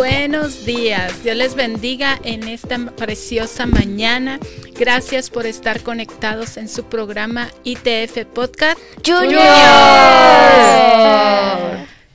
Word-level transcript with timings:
Buenos 0.00 0.64
días, 0.64 1.22
Dios 1.22 1.36
les 1.36 1.54
bendiga 1.54 2.18
en 2.24 2.48
esta 2.48 2.78
preciosa 2.96 3.66
mañana. 3.66 4.40
Gracias 4.74 5.28
por 5.28 5.44
estar 5.44 5.82
conectados 5.82 6.56
en 6.56 6.70
su 6.70 6.84
programa 6.84 7.50
ITF 7.64 8.24
Podcast 8.32 8.80
Junior. 9.06 9.42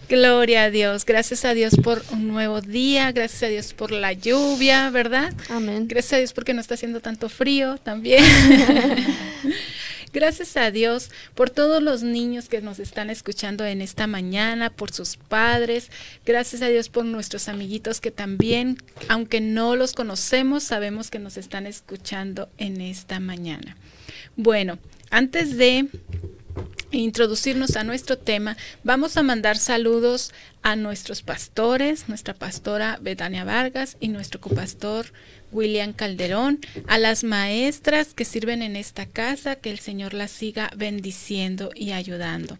Gloria 0.10 0.64
a 0.64 0.72
Dios, 0.72 1.06
gracias 1.06 1.46
a 1.46 1.54
Dios 1.54 1.76
por 1.76 2.02
un 2.12 2.28
nuevo 2.28 2.60
día, 2.60 3.12
gracias 3.12 3.44
a 3.44 3.48
Dios 3.50 3.74
por 3.74 3.92
la 3.92 4.14
lluvia, 4.14 4.90
¿verdad? 4.90 5.32
Amén. 5.50 5.88
Gracias 5.88 6.14
a 6.14 6.18
Dios 6.18 6.34
porque 6.34 6.56
no 6.56 6.62
está 6.62 6.74
haciendo 6.74 7.02
tanto 7.02 7.30
frío 7.30 7.78
también. 7.78 8.24
Gracias 10.15 10.56
a 10.56 10.71
Dios 10.71 11.12
por 11.33 11.50
todos 11.50 11.83
los 11.83 12.01
niños 12.01 12.47
que 12.47 12.62
nos 12.62 12.79
están 12.79 13.09
escuchando 13.09 13.65
en 13.65 13.81
esta 13.81 14.07
mañana, 14.07 14.69
por 14.69 14.89
sus 14.89 15.17
padres. 15.17 15.91
Gracias 16.25 16.62
a 16.62 16.69
Dios 16.69 16.88
por 16.88 17.03
nuestros 17.03 17.50
amiguitos 17.50 18.00
que 18.00 18.12
también, 18.12 18.77
aunque 19.09 19.41
no 19.41 19.75
los 19.75 19.91
conocemos, 19.91 20.63
sabemos 20.63 21.12
que 21.12 21.19
nos 21.19 21.35
están 21.35 21.67
escuchando 21.67 22.47
en 22.57 22.79
esta 22.79 23.19
mañana. 23.19 23.75
Bueno, 24.38 24.79
antes 25.09 25.57
de 25.57 25.89
introducirnos 26.97 27.75
a 27.75 27.83
nuestro 27.83 28.18
tema, 28.18 28.57
vamos 28.83 29.18
a 29.18 29.24
mandar 29.24 29.57
saludos 29.57 30.31
a 30.62 30.75
nuestros 30.75 31.21
pastores, 31.21 32.09
nuestra 32.09 32.33
pastora 32.33 32.97
Betania 33.01 33.44
Vargas 33.44 33.97
y 34.00 34.07
nuestro 34.07 34.42
copastor 34.42 35.07
William 35.51 35.94
Calderón, 35.94 36.59
a 36.88 36.97
las 36.97 37.24
maestras 37.24 38.13
que 38.13 38.25
sirven 38.25 38.62
en 38.62 38.75
esta 38.75 39.06
casa, 39.06 39.56
que 39.56 39.71
el 39.71 39.80
Señor 39.80 40.13
las 40.13 40.31
siga 40.31 40.71
bendiciendo 40.75 41.71
y 41.75 41.92
ayudando. 41.92 42.57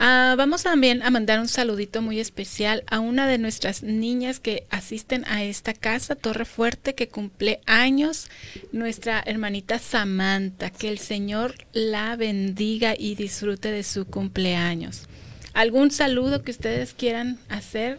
Ah, 0.00 0.36
vamos 0.38 0.62
también 0.62 1.02
a 1.02 1.10
mandar 1.10 1.40
un 1.40 1.48
saludito 1.48 2.02
muy 2.02 2.20
especial 2.20 2.84
a 2.86 3.00
una 3.00 3.26
de 3.26 3.36
nuestras 3.36 3.82
niñas 3.82 4.38
que 4.38 4.64
asisten 4.70 5.24
a 5.26 5.42
esta 5.42 5.74
casa, 5.74 6.14
Torre 6.14 6.44
Fuerte, 6.44 6.94
que 6.94 7.08
cumple 7.08 7.60
años, 7.66 8.30
nuestra 8.70 9.20
hermanita 9.26 9.80
Samantha. 9.80 10.70
Que 10.70 10.88
el 10.88 10.98
Señor 10.98 11.56
la 11.72 12.14
bendiga 12.14 12.94
y 12.96 13.16
disfrute 13.16 13.72
de 13.72 13.82
su 13.82 14.06
cumpleaños. 14.06 15.08
¿Algún 15.52 15.90
saludo 15.90 16.44
que 16.44 16.52
ustedes 16.52 16.94
quieran 16.94 17.40
hacer, 17.48 17.98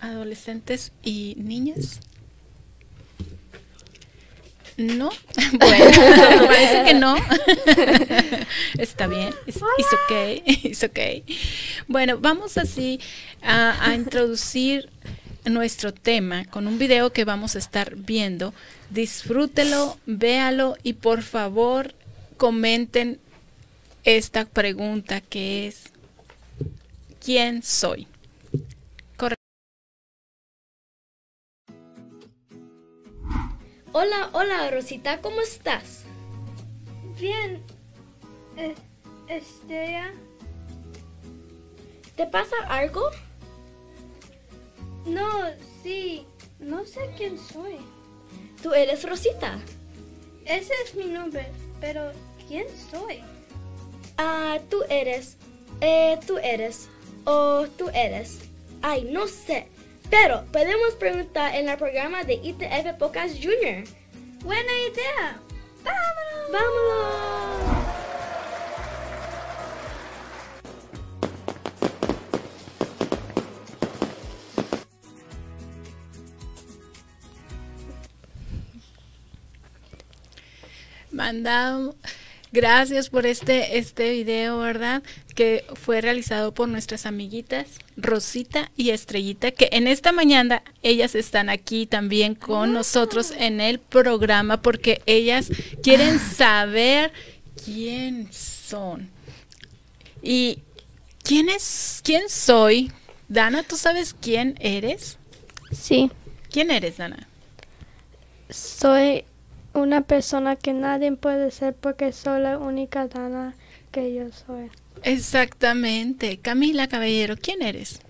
adolescentes 0.00 0.92
y 1.02 1.34
niñas? 1.38 2.00
No, 4.78 5.10
bueno, 5.58 5.90
parece 6.46 6.84
que 6.84 6.94
no. 6.94 7.16
Está 8.78 9.08
bien, 9.08 9.34
es 9.48 9.56
okay, 10.04 10.42
it's 10.46 10.84
okay. 10.84 11.24
Bueno, 11.88 12.18
vamos 12.20 12.56
así 12.56 13.00
a, 13.42 13.90
a, 13.90 13.96
introducir 13.96 14.88
nuestro 15.44 15.92
tema 15.92 16.44
con 16.44 16.68
un 16.68 16.78
video 16.78 17.12
que 17.12 17.24
vamos 17.24 17.56
a 17.56 17.58
estar 17.58 17.96
viendo. 17.96 18.54
Disfrútelo, 18.90 19.98
véalo 20.06 20.76
y 20.84 20.92
por 20.92 21.22
favor 21.22 21.92
comenten 22.36 23.18
esta 24.04 24.44
pregunta 24.44 25.20
que 25.20 25.66
es 25.66 25.90
¿quién 27.20 27.64
soy? 27.64 28.06
Hola, 34.00 34.30
hola 34.32 34.70
Rosita, 34.70 35.20
¿cómo 35.20 35.40
estás? 35.40 36.04
Bien. 37.18 37.60
Eh. 38.56 38.76
¿Te 42.14 42.26
pasa 42.26 42.54
algo? 42.68 43.10
No, 45.04 45.28
sí. 45.82 46.24
No 46.60 46.86
sé 46.86 47.10
quién 47.16 47.40
soy. 47.40 47.78
¿Tú 48.62 48.72
eres 48.72 49.02
Rosita? 49.02 49.58
Ese 50.44 50.74
es 50.84 50.94
mi 50.94 51.06
nombre, 51.06 51.48
pero 51.80 52.12
¿quién 52.46 52.68
soy? 52.92 53.18
Ah, 54.16 54.60
tú 54.70 54.84
eres. 54.88 55.38
Eh, 55.80 56.20
tú 56.24 56.38
eres. 56.38 56.88
O 57.24 57.66
tú 57.76 57.88
eres. 57.88 58.42
Ay, 58.80 59.08
no 59.10 59.26
sé. 59.26 59.66
Pero 60.10 60.44
podemos 60.52 60.94
preguntar 60.94 61.54
en 61.54 61.68
el 61.68 61.76
programa 61.76 62.24
de 62.24 62.34
ITF 62.34 62.94
Pocas 62.98 63.32
Junior. 63.32 63.84
Buena 64.42 64.72
idea. 64.90 65.40
¡Vámonos! 65.84 66.52
¡Vámonos! 66.52 67.38
Mandado. 81.10 81.94
Gracias 82.52 83.10
por 83.10 83.26
este, 83.26 83.78
este 83.78 84.12
video, 84.12 84.58
¿verdad? 84.58 85.02
Que 85.34 85.64
fue 85.74 86.00
realizado 86.00 86.54
por 86.54 86.68
nuestras 86.68 87.04
amiguitas 87.04 87.66
Rosita 87.96 88.70
y 88.76 88.90
Estrellita, 88.90 89.50
que 89.50 89.68
en 89.72 89.86
esta 89.86 90.12
mañana 90.12 90.62
ellas 90.82 91.14
están 91.14 91.50
aquí 91.50 91.86
también 91.86 92.34
con 92.34 92.72
nosotros 92.72 93.32
en 93.36 93.60
el 93.60 93.78
programa 93.78 94.62
porque 94.62 95.02
ellas 95.04 95.50
quieren 95.82 96.18
saber 96.18 97.12
quién 97.64 98.32
son. 98.32 99.10
¿Y 100.22 100.60
quién 101.22 101.48
es, 101.50 102.00
quién 102.02 102.28
soy? 102.28 102.90
Dana, 103.28 103.62
¿tú 103.62 103.76
sabes 103.76 104.14
quién 104.18 104.56
eres? 104.58 105.18
Sí. 105.70 106.10
¿Quién 106.50 106.70
eres, 106.70 106.96
Dana? 106.96 107.28
Soy 108.48 109.24
una 109.78 110.02
persona 110.02 110.56
que 110.56 110.72
nadie 110.72 111.12
puede 111.12 111.50
ser 111.50 111.74
porque 111.74 112.12
soy 112.12 112.40
la 112.42 112.58
única 112.58 113.06
Dana 113.08 113.54
que 113.92 114.14
yo 114.14 114.24
soy. 114.32 114.70
Exactamente. 115.02 116.38
Camila 116.38 116.88
Caballero, 116.88 117.36
¿quién 117.36 117.62
eres? 117.62 118.00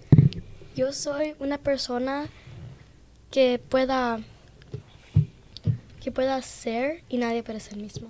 Yo 0.74 0.92
soy 0.92 1.34
una 1.38 1.58
persona 1.58 2.26
que 3.30 3.60
pueda 3.68 4.20
que 6.02 6.12
pueda 6.12 6.40
ser 6.42 7.02
y 7.08 7.18
nadie 7.18 7.42
puede 7.42 7.60
ser 7.60 7.76
mismo. 7.76 8.08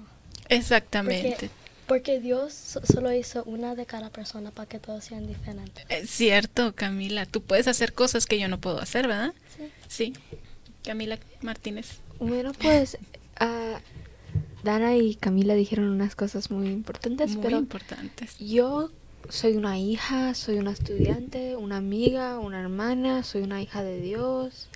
Exactamente. 0.49 1.31
Porque, 1.31 1.51
porque 1.87 2.21
Dios 2.21 2.53
so- 2.53 2.81
solo 2.85 3.13
hizo 3.13 3.43
una 3.45 3.75
de 3.75 3.87
cada 3.87 4.11
persona 4.11 4.51
para 4.51 4.69
que 4.69 4.79
todos 4.79 5.05
sean 5.05 5.27
diferentes. 5.27 5.85
Es 5.89 6.11
cierto, 6.11 6.75
Camila. 6.75 7.27
Tú 7.27 7.43
puedes 7.43 7.67
hacer 7.67 7.93
cosas 7.95 8.27
que 8.27 8.39
yo 8.39 8.49
no 8.49 8.61
puedo 8.61 8.81
hacer, 8.81 9.09
¿verdad? 9.09 9.33
Sí. 9.57 9.71
Sí. 9.89 10.13
Camila 10.85 11.19
Martínez. 11.41 11.99
Bueno, 12.21 12.53
pues 12.53 12.99
ah, 13.41 13.81
Dana 14.63 14.97
y 14.97 15.15
Camila 15.15 15.55
dijeron 15.55 15.89
unas 15.89 16.15
cosas 16.15 16.51
muy 16.51 16.69
importantes, 16.69 17.33
Muy 17.35 17.43
pero 17.43 17.59
importantes. 17.59 18.37
yo 18.39 18.91
soy 19.29 19.57
una 19.57 19.79
hija, 19.79 20.35
soy 20.35 20.59
una 20.59 20.73
estudiante, 20.73 21.57
una 21.57 21.77
amiga, 21.77 22.39
una 22.39 22.61
hermana, 22.61 23.23
soy 23.23 23.43
una 23.43 23.63
hija 23.63 23.83
de 23.83 24.01
Dios. 24.01 24.69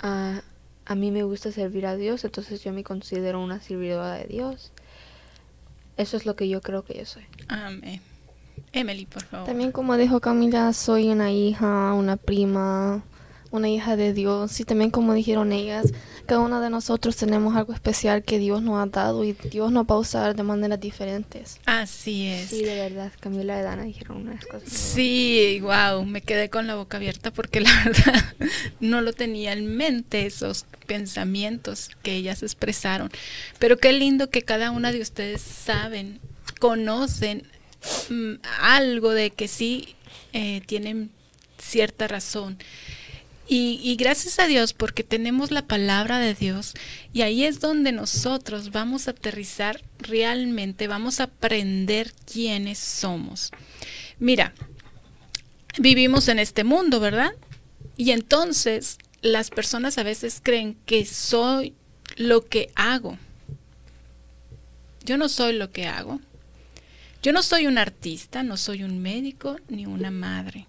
Ah, 0.00 0.42
a 0.86 0.94
mí 0.94 1.10
me 1.10 1.22
gusta 1.22 1.52
servir 1.52 1.86
a 1.86 1.96
Dios, 1.96 2.24
entonces 2.24 2.62
yo 2.62 2.72
me 2.72 2.84
considero 2.84 3.42
una 3.42 3.60
servidora 3.60 4.14
de 4.14 4.24
Dios. 4.24 4.72
Eso 5.96 6.16
es 6.16 6.24
lo 6.26 6.36
que 6.36 6.48
yo 6.48 6.60
creo 6.60 6.84
que 6.84 6.96
yo 6.96 7.04
soy. 7.04 7.24
Amén. 7.48 8.00
Emily, 8.72 9.06
por 9.06 9.22
favor. 9.24 9.46
También 9.46 9.72
como 9.72 9.96
dijo 9.96 10.20
Camila, 10.20 10.72
soy 10.72 11.08
una 11.08 11.32
hija, 11.32 11.92
una 11.94 12.16
prima, 12.16 13.02
una 13.50 13.68
hija 13.68 13.96
de 13.96 14.12
Dios. 14.12 14.60
Y 14.60 14.64
también 14.64 14.90
como 14.90 15.12
dijeron 15.14 15.52
ellas, 15.52 15.92
cada 16.28 16.42
una 16.42 16.60
de 16.60 16.68
nosotros 16.68 17.16
tenemos 17.16 17.56
algo 17.56 17.72
especial 17.72 18.22
que 18.22 18.38
Dios 18.38 18.60
nos 18.60 18.82
ha 18.82 18.84
dado 18.84 19.24
y 19.24 19.32
Dios 19.32 19.72
nos 19.72 19.86
va 19.86 19.94
a 19.94 19.98
usar 19.98 20.36
de 20.36 20.42
maneras 20.42 20.78
diferentes. 20.78 21.58
Así 21.64 22.26
es. 22.26 22.50
Sí, 22.50 22.62
de 22.62 22.74
verdad, 22.74 23.10
Camila 23.18 23.58
y 23.58 23.62
Dana 23.62 23.84
dijeron 23.84 24.18
unas 24.18 24.44
cosas. 24.44 24.68
Sí, 24.70 25.58
wow, 25.62 26.04
me 26.04 26.20
quedé 26.20 26.50
con 26.50 26.66
la 26.66 26.74
boca 26.74 26.98
abierta 26.98 27.30
porque 27.30 27.62
la 27.62 27.70
verdad 27.84 28.24
no 28.78 29.00
lo 29.00 29.14
tenía 29.14 29.54
en 29.54 29.74
mente 29.74 30.26
esos 30.26 30.66
pensamientos 30.86 31.88
que 32.02 32.16
ellas 32.16 32.42
expresaron. 32.42 33.10
Pero 33.58 33.78
qué 33.78 33.94
lindo 33.94 34.28
que 34.28 34.42
cada 34.42 34.70
una 34.70 34.92
de 34.92 35.00
ustedes 35.00 35.40
saben, 35.40 36.20
conocen 36.60 37.48
mm, 38.10 38.34
algo 38.60 39.12
de 39.12 39.30
que 39.30 39.48
sí 39.48 39.96
eh, 40.34 40.60
tienen 40.66 41.10
cierta 41.56 42.06
razón. 42.06 42.58
Y, 43.50 43.96
gracias 43.96 44.38
a 44.38 44.46
Dios 44.46 44.74
porque 44.74 45.02
tenemos 45.02 45.50
la 45.50 45.66
palabra 45.66 46.18
de 46.18 46.34
Dios 46.34 46.74
y 47.14 47.22
ahí 47.22 47.44
es 47.44 47.60
donde 47.60 47.92
nosotros 47.92 48.72
vamos 48.72 49.08
a 49.08 49.12
aterrizar 49.12 49.82
realmente, 50.00 50.86
vamos 50.86 51.18
a 51.18 51.24
aprender 51.24 52.12
quiénes 52.30 52.78
somos. 52.78 53.50
Mira, 54.18 54.52
vivimos 55.78 56.28
en 56.28 56.38
este 56.38 56.62
mundo, 56.62 57.00
¿verdad? 57.00 57.32
Y 57.96 58.10
entonces 58.10 58.98
las 59.22 59.48
personas 59.48 59.96
a 59.96 60.02
veces 60.02 60.40
creen 60.42 60.76
que 60.84 61.06
soy 61.06 61.74
lo 62.16 62.44
que 62.44 62.70
hago. 62.74 63.16
Yo 65.06 65.16
no 65.16 65.30
soy 65.30 65.54
lo 65.54 65.70
que 65.70 65.86
hago. 65.86 66.20
Yo 67.22 67.32
no 67.32 67.42
soy 67.42 67.66
un 67.66 67.78
artista, 67.78 68.42
no 68.42 68.58
soy 68.58 68.84
un 68.84 68.98
médico 68.98 69.56
ni 69.68 69.86
una 69.86 70.10
madre. 70.10 70.66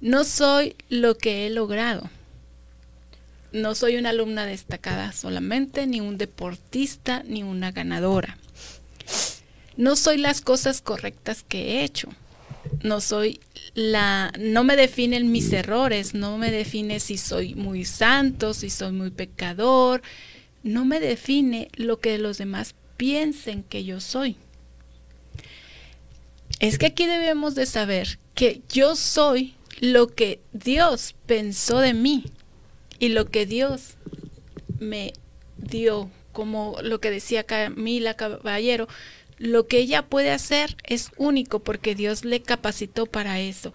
No 0.00 0.24
soy 0.24 0.76
lo 0.88 1.16
que 1.16 1.46
he 1.46 1.50
logrado. 1.50 2.08
No 3.52 3.74
soy 3.74 3.96
una 3.96 4.10
alumna 4.10 4.46
destacada 4.46 5.12
solamente, 5.12 5.86
ni 5.86 6.00
un 6.00 6.18
deportista, 6.18 7.22
ni 7.24 7.42
una 7.42 7.72
ganadora. 7.72 8.38
No 9.76 9.96
soy 9.96 10.18
las 10.18 10.40
cosas 10.40 10.80
correctas 10.80 11.44
que 11.46 11.80
he 11.80 11.84
hecho. 11.84 12.08
No 12.82 13.00
soy 13.00 13.40
la 13.74 14.32
no 14.38 14.64
me 14.64 14.76
definen 14.76 15.32
mis 15.32 15.52
errores, 15.52 16.14
no 16.14 16.36
me 16.38 16.50
define 16.50 17.00
si 17.00 17.16
soy 17.16 17.54
muy 17.54 17.84
santo, 17.84 18.54
si 18.54 18.70
soy 18.70 18.92
muy 18.92 19.10
pecador, 19.10 20.02
no 20.62 20.84
me 20.84 21.00
define 21.00 21.68
lo 21.74 22.00
que 22.00 22.18
los 22.18 22.38
demás 22.38 22.74
piensen 22.96 23.62
que 23.62 23.84
yo 23.84 24.00
soy. 24.00 24.36
Es 26.60 26.78
que 26.78 26.86
aquí 26.86 27.06
debemos 27.06 27.54
de 27.54 27.66
saber 27.66 28.18
que 28.34 28.62
yo 28.68 28.96
soy 28.96 29.54
lo 29.80 30.08
que 30.08 30.40
Dios 30.52 31.14
pensó 31.26 31.78
de 31.78 31.94
mí 31.94 32.24
y 32.98 33.08
lo 33.08 33.26
que 33.26 33.46
Dios 33.46 33.94
me 34.78 35.12
dio, 35.56 36.10
como 36.32 36.76
lo 36.82 37.00
que 37.00 37.10
decía 37.10 37.44
Camila 37.44 38.14
Caballero, 38.14 38.88
lo 39.38 39.66
que 39.66 39.78
ella 39.78 40.06
puede 40.06 40.30
hacer 40.30 40.76
es 40.84 41.10
único 41.16 41.60
porque 41.60 41.94
Dios 41.94 42.24
le 42.24 42.42
capacitó 42.42 43.06
para 43.06 43.40
eso. 43.40 43.72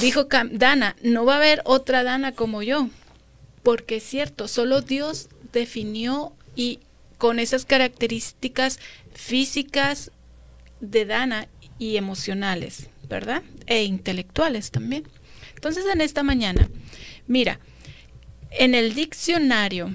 Dijo 0.00 0.28
Dana, 0.52 0.96
no 1.02 1.24
va 1.24 1.34
a 1.34 1.38
haber 1.38 1.62
otra 1.64 2.04
Dana 2.04 2.32
como 2.32 2.62
yo, 2.62 2.88
porque 3.64 3.96
es 3.96 4.04
cierto, 4.04 4.46
solo 4.46 4.82
Dios 4.82 5.28
definió 5.52 6.32
y 6.54 6.78
con 7.18 7.40
esas 7.40 7.64
características 7.64 8.78
físicas 9.12 10.12
de 10.80 11.04
Dana 11.04 11.48
y 11.78 11.96
emocionales, 11.96 12.88
¿verdad? 13.10 13.42
E 13.66 13.84
intelectuales 13.84 14.70
también. 14.70 15.04
Entonces 15.54 15.84
en 15.92 16.00
esta 16.00 16.22
mañana, 16.22 16.70
mira, 17.26 17.60
en 18.50 18.74
el 18.74 18.94
diccionario 18.94 19.94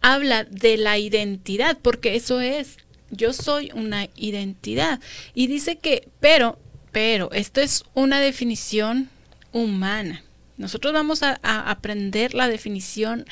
habla 0.00 0.44
de 0.44 0.78
la 0.78 0.98
identidad, 0.98 1.78
porque 1.80 2.16
eso 2.16 2.40
es, 2.40 2.78
yo 3.10 3.32
soy 3.32 3.70
una 3.74 4.08
identidad. 4.16 5.00
Y 5.34 5.46
dice 5.46 5.76
que, 5.76 6.08
pero, 6.20 6.58
pero, 6.90 7.30
esto 7.32 7.60
es 7.60 7.84
una 7.92 8.20
definición 8.20 9.10
humana. 9.52 10.24
Nosotros 10.56 10.92
vamos 10.92 11.22
a, 11.22 11.38
aprender 11.42 12.34
la 12.34 12.48
definición 12.48 13.26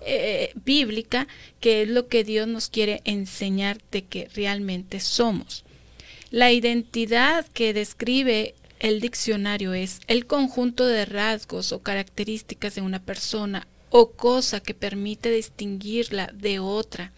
eh, 0.00 0.52
bíblica, 0.64 1.26
que 1.60 1.82
es 1.82 1.88
lo 1.88 2.08
que 2.08 2.24
Dios 2.24 2.46
nos 2.46 2.68
quiere 2.68 3.00
enseñar 3.04 3.78
de 3.90 4.04
que 4.04 4.28
realmente 4.34 5.00
somos. 5.00 5.64
La 6.32 6.50
identidad 6.50 7.44
que 7.52 7.74
describe 7.74 8.54
el 8.80 9.02
diccionario 9.02 9.74
es 9.74 10.00
el 10.06 10.24
conjunto 10.24 10.86
de 10.86 11.04
rasgos 11.04 11.72
o 11.72 11.82
características 11.82 12.74
de 12.74 12.80
una 12.80 13.00
persona 13.02 13.68
o 13.90 14.12
cosa 14.12 14.60
que 14.60 14.72
permite 14.72 15.30
distinguirla 15.30 16.32
de 16.32 16.58
otra. 16.58 17.12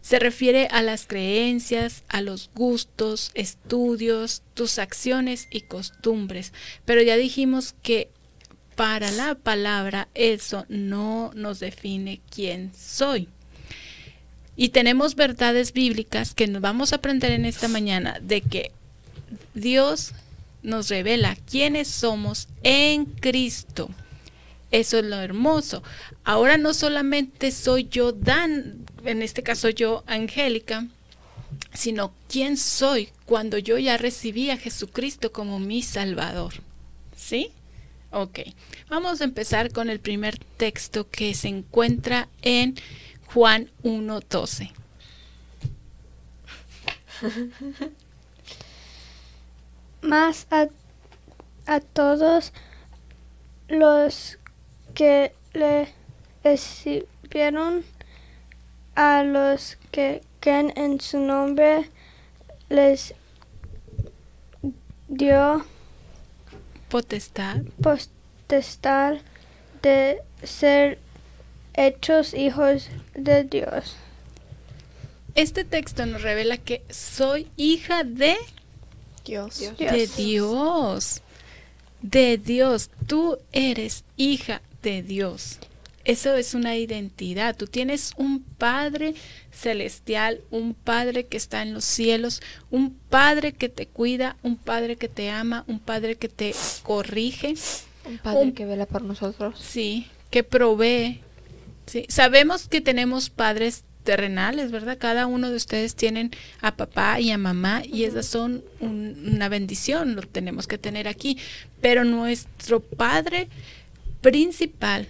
Se 0.00 0.18
refiere 0.18 0.66
a 0.72 0.82
las 0.82 1.06
creencias, 1.06 2.02
a 2.08 2.22
los 2.22 2.50
gustos, 2.52 3.30
estudios, 3.34 4.42
tus 4.54 4.80
acciones 4.80 5.46
y 5.52 5.60
costumbres. 5.60 6.52
Pero 6.84 7.02
ya 7.02 7.16
dijimos 7.16 7.76
que 7.84 8.10
para 8.74 9.12
la 9.12 9.36
palabra 9.36 10.08
eso 10.14 10.66
no 10.68 11.30
nos 11.36 11.60
define 11.60 12.20
quién 12.28 12.72
soy. 12.74 13.28
Y 14.60 14.68
tenemos 14.68 15.14
verdades 15.14 15.72
bíblicas 15.72 16.34
que 16.34 16.46
nos 16.46 16.60
vamos 16.60 16.92
a 16.92 16.96
aprender 16.96 17.32
en 17.32 17.46
esta 17.46 17.66
mañana 17.66 18.18
de 18.20 18.42
que 18.42 18.72
Dios 19.54 20.12
nos 20.62 20.90
revela 20.90 21.34
quiénes 21.50 21.88
somos 21.88 22.46
en 22.62 23.06
Cristo. 23.06 23.88
Eso 24.70 24.98
es 24.98 25.06
lo 25.06 25.16
hermoso. 25.16 25.82
Ahora 26.24 26.58
no 26.58 26.74
solamente 26.74 27.52
soy 27.52 27.88
yo 27.90 28.12
Dan, 28.12 28.84
en 29.06 29.22
este 29.22 29.42
caso 29.42 29.70
yo 29.70 30.04
Angélica, 30.06 30.86
sino 31.72 32.12
quién 32.28 32.58
soy 32.58 33.08
cuando 33.24 33.56
yo 33.56 33.78
ya 33.78 33.96
recibí 33.96 34.50
a 34.50 34.58
Jesucristo 34.58 35.32
como 35.32 35.58
mi 35.58 35.80
Salvador. 35.80 36.52
¿Sí? 37.16 37.50
Ok. 38.10 38.40
Vamos 38.90 39.22
a 39.22 39.24
empezar 39.24 39.72
con 39.72 39.88
el 39.88 40.00
primer 40.00 40.36
texto 40.58 41.08
que 41.08 41.32
se 41.32 41.48
encuentra 41.48 42.28
en 42.42 42.74
Juan 43.34 43.70
1.12. 43.82 44.72
Más 50.02 50.46
a, 50.50 50.66
a 51.66 51.80
todos 51.80 52.52
los 53.68 54.38
que 54.94 55.32
le 55.52 55.92
recibieron, 56.42 57.84
a 58.94 59.22
los 59.22 59.76
que 59.90 60.22
creen 60.40 60.72
en 60.76 61.00
su 61.00 61.20
nombre, 61.20 61.90
les 62.68 63.14
dio 65.08 65.64
Potestad. 66.88 67.62
potestad 67.82 69.18
de 69.82 70.22
ser 70.42 70.98
hechos 71.86 72.34
hijos 72.34 72.88
de 73.14 73.44
Dios. 73.44 73.96
Este 75.34 75.64
texto 75.64 76.06
nos 76.06 76.22
revela 76.22 76.56
que 76.56 76.82
soy 76.90 77.48
hija 77.56 78.04
de 78.04 78.36
Dios. 79.24 79.60
de 79.78 80.06
Dios. 80.16 81.22
De 82.02 82.38
Dios. 82.38 82.90
Tú 83.06 83.38
eres 83.52 84.04
hija 84.16 84.60
de 84.82 85.02
Dios. 85.02 85.58
Eso 86.04 86.34
es 86.34 86.54
una 86.54 86.76
identidad. 86.76 87.54
Tú 87.56 87.66
tienes 87.66 88.12
un 88.16 88.42
Padre 88.42 89.14
celestial, 89.52 90.40
un 90.50 90.74
Padre 90.74 91.26
que 91.26 91.36
está 91.36 91.62
en 91.62 91.74
los 91.74 91.84
cielos, 91.84 92.40
un 92.70 92.94
Padre 93.10 93.52
que 93.52 93.68
te 93.68 93.86
cuida, 93.86 94.36
un 94.42 94.56
Padre 94.56 94.96
que 94.96 95.08
te 95.08 95.30
ama, 95.30 95.64
un 95.68 95.78
Padre 95.78 96.16
que 96.16 96.28
te 96.28 96.54
corrige. 96.82 97.54
Un 98.06 98.16
padre 98.18 98.40
Un- 98.40 98.52
que 98.52 98.64
vela 98.64 98.86
por 98.86 99.02
nosotros. 99.02 99.60
Sí, 99.60 100.06
que 100.30 100.42
provee. 100.42 101.20
Sí, 101.90 102.06
sabemos 102.08 102.68
que 102.68 102.80
tenemos 102.80 103.30
padres 103.30 103.82
terrenales, 104.04 104.70
¿verdad? 104.70 104.96
Cada 104.96 105.26
uno 105.26 105.50
de 105.50 105.56
ustedes 105.56 105.96
tienen 105.96 106.30
a 106.60 106.76
papá 106.76 107.18
y 107.18 107.32
a 107.32 107.36
mamá 107.36 107.82
y 107.84 108.04
esas 108.04 108.26
son 108.26 108.62
un- 108.78 109.32
una 109.34 109.48
bendición, 109.48 110.14
lo 110.14 110.22
tenemos 110.22 110.68
que 110.68 110.78
tener 110.78 111.08
aquí. 111.08 111.36
Pero 111.80 112.04
nuestro 112.04 112.78
padre 112.78 113.48
principal, 114.20 115.08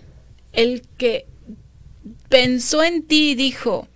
el 0.55 0.81
que 0.97 1.27
pensó 2.31 2.83
en 2.83 3.03
ti 3.03 3.33
y 3.33 3.35
dijo, 3.35 3.87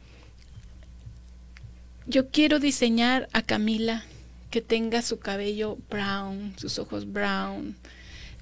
yo 2.06 2.28
quiero 2.28 2.60
diseñar 2.60 3.30
a 3.32 3.40
Camila 3.40 4.04
que 4.50 4.60
tenga 4.60 5.00
su 5.00 5.20
cabello 5.20 5.78
brown, 5.88 6.52
sus 6.58 6.78
ojos 6.78 7.10
brown. 7.10 7.76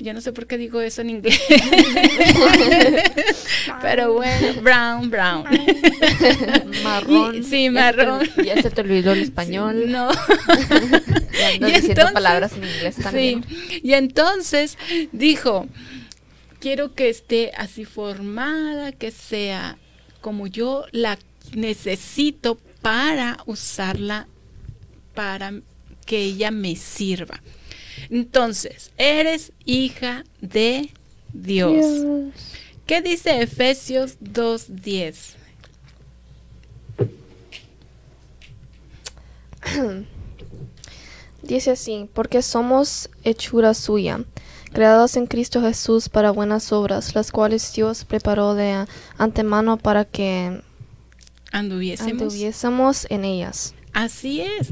Yo 0.03 0.13
no 0.15 0.21
sé 0.21 0.33
por 0.33 0.49
qué 0.49 0.59
digo 0.59 0.81
eso 0.81 1.01
en 1.03 1.11
inglés. 1.11 1.41
Pero 3.83 4.15
bueno, 4.15 4.61
brown, 4.63 5.11
brown. 5.11 5.45
Marrón. 6.83 7.37
Y- 7.37 7.43
sí, 7.45 7.71
marrón. 7.71 8.29
Ya 8.45 8.61
se 8.61 8.71
te 8.71 8.81
olvidó 8.81 9.13
el 9.13 9.23
español. 9.23 9.91
No. 9.91 10.11
Ya 11.33 11.49
andas 11.49 11.71
Y 11.71 11.75
diciendo 11.75 11.89
entonces- 11.89 12.13
palabras 12.13 12.53
en 12.53 12.65
inglés 12.65 12.97
también. 12.97 13.45
Sí. 13.49 13.81
Y 13.83 13.95
entonces 13.95 14.77
dijo, 15.13 15.67
quiero 16.61 16.95
que 16.95 17.09
esté 17.09 17.53
así 17.57 17.85
formada, 17.85 18.93
que 18.93 19.11
sea 19.11 19.79
como 20.21 20.47
yo 20.47 20.85
la 20.93 21.19
necesito 21.55 22.59
para 22.83 23.39
usarla, 23.47 24.29
para 25.15 25.53
que 26.07 26.19
ella 26.19 26.51
me 26.51 26.77
sirva. 26.77 27.41
Entonces, 28.11 28.91
eres 28.97 29.53
hija 29.65 30.25
de 30.41 30.91
Dios. 31.33 31.73
Dios. 31.73 32.33
¿Qué 32.87 33.01
dice 33.03 33.41
Efesios 33.43 34.19
2.10? 34.21 35.37
Dice 41.43 41.73
así, 41.73 42.09
porque 42.13 42.41
somos 42.41 43.11
hechura 43.25 43.75
suya, 43.75 44.25
creados 44.73 45.17
en 45.17 45.27
Cristo 45.27 45.61
Jesús 45.61 46.09
para 46.09 46.31
buenas 46.31 46.71
obras, 46.73 47.15
las 47.15 47.33
cuales 47.33 47.73
Dios 47.75 48.05
preparó 48.05 48.55
de 48.55 48.87
antemano 49.19 49.77
para 49.77 50.05
que 50.05 50.63
Anduviésemos. 51.51 52.13
anduviésemos 52.23 53.07
en 53.11 53.25
ellas. 53.25 53.75
Así 53.93 54.41
es. 54.41 54.69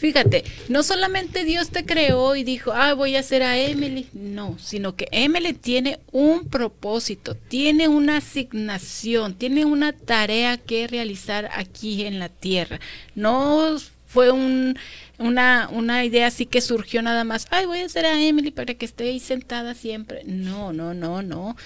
Fíjate, 0.00 0.44
no 0.70 0.82
solamente 0.82 1.44
Dios 1.44 1.68
te 1.68 1.84
creó 1.84 2.34
y 2.34 2.42
dijo, 2.42 2.72
ah, 2.72 2.94
voy 2.94 3.16
a 3.16 3.20
hacer 3.20 3.42
a 3.42 3.58
Emily. 3.58 4.08
No, 4.14 4.56
sino 4.58 4.96
que 4.96 5.08
Emily 5.12 5.52
tiene 5.52 5.98
un 6.10 6.48
propósito, 6.48 7.34
tiene 7.34 7.86
una 7.86 8.16
asignación, 8.16 9.34
tiene 9.34 9.66
una 9.66 9.92
tarea 9.92 10.56
que 10.56 10.86
realizar 10.86 11.50
aquí 11.52 12.06
en 12.06 12.18
la 12.18 12.30
tierra. 12.30 12.80
No 13.14 13.76
fue 14.06 14.30
un, 14.30 14.78
una, 15.18 15.68
una 15.70 16.02
idea 16.02 16.28
así 16.28 16.46
que 16.46 16.62
surgió 16.62 17.02
nada 17.02 17.24
más, 17.24 17.46
ay, 17.50 17.66
voy 17.66 17.80
a 17.80 17.84
hacer 17.84 18.06
a 18.06 18.22
Emily 18.22 18.52
para 18.52 18.72
que 18.72 18.86
esté 18.86 19.04
ahí 19.04 19.20
sentada 19.20 19.74
siempre. 19.74 20.22
No, 20.24 20.72
no, 20.72 20.94
no, 20.94 21.20
no. 21.20 21.58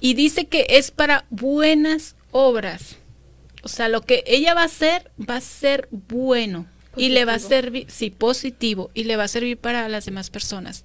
Y 0.00 0.14
dice 0.14 0.46
que 0.46 0.64
es 0.70 0.92
para 0.92 1.26
buenas 1.28 2.16
obras. 2.30 2.96
O 3.62 3.68
sea, 3.68 3.90
lo 3.90 4.00
que 4.00 4.24
ella 4.26 4.54
va 4.54 4.62
a 4.62 4.64
hacer 4.64 5.10
va 5.20 5.36
a 5.36 5.40
ser 5.42 5.88
bueno 5.90 6.66
y 6.96 7.10
le 7.10 7.24
va 7.24 7.34
a 7.34 7.38
servir, 7.38 7.86
sí, 7.90 8.10
positivo 8.10 8.90
y 8.94 9.04
le 9.04 9.16
va 9.16 9.24
a 9.24 9.28
servir 9.28 9.58
para 9.58 9.88
las 9.88 10.06
demás 10.06 10.30
personas. 10.30 10.84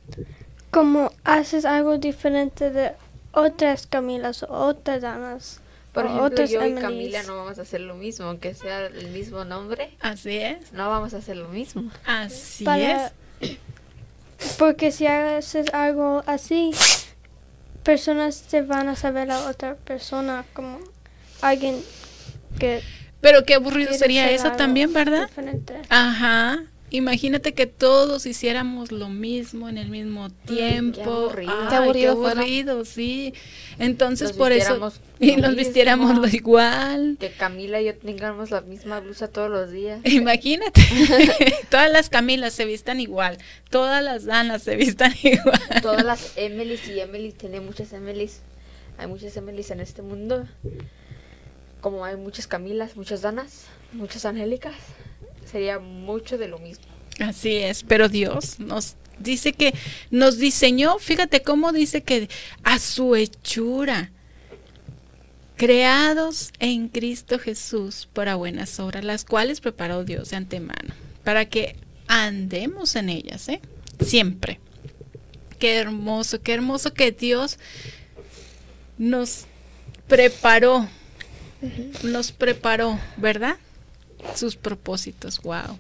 Como 0.70 1.12
haces 1.24 1.66
algo 1.66 1.98
diferente 1.98 2.70
de 2.70 2.92
otras 3.32 3.88
Camilas 3.88 4.44
o 4.44 4.48
otras 4.50 5.02
Danas. 5.02 5.60
Por 5.94 6.06
ejemplo, 6.06 6.26
otras 6.26 6.50
yo 6.50 6.62
y 6.62 6.66
Emilys. 6.70 6.82
Camila 6.82 7.24
no 7.24 7.36
vamos 7.38 7.60
a 7.60 7.64
hacer 7.64 7.82
lo 7.82 7.96
mismo, 7.96 8.26
aunque 8.28 8.54
sea 8.54 8.86
el 8.86 9.08
mismo 9.10 9.44
nombre, 9.44 9.92
Así 10.00 10.38
es, 10.38 10.72
no 10.72 10.90
vamos 10.90 11.14
a 11.14 11.18
hacer 11.18 11.36
lo 11.36 11.50
mismo. 11.50 11.92
así 12.06 12.64
Para- 12.64 13.08
es. 13.08 13.12
Porque 14.58 14.92
si 14.92 15.06
haces 15.06 15.74
algo 15.74 16.24
así, 16.26 16.72
personas 17.84 18.36
se 18.36 18.62
van 18.62 18.88
a 18.88 18.96
saber 18.96 19.30
a 19.32 19.48
otra 19.50 19.76
persona 19.76 20.46
como 20.54 20.80
alguien 21.42 21.82
que 22.58 22.82
Pero 23.22 23.46
qué 23.46 23.54
aburrido 23.56 23.94
sería 23.94 24.26
ser 24.26 24.34
eso 24.36 24.52
también, 24.54 24.92
¿verdad? 24.94 25.28
diferente. 25.28 25.76
Ajá. 25.90 26.64
Imagínate 26.94 27.54
que 27.54 27.68
todos 27.68 28.26
hiciéramos 28.26 28.92
lo 28.92 29.08
mismo 29.08 29.70
en 29.70 29.78
el 29.78 29.88
mismo 29.88 30.30
tiempo. 30.30 31.02
aburrido. 31.02 31.54
Ay, 31.62 31.68
Qué 31.70 31.76
aburrido 31.76 32.18
fuera. 32.18 32.42
aburrido, 32.42 32.84
sí. 32.84 33.34
Entonces 33.80 34.34
por 34.34 34.52
eso 34.52 34.92
y 35.22 35.38
nos 35.38 35.56
vistiéramos 35.56 36.18
lo 36.18 36.28
igual. 36.28 37.16
Que 37.18 37.30
Camila 37.32 37.80
y 37.80 37.86
yo 37.86 37.96
tengamos 37.96 38.52
la 38.52 38.60
misma 38.60 39.00
blusa 39.00 39.30
todos 39.30 39.50
los 39.50 39.72
días. 39.72 40.02
Imagínate, 40.04 40.82
todas 41.70 41.90
las 41.90 42.10
Camilas 42.10 42.52
se 42.52 42.66
vistan 42.66 43.00
igual, 43.00 43.38
todas 43.70 44.04
las 44.04 44.26
Danas 44.26 44.62
se 44.64 44.76
vistan 44.76 45.14
igual. 45.24 45.62
Todas 45.82 46.04
las 46.04 46.34
Emilys 46.36 46.86
y 46.90 47.00
Emily, 47.00 47.32
tiene 47.32 47.62
muchas 47.62 47.94
Emilys. 47.94 48.42
Hay 48.98 49.08
muchas 49.08 49.38
Emilys 49.38 49.72
en 49.72 49.80
este 49.80 50.02
mundo. 50.02 50.46
Como 51.82 52.06
hay 52.06 52.16
muchas 52.16 52.48
Camilas, 52.48 52.96
muchas 52.96 53.22
Danas, 53.22 53.66
muchas 53.92 54.24
Angélicas. 54.26 54.76
Sería 55.52 55.80
mucho 55.80 56.38
de 56.38 56.48
lo 56.48 56.60
mismo. 56.60 56.86
Así 57.20 57.58
es, 57.58 57.84
pero 57.84 58.08
Dios 58.08 58.60
nos 58.60 58.96
dice 59.20 59.54
que 59.54 59.74
nos 60.10 60.38
diseñó, 60.38 60.98
fíjate 60.98 61.42
cómo 61.44 61.74
dice 61.74 62.02
que 62.02 62.30
a 62.64 62.80
su 62.80 63.16
hechura. 63.16 64.12
creados 65.62 66.52
en 66.58 66.88
Cristo 66.88 67.38
Jesús 67.38 68.10
para 68.14 68.34
buenas 68.34 68.80
obras, 68.80 69.04
las 69.04 69.26
cuales 69.26 69.62
preparó 69.62 70.04
Dios 70.04 70.32
de 70.32 70.38
antemano, 70.38 70.96
para 71.24 71.46
que 71.46 71.76
andemos 72.08 72.96
en 72.96 73.10
ellas, 73.10 73.48
¿eh? 73.48 73.62
Siempre. 74.04 74.60
Qué 75.60 75.76
hermoso, 75.76 76.42
qué 76.42 76.54
hermoso 76.54 76.96
que 76.96 77.12
Dios 77.12 77.60
nos 78.98 79.46
preparó, 80.08 80.90
nos 82.04 82.32
preparó, 82.32 83.00
¿verdad? 83.18 83.58
Sus 84.36 84.56
propósitos, 84.56 85.42
wow. 85.42 85.78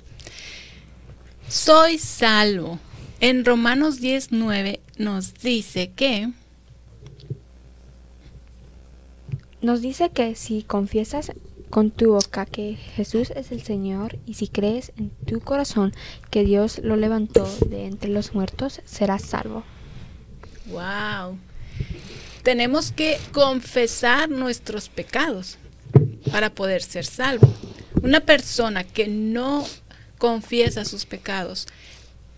Soy 1.47 1.97
salvo. 1.97 2.79
En 3.19 3.45
Romanos 3.45 3.99
19 3.99 4.79
nos 4.97 5.35
dice 5.35 5.91
que 5.91 6.31
Nos 9.61 9.81
dice 9.81 10.09
que 10.09 10.33
si 10.33 10.63
confiesas 10.63 11.31
con 11.69 11.91
tu 11.91 12.13
boca 12.13 12.47
que 12.47 12.75
Jesús 12.95 13.31
es 13.35 13.51
el 13.51 13.61
Señor 13.61 14.17
y 14.25 14.33
si 14.33 14.47
crees 14.47 14.91
en 14.97 15.11
tu 15.11 15.39
corazón 15.39 15.93
que 16.31 16.43
Dios 16.43 16.79
lo 16.79 16.95
levantó 16.95 17.47
de 17.69 17.85
entre 17.85 18.09
los 18.09 18.33
muertos, 18.33 18.81
serás 18.85 19.21
salvo. 19.21 19.63
Wow. 20.65 21.37
Tenemos 22.41 22.91
que 22.91 23.19
confesar 23.33 24.31
nuestros 24.31 24.89
pecados 24.89 25.59
para 26.31 26.49
poder 26.53 26.81
ser 26.81 27.05
salvo. 27.05 27.53
Una 28.01 28.21
persona 28.21 28.83
que 28.83 29.07
no 29.07 29.65
confiesa 30.17 30.85
sus 30.85 31.05
pecados 31.05 31.67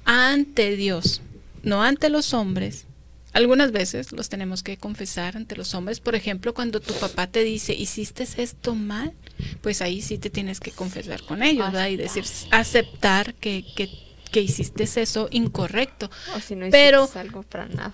ante 0.05 0.75
Dios, 0.75 1.21
no 1.63 1.83
ante 1.83 2.09
los 2.09 2.33
hombres, 2.33 2.85
algunas 3.33 3.71
veces 3.71 4.11
los 4.11 4.29
tenemos 4.29 4.61
que 4.61 4.77
confesar 4.77 5.35
ante 5.35 5.55
los 5.55 5.73
hombres. 5.73 5.99
Por 5.99 6.13
ejemplo, 6.13 6.53
cuando 6.53 6.79
tu 6.79 6.93
papá 6.93 7.25
te 7.25 7.43
dice, 7.43 7.73
hiciste 7.73 8.27
esto 8.37 8.75
mal, 8.75 9.11
pues 9.61 9.81
ahí 9.81 10.01
sí 10.03 10.19
te 10.19 10.29
tienes 10.29 10.59
que 10.59 10.71
confesar 10.71 11.23
con 11.23 11.41
ellos. 11.41 11.67
Y 11.89 11.97
decir, 11.97 12.25
aceptar 12.51 13.33
que, 13.33 13.65
que 14.33 14.41
hiciste 14.41 14.83
eso 14.83 15.29
incorrecto. 15.31 16.09
O 16.35 16.39
si 16.41 16.55
no 16.57 16.65
Pero- 16.69 17.03
hiciste 17.03 17.19
algo 17.19 17.43
para 17.43 17.67
nada. 17.67 17.93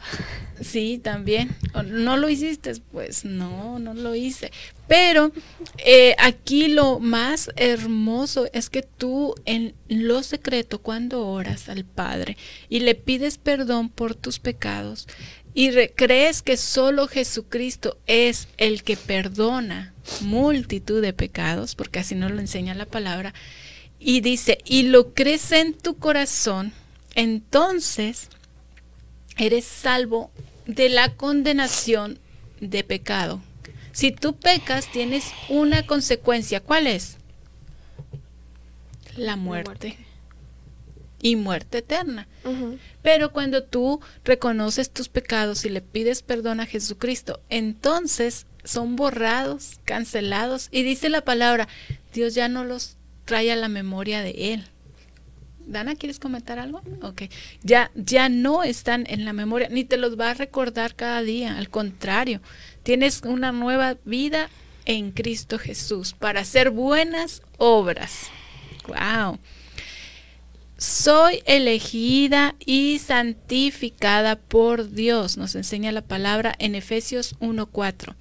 Sí, 0.60 1.00
también. 1.04 1.56
O, 1.76 1.84
No 1.84 2.18
lo 2.18 2.28
hiciste, 2.30 2.74
pues 2.92 3.26
no, 3.26 3.78
no 3.78 3.94
lo 3.94 4.16
hice. 4.16 4.52
Pero 4.88 5.32
eh, 5.78 6.16
aquí 6.18 6.70
lo 6.70 7.00
más 7.00 7.52
hermoso 7.56 8.48
es 8.54 8.70
que 8.72 8.82
tú 8.82 9.36
en 9.46 9.76
lo 9.88 10.24
secreto, 10.24 10.80
cuando 10.80 11.28
oras 11.28 11.70
al 11.70 11.86
Padre 11.86 12.38
y 12.70 12.80
le 12.80 12.96
pides 12.96 13.38
perdón 13.38 13.90
por 13.90 14.16
tus 14.16 14.40
pecados 14.40 15.08
y 15.54 15.72
re- 15.72 15.94
crees 15.96 16.42
que 16.42 16.58
solo 16.58 17.08
Jesucristo 17.08 17.98
es 18.08 18.48
el 18.58 18.82
que 18.84 18.98
perdona 18.98 19.94
multitud 20.22 21.02
de 21.02 21.14
pecados, 21.14 21.76
porque 21.76 22.00
así 22.00 22.16
nos 22.16 22.32
lo 22.32 22.40
enseña 22.40 22.74
la 22.74 22.86
palabra, 22.86 23.34
y 24.00 24.22
dice, 24.22 24.60
y 24.64 24.84
lo 24.84 25.14
crees 25.14 25.52
en 25.52 25.74
tu 25.74 25.98
corazón, 25.98 26.72
entonces 27.16 28.30
eres 29.38 29.66
salvo 29.66 30.32
de 30.66 30.90
la 30.90 31.16
condenación 31.16 32.20
de 32.62 32.84
pecado. 32.84 33.42
Si 33.92 34.12
tú 34.12 34.36
pecas, 34.38 34.90
tienes 34.92 35.26
una 35.50 35.86
consecuencia. 35.86 36.62
¿Cuál 36.62 36.88
es? 36.88 37.18
La 39.18 39.36
muerte. 39.36 39.98
Y 41.22 41.36
muerte 41.36 41.80
eterna. 41.80 42.28
Pero 43.02 43.34
cuando 43.34 43.64
tú 43.64 44.00
reconoces 44.24 44.90
tus 44.90 45.10
pecados 45.10 45.66
y 45.66 45.70
le 45.70 45.82
pides 45.82 46.22
perdón 46.22 46.62
a 46.62 46.66
Jesucristo, 46.66 47.42
entonces 47.50 48.46
son 48.64 48.96
borrados, 48.96 49.80
cancelados. 49.84 50.70
Y 50.72 50.84
dice 50.84 51.10
la 51.10 51.26
palabra, 51.26 51.68
Dios 52.14 52.36
ya 52.36 52.48
no 52.48 52.64
los 52.64 52.96
trae 53.30 53.52
a 53.52 53.56
la 53.56 53.68
memoria 53.68 54.24
de 54.24 54.54
Él. 54.54 54.64
Dana, 55.60 55.94
¿quieres 55.94 56.18
comentar 56.18 56.58
algo? 56.58 56.82
Ok. 57.04 57.26
Ya, 57.62 57.92
ya 57.94 58.28
no 58.28 58.64
están 58.64 59.06
en 59.08 59.24
la 59.24 59.34
memoria, 59.34 59.70
ni 59.70 59.84
te 59.84 59.98
los 59.98 60.20
va 60.20 60.32
a 60.32 60.34
recordar 60.34 60.96
cada 60.96 61.22
día. 61.22 61.56
Al 61.56 61.70
contrario, 61.70 62.42
tienes 62.82 63.22
una 63.24 63.52
nueva 63.52 63.98
vida 64.04 64.50
en 64.86 65.12
Cristo 65.12 65.60
Jesús 65.60 66.14
para 66.14 66.40
hacer 66.40 66.72
buenas 66.72 67.44
obras. 67.60 68.32
Wow. 68.88 69.38
Soy 70.80 71.44
elegida 71.46 72.56
y 72.66 72.98
santificada 72.98 74.38
por 74.38 74.90
Dios, 74.90 75.38
nos 75.38 75.54
enseña 75.54 75.92
la 75.92 76.02
palabra 76.02 76.56
en 76.58 76.74
Efesios 76.74 77.36
1:4. 77.42 78.16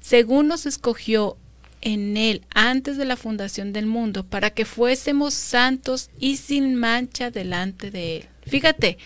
Según 0.00 0.48
nos 0.48 0.64
escogió 0.64 1.36
en 1.84 2.16
él 2.16 2.42
antes 2.54 2.96
de 2.96 3.04
la 3.04 3.16
fundación 3.16 3.72
del 3.72 3.86
mundo 3.86 4.24
para 4.24 4.50
que 4.50 4.64
fuésemos 4.64 5.34
santos 5.34 6.10
y 6.18 6.38
sin 6.38 6.74
mancha 6.74 7.30
delante 7.30 7.90
de 7.90 8.16
él. 8.16 8.28
Fíjate, 8.46 8.98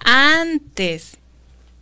antes 0.00 1.18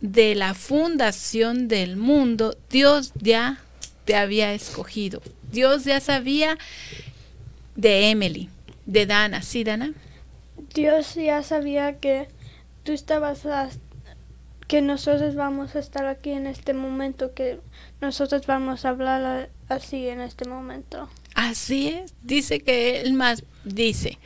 de 0.01 0.35
la 0.35 0.53
fundación 0.53 1.67
del 1.69 1.95
mundo, 1.95 2.55
Dios 2.69 3.13
ya 3.19 3.59
te 4.05 4.15
había 4.15 4.53
escogido. 4.53 5.21
Dios 5.51 5.85
ya 5.85 5.99
sabía 6.01 6.57
de 7.75 8.09
Emily, 8.09 8.49
de 8.85 9.05
Dana, 9.05 9.41
¿sí, 9.41 9.63
Dana? 9.63 9.93
Dios 10.73 11.15
ya 11.15 11.41
sabía 11.41 11.99
que 11.99 12.27
tú 12.83 12.91
estabas, 12.91 13.43
que 14.67 14.81
nosotros 14.81 15.35
vamos 15.35 15.75
a 15.75 15.79
estar 15.79 16.05
aquí 16.05 16.31
en 16.31 16.47
este 16.47 16.73
momento, 16.73 17.33
que 17.33 17.59
nosotros 18.03 18.45
vamos 18.45 18.85
a 18.85 18.89
hablar 18.89 19.49
así 19.69 20.07
en 20.07 20.21
este 20.21 20.47
momento. 20.47 21.09
Así 21.33 21.87
es, 21.89 22.13
dice 22.21 22.59
que 22.59 23.01
él 23.01 23.13
más 23.13 23.43
dice 23.63 24.19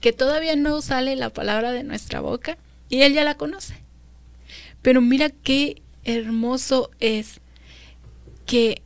que 0.00 0.12
todavía 0.12 0.56
no 0.56 0.80
sale 0.80 1.16
la 1.16 1.30
palabra 1.30 1.72
de 1.72 1.82
nuestra 1.82 2.20
boca 2.20 2.56
y 2.88 3.02
él 3.02 3.12
ya 3.12 3.24
la 3.24 3.34
conoce. 3.36 3.74
Pero 4.82 5.00
mira 5.00 5.30
qué 5.30 5.82
hermoso 6.04 6.90
es 7.00 7.40
que 8.46 8.80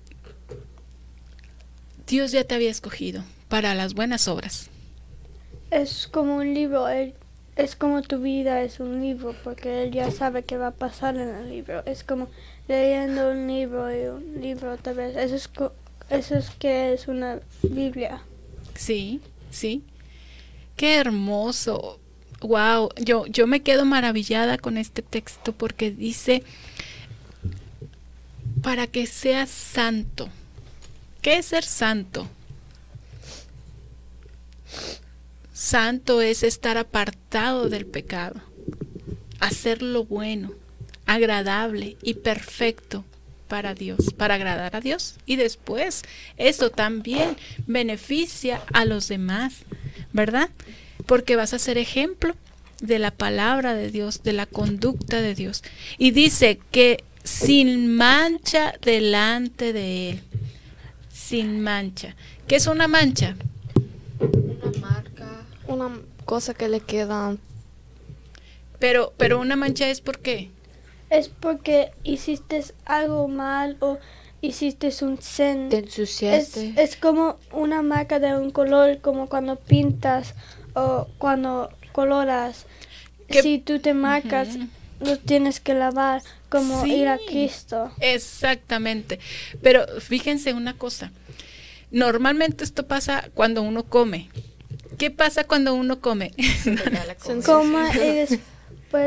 Dios 2.07 2.33
ya 2.33 2.44
te 2.44 2.55
había 2.55 2.70
escogido 2.70 3.22
para 3.48 3.74
las 3.74 3.94
buenas 3.94 4.26
obras. 4.29 4.68
Es 5.70 6.07
como 6.09 6.37
un 6.37 6.55
libro, 6.55 6.88
él- 6.88 7.14
es 7.57 7.76
como 7.76 8.03
tu 8.03 8.20
vida 8.20 8.62
es 8.62 8.81
un 8.81 9.00
libro, 9.03 9.35
porque 9.44 9.83
él 9.85 9.90
ya 9.92 10.11
sabe 10.11 10.42
qué 10.44 10.57
va 10.57 10.68
a 10.68 10.72
pasar 10.72 11.16
en 11.16 11.29
el 11.29 11.50
libro. 11.50 11.85
Es 11.87 12.03
como 12.05 12.29
leyendo 12.71 13.33
un 13.33 13.49
libro 13.49 13.93
y 13.93 14.07
un 14.07 14.41
libro 14.41 14.73
otra 14.73 14.93
vez. 14.93 15.17
Eso 15.17 15.35
es, 15.35 15.51
eso 16.09 16.37
es 16.37 16.51
que 16.51 16.93
es 16.93 17.09
una 17.09 17.41
Biblia. 17.63 18.23
Sí, 18.77 19.21
sí. 19.51 19.83
Qué 20.77 20.95
hermoso. 20.95 21.99
Wow, 22.41 22.91
yo, 22.97 23.27
yo 23.27 23.47
me 23.47 23.61
quedo 23.61 23.85
maravillada 23.85 24.57
con 24.57 24.79
este 24.79 25.03
texto 25.03 25.53
porque 25.53 25.91
dice 25.91 26.43
para 28.63 28.87
que 28.87 29.07
seas 29.07 29.51
santo. 29.51 30.29
¿Qué 31.21 31.39
es 31.39 31.47
ser 31.47 31.65
santo? 31.65 32.27
Santo 35.53 36.23
es 36.23 36.43
estar 36.43 36.79
apartado 36.79 37.69
del 37.69 37.85
pecado, 37.85 38.41
hacer 39.41 39.83
lo 39.83 40.05
bueno, 40.05 40.53
agradable 41.11 41.96
y 42.03 42.14
perfecto 42.14 43.05
para 43.49 43.75
Dios, 43.75 44.14
para 44.16 44.35
agradar 44.37 44.77
a 44.77 44.81
Dios. 44.81 45.16
Y 45.27 45.35
después 45.35 46.03
eso 46.37 46.70
también 46.70 47.37
beneficia 47.66 48.62
a 48.73 48.85
los 48.85 49.09
demás, 49.09 49.64
¿verdad? 50.12 50.51
Porque 51.07 51.35
vas 51.35 51.53
a 51.53 51.59
ser 51.59 51.79
ejemplo 51.79 52.37
de 52.81 53.01
la 53.01 53.11
palabra 53.11 53.75
de 53.75 53.90
Dios, 53.90 54.23
de 54.23 54.33
la 54.33 54.46
conducta 54.46 55.20
de 55.20 55.35
Dios. 55.35 55.64
Y 55.99 56.12
dice 56.12 56.61
que 56.70 57.03
sin 57.25 57.96
mancha 57.96 58.75
delante 58.81 59.73
de 59.73 60.11
Él, 60.11 60.23
sin 61.12 61.61
mancha. 61.61 62.14
¿Qué 62.46 62.55
es 62.55 62.68
una 62.68 62.87
mancha? 62.87 63.35
Una 64.20 64.79
marca. 64.81 65.44
Una 65.66 65.90
cosa 66.25 66.55
que 66.55 66.68
le 66.68 66.81
queda 66.81 67.37
Pero, 68.79 69.12
pero 69.16 69.40
una 69.40 69.57
mancha 69.57 69.88
es 69.88 70.01
por 70.01 70.20
qué? 70.20 70.51
Es 71.11 71.29
porque 71.29 71.90
hiciste 72.05 72.62
algo 72.87 73.29
mal 73.29 73.77
o 73.81 73.99
hiciste 74.40 74.90
un 75.03 75.20
sin. 75.20 75.68
Te 75.68 75.79
Es, 75.79 75.85
ensuciaste. 75.85 76.75
es 76.77 76.96
como 76.96 77.38
una 77.53 77.83
marca 77.83 78.18
de 78.20 78.37
un 78.37 78.51
color, 78.51 79.01
como 79.01 79.29
cuando 79.29 79.57
pintas 79.57 80.35
o 80.75 81.09
cuando 81.18 81.70
coloras. 81.92 82.66
Si 83.29 83.59
tú 83.59 83.79
te 83.81 83.94
marcas, 83.94 84.49
lo 85.01 85.18
tienes 85.18 85.61
que 85.61 85.75
lavar, 85.75 86.23
como 86.49 86.85
ir 86.87 87.09
a. 87.09 87.18
Cristo. 87.29 87.92
Exactamente. 88.01 89.18
Pero 89.62 89.87
fíjense 90.01 90.53
una 90.55 90.77
cosa. 90.77 91.12
Normalmente 91.90 92.64
esto 92.64 92.87
pasa 92.87 93.29
cuando 93.35 93.62
uno 93.62 93.85
come. 93.85 94.31
¿Qué 94.99 95.11
pasa 95.11 95.44
cuando 95.44 95.75
uno 95.75 96.01
come? 96.01 96.33
Coma 97.44 97.90
y 97.94 97.99
después 97.99 98.40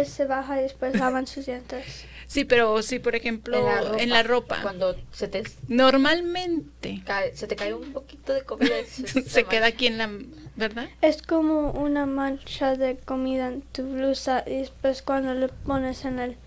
se 0.05 0.25
baja 0.25 0.59
y 0.59 0.63
después 0.63 0.95
lavan 0.95 1.27
sus 1.27 1.45
dientes. 1.45 2.05
Sí, 2.27 2.45
pero 2.45 2.81
sí, 2.81 2.99
por 2.99 3.15
ejemplo, 3.15 3.57
en 3.97 4.09
la 4.09 4.23
ropa. 4.23 4.59
Cuando 4.61 4.95
se 5.11 5.27
te 5.27 5.43
Normalmente 5.67 7.01
cae, 7.05 7.35
se 7.35 7.47
te 7.47 7.55
cae 7.55 7.73
un 7.73 7.93
poquito 7.93 8.33
de 8.33 8.43
comida. 8.43 8.79
y 8.79 8.85
se, 8.85 9.21
se 9.29 9.43
queda 9.43 9.67
aquí 9.67 9.87
en 9.87 9.97
la, 9.97 10.09
¿verdad? 10.55 10.89
Es 11.01 11.21
como 11.21 11.71
una 11.71 12.05
mancha 12.05 12.75
de 12.75 12.97
comida 12.97 13.47
en 13.47 13.61
tu 13.61 13.83
blusa 13.83 14.43
y 14.47 14.57
después 14.57 15.01
cuando 15.01 15.33
lo 15.33 15.49
pones 15.49 16.05
en 16.05 16.19
el 16.19 16.37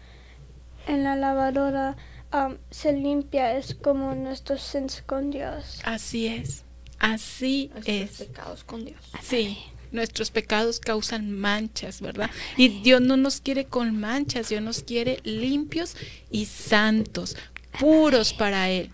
en 0.87 1.03
la 1.05 1.17
lavadora 1.17 1.97
um, 2.33 2.57
se 2.71 2.93
limpia. 2.93 3.57
Es 3.57 3.75
como 3.75 4.15
nuestros 4.15 4.63
sins 4.63 5.03
con 5.05 5.31
Dios. 5.31 5.81
Así 5.85 6.27
es. 6.27 6.65
Así 6.99 7.71
es. 7.85 8.19
pecados 8.19 8.65
con 8.65 8.85
Dios. 8.85 9.01
Sí 9.23 9.59
nuestros 9.97 10.31
pecados 10.31 10.79
causan 10.79 11.33
manchas, 11.33 12.01
¿verdad? 12.01 12.31
Y 12.57 12.69
Dios 12.69 13.01
no 13.01 13.17
nos 13.17 13.41
quiere 13.41 13.65
con 13.65 13.99
manchas, 13.99 14.49
Dios 14.49 14.63
nos 14.63 14.83
quiere 14.83 15.19
limpios 15.25 15.97
y 16.31 16.47
santos, 16.47 17.37
puros 17.81 18.33
para 18.33 18.71
Él. 18.71 18.91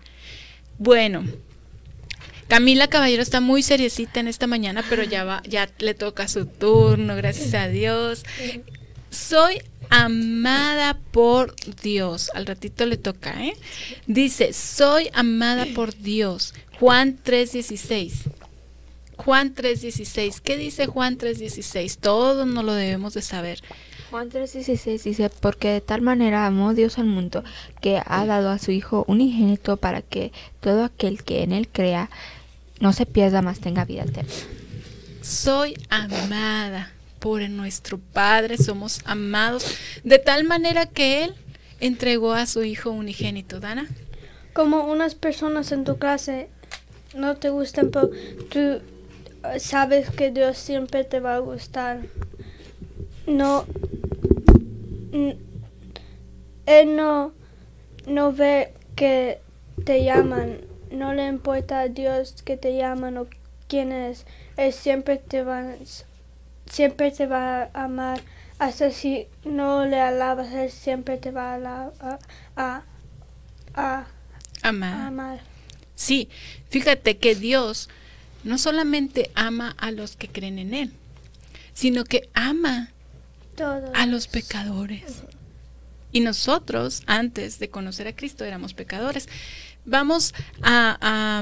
Bueno, 0.79 1.23
Camila 2.47 2.87
Caballero 2.87 3.21
está 3.21 3.39
muy 3.39 3.63
seriecita 3.63 4.19
en 4.19 4.27
esta 4.27 4.47
mañana, 4.47 4.83
pero 4.89 5.03
ya 5.03 5.23
va, 5.23 5.41
ya 5.47 5.69
le 5.79 5.93
toca 5.93 6.27
su 6.27 6.45
turno, 6.45 7.15
gracias 7.15 7.53
a 7.53 7.67
Dios. 7.67 8.23
Soy 9.09 9.61
amada 9.89 10.99
por 11.11 11.55
Dios. 11.81 12.31
Al 12.33 12.45
ratito 12.45 12.85
le 12.85 12.97
toca, 12.97 13.45
¿eh? 13.45 13.53
Dice, 14.07 14.53
soy 14.53 15.09
amada 15.13 15.65
por 15.75 15.95
Dios. 15.95 16.53
Juan 16.79 17.17
3:16. 17.23 18.11
Juan 19.25 19.53
3:16. 19.55 20.41
¿Qué 20.41 20.57
dice 20.57 20.87
Juan 20.87 21.17
3:16? 21.17 21.97
Todos 21.97 22.47
no 22.47 22.63
lo 22.63 22.73
debemos 22.73 23.13
de 23.13 23.21
saber. 23.21 23.61
Juan 24.11 24.29
3:16 24.29 25.03
dice, 25.03 25.29
porque 25.39 25.69
de 25.69 25.81
tal 25.81 26.01
manera 26.01 26.45
amó 26.45 26.73
Dios 26.73 26.99
al 26.99 27.05
mundo 27.05 27.43
que 27.81 28.01
ha 28.05 28.25
dado 28.25 28.51
a 28.51 28.59
su 28.59 28.71
Hijo 28.71 29.05
unigénito 29.07 29.77
para 29.77 30.01
que 30.01 30.31
todo 30.59 30.83
aquel 30.83 31.23
que 31.23 31.41
en 31.41 31.51
él 31.51 31.67
crea 31.67 32.09
no 32.79 32.93
se 32.93 33.05
pierda, 33.05 33.41
más 33.41 33.59
tenga 33.59 33.85
vida 33.85 34.03
eterna. 34.03 34.31
Soy 35.21 35.75
amada 35.89 36.91
por 37.19 37.41
nuestro 37.49 37.97
Padre, 37.97 38.57
somos 38.57 38.99
amados 39.05 39.65
de 40.03 40.19
tal 40.19 40.43
manera 40.43 40.85
que 40.85 41.23
Él 41.23 41.35
entregó 41.79 42.33
a 42.33 42.45
su 42.45 42.63
Hijo 42.63 42.91
unigénito. 42.91 43.61
Dana. 43.61 43.87
Como 44.51 44.85
unas 44.91 45.15
personas 45.15 45.71
en 45.71 45.85
tu 45.85 45.97
clase 45.97 46.49
no 47.15 47.37
te 47.37 47.49
gustan, 47.49 47.89
pero 47.89 48.11
tú 48.49 48.81
sabes 49.59 50.09
que 50.09 50.31
Dios 50.31 50.57
siempre 50.57 51.03
te 51.03 51.19
va 51.19 51.35
a 51.35 51.39
gustar. 51.39 52.01
No, 53.27 53.65
Él 56.65 56.95
no, 56.95 57.33
no 58.05 58.33
ve 58.33 58.73
que 58.95 59.39
te 59.85 60.03
llaman, 60.03 60.61
no 60.91 61.13
le 61.13 61.27
importa 61.27 61.81
a 61.81 61.87
Dios 61.87 62.41
que 62.43 62.57
te 62.57 62.75
llaman 62.77 63.17
o 63.17 63.27
quién 63.67 63.91
es. 63.91 64.25
Él 64.57 64.73
siempre 64.73 65.17
te 65.17 65.43
va, 65.43 65.63
siempre 66.69 67.11
te 67.11 67.25
va 67.25 67.69
a 67.73 67.83
amar. 67.83 68.21
Hasta 68.59 68.91
si 68.91 69.27
no 69.43 69.85
le 69.85 69.99
alabas, 69.99 70.53
Él 70.53 70.69
siempre 70.69 71.17
te 71.17 71.31
va 71.31 71.55
a, 71.55 72.19
a, 72.55 72.83
a, 73.73 74.05
amar. 74.61 75.39
Sí, 75.95 76.29
fíjate 76.69 77.17
que 77.17 77.35
Dios 77.35 77.89
no 78.43 78.57
solamente 78.57 79.31
ama 79.35 79.75
a 79.77 79.91
los 79.91 80.15
que 80.15 80.27
creen 80.27 80.59
en 80.59 80.73
Él, 80.73 80.91
sino 81.73 82.03
que 82.03 82.29
ama 82.33 82.89
a 83.93 84.05
los 84.05 84.27
pecadores. 84.27 85.23
Y 86.11 86.19
nosotros, 86.19 87.03
antes 87.07 87.59
de 87.59 87.69
conocer 87.69 88.07
a 88.07 88.15
Cristo, 88.15 88.43
éramos 88.45 88.73
pecadores. 88.73 89.27
Vamos 89.85 90.33
a... 90.61 91.41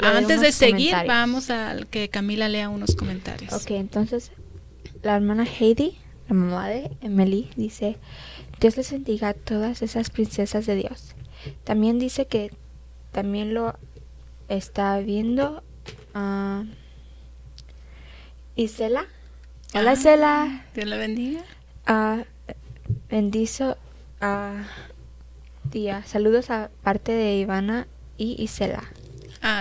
antes 0.00 0.40
de 0.40 0.52
seguir, 0.52 0.94
vamos 1.06 1.50
a 1.50 1.76
que 1.90 2.08
Camila 2.08 2.48
lea 2.48 2.68
unos 2.68 2.96
comentarios. 2.96 3.52
Ok, 3.52 3.72
entonces 3.72 4.32
la 5.02 5.16
hermana 5.16 5.44
Heidi, 5.44 5.96
la 6.28 6.34
mamá 6.34 6.68
de 6.68 6.90
Emily, 7.00 7.50
dice, 7.56 7.98
Dios 8.60 8.76
les 8.76 8.90
bendiga 8.92 9.30
a 9.30 9.34
todas 9.34 9.82
esas 9.82 10.10
princesas 10.10 10.66
de 10.66 10.76
Dios. 10.76 11.14
También 11.64 11.98
dice 11.98 12.26
que 12.26 12.52
también 13.10 13.54
lo 13.54 13.78
está 14.48 14.98
viendo 14.98 15.62
Uh, 16.14 16.64
Isela. 18.56 19.06
Hola, 19.74 19.90
ah, 19.90 19.94
Isela. 19.94 20.64
Dios 20.74 20.86
la 20.86 20.96
bendiga. 20.96 21.42
Uh, 21.88 22.22
bendizo 23.08 23.76
a 24.20 24.64
día. 25.64 26.02
Saludos 26.04 26.50
a 26.50 26.70
parte 26.82 27.12
de 27.12 27.36
Ivana 27.36 27.86
y 28.18 28.42
Isela. 28.42 28.84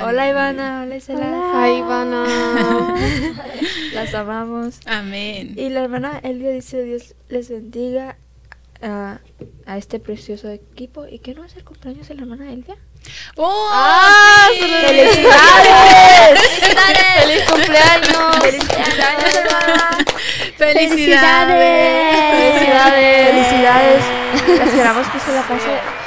hola 0.03 0.29
Ivana, 0.29 0.83
hola 0.83 0.95
Isela. 0.97 1.27
Hola 1.27 1.71
Ivana. 1.71 2.25
Las 3.93 4.13
amamos. 4.13 4.79
Amén. 4.85 5.53
Y 5.57 5.69
la 5.69 5.83
hermana 5.83 6.19
Elvia 6.21 6.51
dice 6.51 6.83
Dios 6.83 7.15
les 7.29 7.49
bendiga 7.49 8.17
a, 8.81 9.21
a 9.65 9.77
este 9.77 9.99
precioso 9.99 10.49
equipo. 10.49 11.07
¿Y 11.07 11.19
qué 11.19 11.33
no 11.33 11.45
es 11.45 11.55
el 11.55 11.63
cumpleaños 11.63 12.09
de 12.09 12.15
la 12.15 12.21
hermana 12.23 12.51
Elvia? 12.51 12.75
¡Oh! 13.37 13.69
¡Ah! 13.71 14.47
¡Felicidades! 14.59 16.39
¡Felicidades! 16.39 17.23
¡Feliz 17.23 17.43
cumpleaños! 17.49 18.35
¡Feliz 18.41 18.63
cumpleaños, 18.63 19.35
hermana! 19.35 19.97
¡Felicidades! 20.57 21.91
¡Felicidades! 22.31 23.29
¡Felicidades! 23.31 24.03
Esperamos 24.67 25.07
que 25.07 25.19
se 25.19 25.33
la 25.33 25.41
pase 25.41 26.01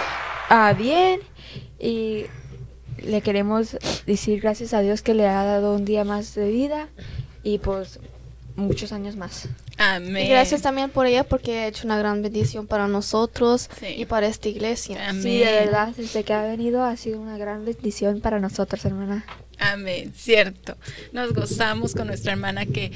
ah, 0.49 0.73
bien 0.77 1.21
y 1.79 2.27
le 2.99 3.21
queremos 3.21 3.77
decir 4.07 4.41
gracias 4.41 4.75
a 4.75 4.81
Dios 4.81 5.03
que 5.03 5.15
le 5.15 5.29
ha 5.29 5.45
dado 5.45 5.75
un 5.75 5.85
día 5.85 6.05
más 6.05 6.35
de 6.35 6.49
vida 6.49 6.89
y 7.43 7.59
pues 7.59 8.01
muchos 8.57 8.93
años 8.93 9.17
más. 9.17 9.49
Amén. 9.77 10.27
Y 10.27 10.29
gracias 10.29 10.63
también 10.63 10.91
por 10.91 11.07
ella 11.07 11.25
porque 11.25 11.59
ha 11.59 11.67
hecho 11.67 11.85
una 11.87 11.99
gran 11.99 12.23
bendición 12.23 12.67
para 12.67 12.87
nosotros 12.87 13.69
y 13.97 14.05
para 14.05 14.27
esta 14.27 14.49
iglesia. 14.49 15.09
Amén. 15.09 15.23
Sí, 15.23 15.39
de 15.39 15.45
verdad, 15.45 15.89
desde 15.97 16.23
que 16.23 16.33
ha 16.33 16.43
venido 16.43 16.85
ha 16.85 16.97
sido 16.97 17.21
una 17.21 17.37
gran 17.37 17.65
bendición 17.65 18.21
para 18.21 18.39
nosotros, 18.39 18.85
hermana. 18.85 19.25
Amén, 19.59 20.13
cierto. 20.17 20.77
Nos 21.13 21.33
gozamos 21.33 21.95
con 21.95 22.07
nuestra 22.07 22.33
hermana 22.33 22.67
que, 22.67 22.93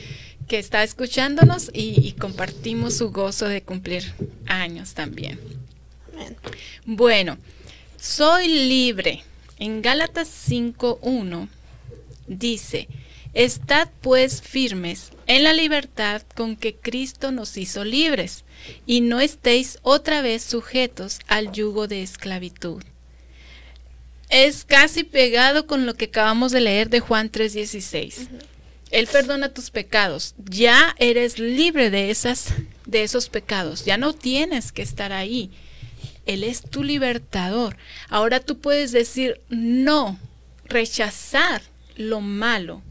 que 0.47 0.59
está 0.59 0.83
escuchándonos 0.83 1.71
y, 1.73 2.07
y 2.07 2.13
compartimos 2.13 2.95
su 2.95 3.11
gozo 3.11 3.49
de 3.49 3.63
cumplir 3.63 4.13
años 4.47 4.95
también. 4.95 5.39
Amén. 6.13 6.37
Bueno, 6.85 7.39
soy 7.97 8.49
libre. 8.49 9.25
En 9.59 9.83
Gálatas 9.83 10.29
5.1 10.49 11.49
dice, 12.29 12.89
Estad 13.35 13.89
pues 14.01 14.41
firmes 14.41 15.11
en 15.27 15.45
la 15.45 15.53
libertad 15.53 16.23
con 16.35 16.57
que 16.57 16.75
Cristo 16.75 17.31
nos 17.31 17.57
hizo 17.57 17.85
libres, 17.85 18.45
y 18.87 19.03
no 19.03 19.21
estéis 19.21 19.79
otra 19.83 20.23
vez 20.23 20.43
sujetos 20.43 21.21
al 21.29 21.53
yugo 21.53 21.87
de 21.89 22.03
esclavitud. 22.03 22.83
Es 24.31 24.65
casi 24.65 25.05
pegado 25.05 25.67
con 25.67 25.87
lo 25.87 25.95
que 25.95 26.07
acabamos 26.07 26.53
de 26.53 26.61
leer 26.61 26.89
de 26.89 27.01
Juan 27.01 27.31
3:16. 27.31 28.29
Él 28.91 29.07
perdona 29.07 29.51
tus 29.51 29.71
pecados. 29.71 30.35
Ya 30.39 30.95
eres 30.99 31.39
libre 31.39 31.91
de 31.91 32.11
esas 32.11 32.55
de 32.87 33.03
esos 33.03 33.29
pecados. 33.29 33.85
Ya 33.85 33.99
no 33.99 34.15
tienes 34.15 34.73
que 34.73 34.83
estar 34.83 35.13
ahí. 35.13 35.51
Él 36.25 36.45
es 36.45 36.63
tu 36.63 36.83
libertador. 36.83 37.77
Ahora 38.09 38.41
tú 38.41 38.59
puedes 38.59 38.93
decir 38.93 39.41
no, 39.49 40.19
rechazar 40.65 41.63
lo 41.97 42.21
malo 42.21 42.83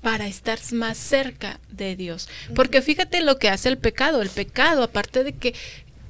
para 0.00 0.26
estar 0.26 0.58
más 0.72 0.96
cerca 0.96 1.60
de 1.70 1.96
Dios. 1.96 2.28
Porque 2.54 2.82
fíjate 2.82 3.20
lo 3.20 3.38
que 3.38 3.48
hace 3.48 3.68
el 3.68 3.78
pecado. 3.78 4.22
El 4.22 4.30
pecado, 4.30 4.82
aparte 4.82 5.24
de 5.24 5.32
que 5.32 5.54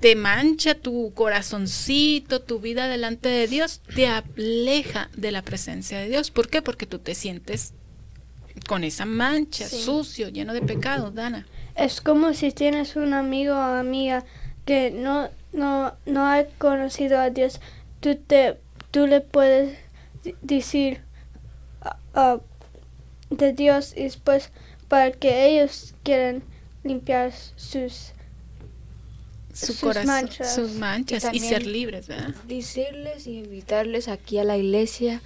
te 0.00 0.16
mancha 0.16 0.74
tu 0.74 1.12
corazoncito, 1.14 2.40
tu 2.40 2.58
vida 2.58 2.88
delante 2.88 3.28
de 3.28 3.46
Dios, 3.46 3.80
te 3.94 4.06
aleja 4.06 5.10
de 5.16 5.30
la 5.30 5.42
presencia 5.42 5.98
de 5.98 6.08
Dios. 6.08 6.30
¿Por 6.30 6.48
qué? 6.48 6.62
Porque 6.62 6.86
tú 6.86 6.98
te 6.98 7.14
sientes 7.14 7.74
con 8.66 8.84
esa 8.84 9.04
mancha, 9.04 9.68
sucio, 9.68 10.28
lleno 10.28 10.52
de 10.52 10.62
pecado, 10.62 11.10
Dana. 11.10 11.46
Es 11.74 12.00
como 12.00 12.34
si 12.34 12.50
tienes 12.52 12.96
un 12.96 13.14
amigo 13.14 13.54
o 13.54 13.60
amiga 13.60 14.24
que 14.64 14.90
no, 14.90 15.28
no, 15.52 15.94
no 16.06 16.26
ha 16.26 16.44
conocido 16.58 17.18
a 17.18 17.30
Dios. 17.30 17.60
Tú, 18.00 18.16
te, 18.16 18.58
tú 18.90 19.06
le 19.06 19.20
puedes 19.20 19.78
decir, 20.42 21.02
uh, 22.14 22.40
de 23.30 23.52
Dios 23.52 23.94
y 23.96 24.02
después 24.02 24.50
para 24.88 25.12
que 25.12 25.46
ellos 25.48 25.94
quieran 26.02 26.42
limpiar 26.82 27.32
sus 27.56 28.12
su 29.52 29.72
sus 29.72 30.04
manchas, 30.04 30.54
sus 30.54 30.72
manchas 30.72 31.28
y, 31.32 31.40
ser 31.40 31.66
libres, 31.66 32.08
¿verdad? 32.08 32.34
Decirles 32.46 33.26
y 33.26 33.38
invitarles 33.38 34.08
aquí 34.08 34.38
a 34.38 34.44
la 34.44 34.56
iglesia 34.56 35.20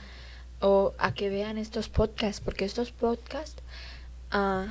o 0.60 0.94
a 0.98 1.12
que 1.12 1.28
vean 1.28 1.58
estos 1.58 1.88
podcasts, 1.88 2.40
porque 2.40 2.64
estos 2.64 2.90
podcasts 2.90 3.62
uh, 4.32 4.66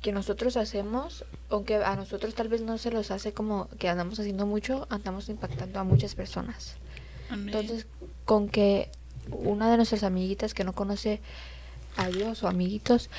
que 0.00 0.12
nosotros 0.12 0.56
hacemos, 0.56 1.24
aunque 1.50 1.76
a 1.76 1.94
nosotros 1.96 2.34
tal 2.34 2.48
vez 2.48 2.62
no 2.62 2.78
se 2.78 2.90
los 2.90 3.10
hace 3.10 3.32
como 3.32 3.68
que 3.78 3.88
andamos 3.88 4.18
haciendo 4.18 4.46
mucho, 4.46 4.86
andamos 4.88 5.28
impactando 5.28 5.78
a 5.78 5.84
muchas 5.84 6.14
personas. 6.14 6.76
Amén. 7.28 7.48
Entonces, 7.48 7.86
con 8.24 8.48
que 8.48 8.90
una 9.30 9.70
de 9.70 9.76
nuestras 9.76 10.04
amiguitas 10.04 10.54
que 10.54 10.64
no 10.64 10.72
conoce 10.72 11.20
a 11.96 12.08
Dios 12.08 12.42
o 12.42 12.48
amiguitos 12.48 13.10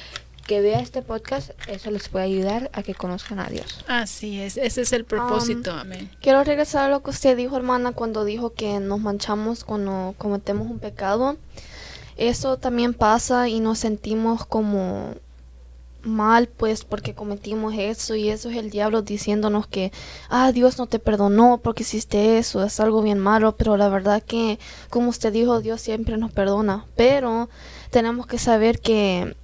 que 0.47 0.61
vea 0.61 0.79
este 0.79 1.01
podcast, 1.01 1.51
eso 1.67 1.91
les 1.91 2.07
puede 2.07 2.25
ayudar 2.25 2.71
a 2.73 2.81
que 2.81 2.95
conozcan 2.95 3.39
a 3.39 3.47
Dios. 3.47 3.83
Así 3.87 4.39
es, 4.39 4.55
ese 4.55 4.81
es 4.81 4.93
el 4.93 5.03
propósito, 5.03 5.73
amén. 5.73 6.09
Quiero 6.21 6.43
regresar 6.43 6.85
a 6.85 6.89
lo 6.89 7.03
que 7.03 7.09
usted 7.09 7.35
dijo, 7.35 7.57
hermana, 7.57 7.91
cuando 7.91 8.23
dijo 8.23 8.53
que 8.53 8.79
nos 8.79 9.01
manchamos 9.01 9.65
cuando 9.65 10.15
cometemos 10.17 10.71
un 10.71 10.79
pecado. 10.79 11.37
Eso 12.15 12.57
también 12.57 12.93
pasa 12.93 13.49
y 13.49 13.59
nos 13.59 13.79
sentimos 13.79 14.45
como 14.45 15.13
mal, 16.03 16.47
pues, 16.47 16.85
porque 16.85 17.13
cometimos 17.13 17.73
eso 17.77 18.15
y 18.15 18.29
eso 18.29 18.49
es 18.49 18.57
el 18.57 18.69
diablo 18.69 19.01
diciéndonos 19.01 19.67
que, 19.67 19.91
ah, 20.29 20.51
Dios 20.51 20.77
no 20.77 20.87
te 20.87 20.99
perdonó 20.99 21.59
porque 21.63 21.83
hiciste 21.83 22.37
eso, 22.37 22.63
es 22.63 22.79
algo 22.79 23.01
bien 23.01 23.19
malo, 23.19 23.55
pero 23.55 23.77
la 23.77 23.89
verdad 23.89 24.23
que, 24.23 24.59
como 24.89 25.09
usted 25.09 25.33
dijo, 25.33 25.61
Dios 25.61 25.81
siempre 25.81 26.17
nos 26.17 26.31
perdona, 26.31 26.85
pero 26.95 27.49
tenemos 27.91 28.27
que 28.27 28.37
saber 28.37 28.79
que 28.79 29.35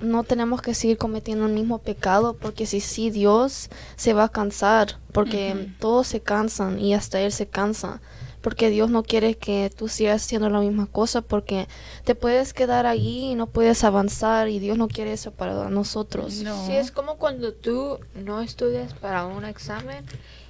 no 0.00 0.22
tenemos 0.24 0.62
que 0.62 0.74
seguir 0.74 0.96
cometiendo 0.96 1.46
el 1.46 1.52
mismo 1.52 1.78
pecado 1.78 2.34
porque 2.34 2.66
si 2.66 2.80
sí 2.80 3.10
Dios 3.10 3.68
se 3.96 4.12
va 4.12 4.24
a 4.24 4.28
cansar 4.28 4.98
porque 5.12 5.70
todos 5.80 6.06
se 6.06 6.20
cansan 6.20 6.78
y 6.78 6.94
hasta 6.94 7.20
él 7.20 7.32
se 7.32 7.46
cansa 7.46 8.00
porque 8.42 8.68
Dios 8.68 8.90
no 8.90 9.02
quiere 9.02 9.36
que 9.36 9.70
tú 9.74 9.88
sigas 9.88 10.22
haciendo 10.22 10.50
la 10.50 10.60
misma 10.60 10.86
cosa 10.86 11.22
porque 11.22 11.66
te 12.04 12.14
puedes 12.14 12.52
quedar 12.52 12.84
allí 12.86 13.30
y 13.30 13.34
no 13.34 13.46
puedes 13.46 13.84
avanzar 13.84 14.48
y 14.48 14.58
Dios 14.58 14.76
no 14.76 14.88
quiere 14.88 15.12
eso 15.12 15.30
para 15.30 15.70
nosotros. 15.70 16.34
No. 16.42 16.66
Sí, 16.66 16.72
es 16.72 16.90
como 16.90 17.16
cuando 17.16 17.52
tú 17.54 17.98
no 18.14 18.40
estudias 18.42 18.92
para 18.94 19.24
un 19.26 19.44
examen 19.44 20.04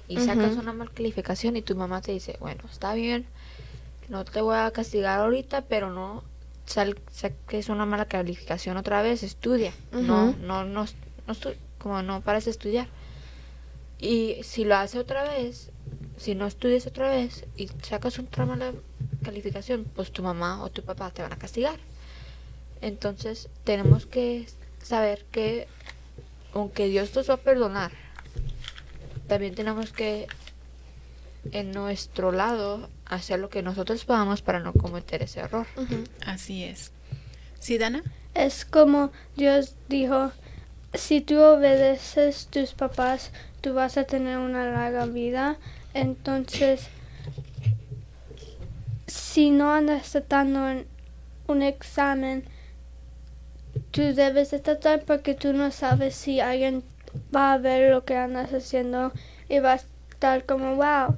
y 0.09 0.19
sacas 0.19 0.57
una 0.57 0.73
mala 0.73 0.91
calificación 0.93 1.55
y 1.55 1.61
tu 1.61 1.75
mamá 1.75 2.01
te 2.01 2.11
dice, 2.11 2.35
bueno, 2.41 2.63
está 2.69 2.93
bien, 2.93 3.25
no 4.09 4.25
te 4.25 4.41
voy 4.41 4.57
a 4.57 4.69
castigar 4.71 5.19
ahorita, 5.21 5.61
pero 5.61 5.89
no 5.91 6.23
sal, 6.65 6.97
saques 7.11 7.69
una 7.69 7.85
mala 7.85 8.05
calificación 8.05 8.75
otra 8.77 9.01
vez, 9.01 9.23
estudia. 9.23 9.71
No, 9.91 10.33
no, 10.41 10.65
no, 10.65 10.85
no 11.27 11.33
estu- 11.33 11.55
como 11.77 12.01
no 12.01 12.21
pares 12.21 12.45
de 12.45 12.51
estudiar. 12.51 12.87
Y 13.99 14.37
si 14.43 14.65
lo 14.65 14.75
hace 14.75 14.99
otra 14.99 15.23
vez, 15.23 15.69
si 16.23 16.35
no 16.35 16.47
estudias 16.47 16.87
otra 16.87 17.09
vez 17.09 17.43
y 17.57 17.67
sacas 17.81 18.17
otra 18.17 18.45
mala 18.45 18.71
calificación, 19.25 19.83
pues 19.93 20.13
tu 20.13 20.23
mamá 20.23 20.63
o 20.63 20.71
tu 20.71 20.81
papá 20.81 21.11
te 21.11 21.21
van 21.21 21.33
a 21.33 21.37
castigar. 21.37 21.77
Entonces 22.79 23.49
tenemos 23.65 24.05
que 24.05 24.47
saber 24.81 25.25
que 25.31 25.67
aunque 26.53 26.87
Dios 26.87 27.13
nos 27.13 27.29
va 27.29 27.33
a 27.33 27.37
perdonar, 27.37 27.91
también 29.27 29.53
tenemos 29.53 29.91
que 29.91 30.27
en 31.51 31.71
nuestro 31.71 32.31
lado 32.31 32.89
hacer 33.03 33.39
lo 33.39 33.49
que 33.49 33.61
nosotros 33.61 34.05
podamos 34.05 34.41
para 34.41 34.61
no 34.61 34.71
cometer 34.71 35.23
ese 35.23 35.41
error. 35.41 35.67
Así 36.25 36.63
es. 36.63 36.93
¿Sí, 37.59 37.77
Dana? 37.77 38.01
Es 38.33 38.63
como 38.63 39.11
Dios 39.35 39.75
dijo, 39.89 40.31
si 40.93 41.19
tú 41.19 41.37
obedeces 41.41 42.47
tus 42.47 42.71
papás, 42.71 43.31
tú 43.59 43.73
vas 43.73 43.97
a 43.97 44.05
tener 44.05 44.37
una 44.37 44.71
larga 44.71 45.05
vida. 45.05 45.57
Entonces, 45.93 46.87
si 49.07 49.49
no 49.51 49.71
andas 49.73 50.11
tratando 50.11 50.67
en 50.69 50.85
un 51.47 51.61
examen, 51.61 52.43
tú 53.91 54.01
debes 54.13 54.51
de 54.51 54.59
tratar 54.59 55.03
porque 55.03 55.33
tú 55.35 55.53
no 55.53 55.71
sabes 55.71 56.15
si 56.15 56.39
alguien 56.39 56.83
va 57.35 57.53
a 57.53 57.57
ver 57.57 57.91
lo 57.91 58.05
que 58.05 58.15
andas 58.15 58.51
haciendo 58.53 59.11
y 59.49 59.59
va 59.59 59.73
a 59.73 59.75
estar 59.75 60.45
como, 60.45 60.75
wow, 60.75 61.15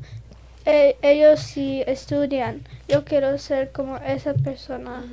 e- 0.65 0.97
ellos 1.01 1.39
sí 1.39 1.83
estudian. 1.87 2.61
Yo 2.87 3.05
quiero 3.05 3.37
ser 3.37 3.71
como 3.71 3.97
esa 3.97 4.33
persona. 4.33 5.03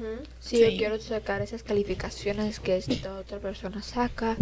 Si 0.41 0.57
Sí. 0.57 0.63
yo 0.63 0.77
quiero 0.79 0.99
sacar 1.01 1.41
esas 1.43 1.63
calificaciones 1.63 2.59
que 2.59 2.77
esta 2.79 3.15
otra 3.17 3.39
persona 3.39 3.83
saca, 3.83 4.37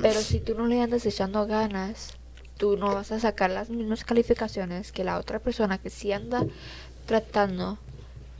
pero 0.00 0.20
si 0.20 0.40
tú 0.40 0.54
no 0.54 0.66
le 0.66 0.80
andas 0.80 1.04
echando 1.04 1.46
ganas, 1.46 2.14
tú 2.62 2.76
no 2.76 2.94
vas 2.94 3.10
a 3.10 3.18
sacar 3.18 3.50
las 3.50 3.70
mismas 3.70 4.04
calificaciones 4.04 4.92
que 4.92 5.02
la 5.02 5.18
otra 5.18 5.40
persona 5.40 5.78
que 5.78 5.90
sí 5.90 6.12
anda 6.12 6.46
tratando 7.06 7.76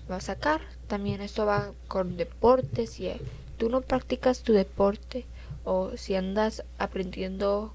va 0.09 0.19
a 0.19 0.21
sacar. 0.21 0.61
También 0.87 1.21
esto 1.21 1.45
va 1.45 1.73
con 1.89 2.17
deportes. 2.17 2.91
Si 2.91 3.09
eh, 3.09 3.21
tú 3.59 3.69
no 3.69 3.81
practicas 3.81 4.45
tu 4.45 4.53
deporte 4.53 5.27
o 5.65 5.97
si 5.97 6.15
andas 6.15 6.63
aprendiendo 6.79 7.75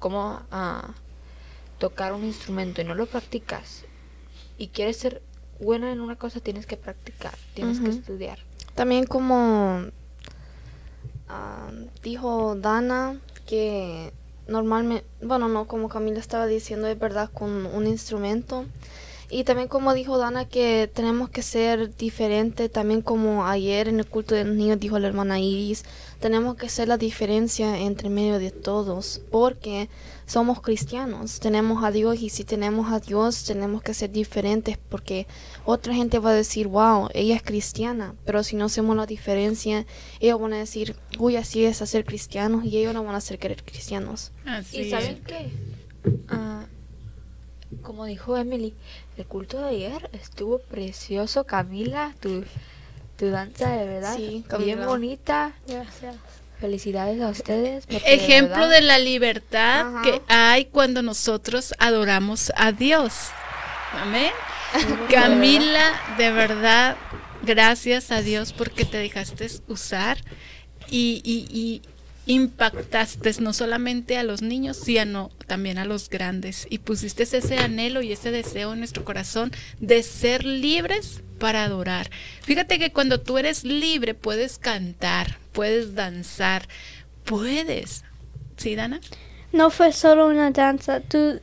cómo 0.00 0.42
ah, 0.50 0.92
tocar 1.78 2.14
un 2.14 2.24
instrumento 2.24 2.80
y 2.80 2.84
no 2.84 2.96
lo 2.96 3.06
practicas 3.06 3.84
y 4.58 4.66
quieres 4.66 4.96
ser 4.96 5.22
buena 5.60 5.92
en 5.92 6.00
una 6.00 6.16
cosa, 6.16 6.40
tienes 6.40 6.66
que 6.66 6.76
practicar, 6.76 7.38
tienes 7.54 7.78
que 7.78 7.90
estudiar. 7.90 8.40
También 8.74 9.06
como 9.06 9.84
ah, 11.28 11.70
dijo 12.02 12.56
Dana 12.56 13.20
que 13.46 14.12
normalmente, 14.48 15.04
bueno, 15.22 15.48
no, 15.48 15.66
como 15.66 15.88
Camila 15.88 16.20
estaba 16.20 16.46
diciendo, 16.46 16.86
es 16.86 16.98
verdad, 16.98 17.30
con 17.32 17.66
un 17.66 17.86
instrumento. 17.86 18.64
Y 19.28 19.42
también 19.42 19.66
como 19.66 19.92
dijo 19.92 20.18
Dana 20.18 20.44
que 20.44 20.88
tenemos 20.92 21.30
que 21.30 21.42
ser 21.42 21.96
diferente, 21.96 22.68
también 22.68 23.02
como 23.02 23.44
ayer 23.44 23.88
en 23.88 23.98
el 23.98 24.06
culto 24.06 24.36
de 24.36 24.44
los 24.44 24.54
niños 24.54 24.78
dijo 24.78 25.00
la 25.00 25.08
hermana 25.08 25.40
Iris, 25.40 25.84
tenemos 26.20 26.54
que 26.54 26.68
ser 26.68 26.86
la 26.86 26.96
diferencia 26.96 27.76
entre 27.80 28.08
medio 28.08 28.38
de 28.38 28.52
todos, 28.52 29.20
porque 29.32 29.88
somos 30.26 30.60
cristianos, 30.60 31.38
tenemos 31.40 31.84
a 31.84 31.90
Dios 31.92 32.20
y 32.20 32.30
si 32.30 32.42
tenemos 32.44 32.92
a 32.92 32.98
Dios 32.98 33.44
tenemos 33.44 33.80
que 33.82 33.94
ser 33.94 34.10
diferentes 34.10 34.76
porque 34.76 35.26
otra 35.64 35.94
gente 35.94 36.18
va 36.18 36.30
a 36.30 36.34
decir, 36.34 36.66
wow, 36.66 37.08
ella 37.14 37.36
es 37.36 37.42
cristiana, 37.42 38.14
pero 38.24 38.42
si 38.42 38.56
no 38.56 38.64
hacemos 38.64 38.96
la 38.96 39.06
diferencia, 39.06 39.86
ellos 40.20 40.40
van 40.40 40.52
a 40.54 40.58
decir, 40.58 40.96
uy, 41.18 41.36
así 41.36 41.64
es 41.64 41.80
hacer 41.80 42.04
cristianos 42.04 42.64
y 42.64 42.76
ellos 42.76 42.92
no 42.92 43.04
van 43.04 43.14
a 43.14 43.20
ser 43.20 43.38
querer 43.38 43.62
cristianos. 43.62 44.32
Así 44.44 44.80
¿Y 44.80 44.90
saben 44.90 45.22
qué? 45.24 45.50
Ah, 46.28 46.64
como 47.82 48.04
dijo 48.04 48.36
Emily, 48.36 48.74
el 49.16 49.26
culto 49.26 49.60
de 49.60 49.68
ayer 49.68 50.10
estuvo 50.12 50.58
precioso. 50.58 51.44
Camila, 51.44 52.14
tu, 52.20 52.44
tu 53.16 53.26
danza 53.30 53.70
de 53.70 53.86
verdad, 53.86 54.16
Sí, 54.16 54.26
bien 54.28 54.42
Camila. 54.42 54.86
bonita. 54.86 55.52
Gracias. 55.68 56.16
Felicidades 56.60 57.20
a 57.20 57.28
ustedes. 57.28 57.84
Ejemplo 58.04 58.54
verdad- 58.60 58.70
de 58.70 58.80
la 58.80 58.98
libertad 58.98 59.80
Ajá. 59.88 60.02
que 60.02 60.22
hay 60.28 60.64
cuando 60.66 61.02
nosotros 61.02 61.74
adoramos 61.78 62.50
a 62.56 62.72
Dios. 62.72 63.12
Amén. 63.92 64.32
Camila, 65.10 65.92
de 66.18 66.30
verdad, 66.32 66.96
gracias 67.42 68.10
a 68.10 68.22
Dios 68.22 68.52
porque 68.52 68.84
te 68.84 68.96
dejaste 68.98 69.48
usar 69.68 70.18
y, 70.90 71.20
y- 71.24 71.46
y 71.56 71.82
impactaste 72.26 73.40
no 73.40 73.52
solamente 73.52 74.18
a 74.18 74.24
los 74.24 74.42
niños, 74.42 74.76
sino 74.76 75.30
también 75.46 75.78
a 75.78 75.84
los 75.84 76.10
grandes. 76.10 76.66
Y 76.68 76.78
pusiste 76.78 77.22
ese 77.22 77.58
anhelo 77.58 78.02
y 78.02 78.12
ese 78.12 78.30
deseo 78.30 78.72
en 78.72 78.80
nuestro 78.80 79.04
corazón 79.04 79.52
de 79.80 80.02
ser 80.02 80.44
libres 80.44 81.22
para 81.38 81.64
adorar. 81.64 82.10
Fíjate 82.42 82.78
que 82.78 82.92
cuando 82.92 83.20
tú 83.20 83.38
eres 83.38 83.64
libre 83.64 84.14
puedes 84.14 84.58
cantar, 84.58 85.38
puedes 85.52 85.94
danzar, 85.94 86.68
puedes. 87.24 88.04
¿Sí, 88.56 88.74
Dana? 88.74 89.00
No 89.52 89.70
fue 89.70 89.92
solo 89.92 90.26
una 90.26 90.50
danza, 90.50 91.00
tú, 91.00 91.40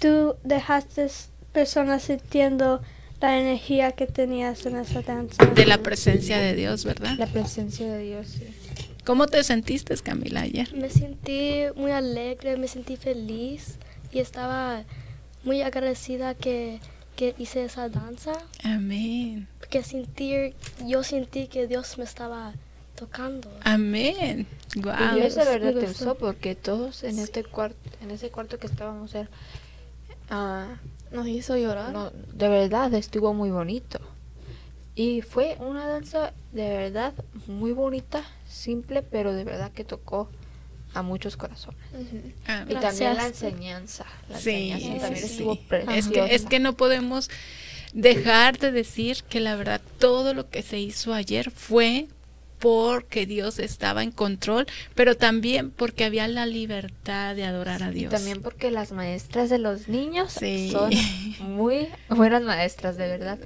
tú 0.00 0.36
dejaste 0.44 1.08
personas 1.52 2.04
sintiendo 2.04 2.82
la 3.20 3.38
energía 3.38 3.92
que 3.92 4.06
tenías 4.06 4.64
en 4.66 4.76
esa 4.76 5.02
danza. 5.02 5.44
De 5.46 5.66
la 5.66 5.78
presencia 5.78 6.38
de 6.38 6.54
Dios, 6.54 6.84
¿verdad? 6.84 7.16
La 7.18 7.26
presencia 7.26 7.86
de 7.86 8.02
Dios. 8.02 8.28
sí. 8.28 8.46
¿Cómo 9.04 9.26
te 9.26 9.42
sentiste, 9.42 9.96
Camila, 9.96 10.42
ayer? 10.42 10.74
Me 10.76 10.88
sentí 10.90 11.62
muy 11.74 11.90
alegre, 11.90 12.56
me 12.56 12.68
sentí 12.68 12.96
feliz 12.96 13.78
y 14.12 14.20
estaba 14.20 14.84
muy 15.42 15.62
agradecida 15.62 16.34
que, 16.34 16.80
que 17.16 17.34
hice 17.38 17.64
esa 17.64 17.88
danza 17.88 18.32
Amén. 18.62 19.48
porque 19.58 19.82
sentir, 19.82 20.54
yo 20.86 21.02
sentí 21.02 21.48
que 21.48 21.66
Dios 21.66 21.98
me 21.98 22.04
estaba 22.04 22.52
tocando. 22.94 23.50
Amén. 23.64 24.46
Y 24.74 24.80
Wow. 24.80 25.16
Dios 25.16 25.34
de 25.34 25.44
verdad 25.44 25.74
te 25.80 25.86
usó 25.90 26.14
porque 26.14 26.54
todos 26.54 27.02
en 27.04 27.18
este 27.18 27.42
cuarto, 27.44 27.76
en 28.00 28.10
ese 28.12 28.30
cuarto 28.30 28.58
que 28.58 28.66
estábamos 28.68 29.14
en, 29.14 29.28
ah, 30.30 30.76
Nos 31.10 31.26
hizo 31.26 31.56
llorar. 31.56 31.92
no, 31.92 32.10
de 32.10 32.48
verdad 32.48 32.94
estuvo 32.94 33.34
muy 33.34 33.50
bonito. 33.50 33.98
Y 34.94 35.22
fue 35.22 35.56
una 35.58 35.86
danza 35.86 36.32
de 36.52 36.68
verdad 36.68 37.12
muy 37.46 37.72
bonita, 37.72 38.22
simple, 38.52 39.02
pero 39.02 39.32
de 39.32 39.44
verdad 39.44 39.72
que 39.72 39.84
tocó 39.84 40.30
a 40.94 41.02
muchos 41.02 41.36
corazones. 41.36 41.80
Y 42.68 42.74
también 42.74 43.14
la 43.16 43.26
enseñanza. 43.26 44.04
La 44.28 44.38
Sí, 44.38 44.70
enseñanza 44.70 45.06
también 45.06 45.26
sí, 45.26 45.32
estuvo 45.32 45.54
sí. 45.54 45.60
preciosa. 45.68 45.96
Es 45.98 46.08
que, 46.08 46.34
es 46.34 46.44
que 46.46 46.58
no 46.60 46.74
podemos 46.76 47.30
dejar 47.94 48.58
de 48.58 48.72
decir 48.72 49.22
que 49.28 49.40
la 49.40 49.56
verdad 49.56 49.80
todo 49.98 50.34
lo 50.34 50.48
que 50.50 50.62
se 50.62 50.78
hizo 50.78 51.12
ayer 51.14 51.50
fue 51.50 52.06
porque 52.58 53.26
Dios 53.26 53.58
estaba 53.58 54.02
en 54.04 54.12
control, 54.12 54.66
pero 54.94 55.16
también 55.16 55.70
porque 55.72 56.04
había 56.04 56.28
la 56.28 56.46
libertad 56.46 57.34
de 57.34 57.44
adorar 57.44 57.82
a 57.82 57.90
Y 57.90 57.94
Dios. 57.94 58.12
también 58.12 58.40
porque 58.40 58.70
las 58.70 58.92
maestras 58.92 59.50
de 59.50 59.58
los 59.58 59.88
niños 59.88 60.32
Sí. 60.32 60.70
son 60.70 60.90
muy 61.40 61.88
buenas 62.08 62.42
maestras, 62.42 62.96
de 62.96 63.08
verdad. 63.08 63.38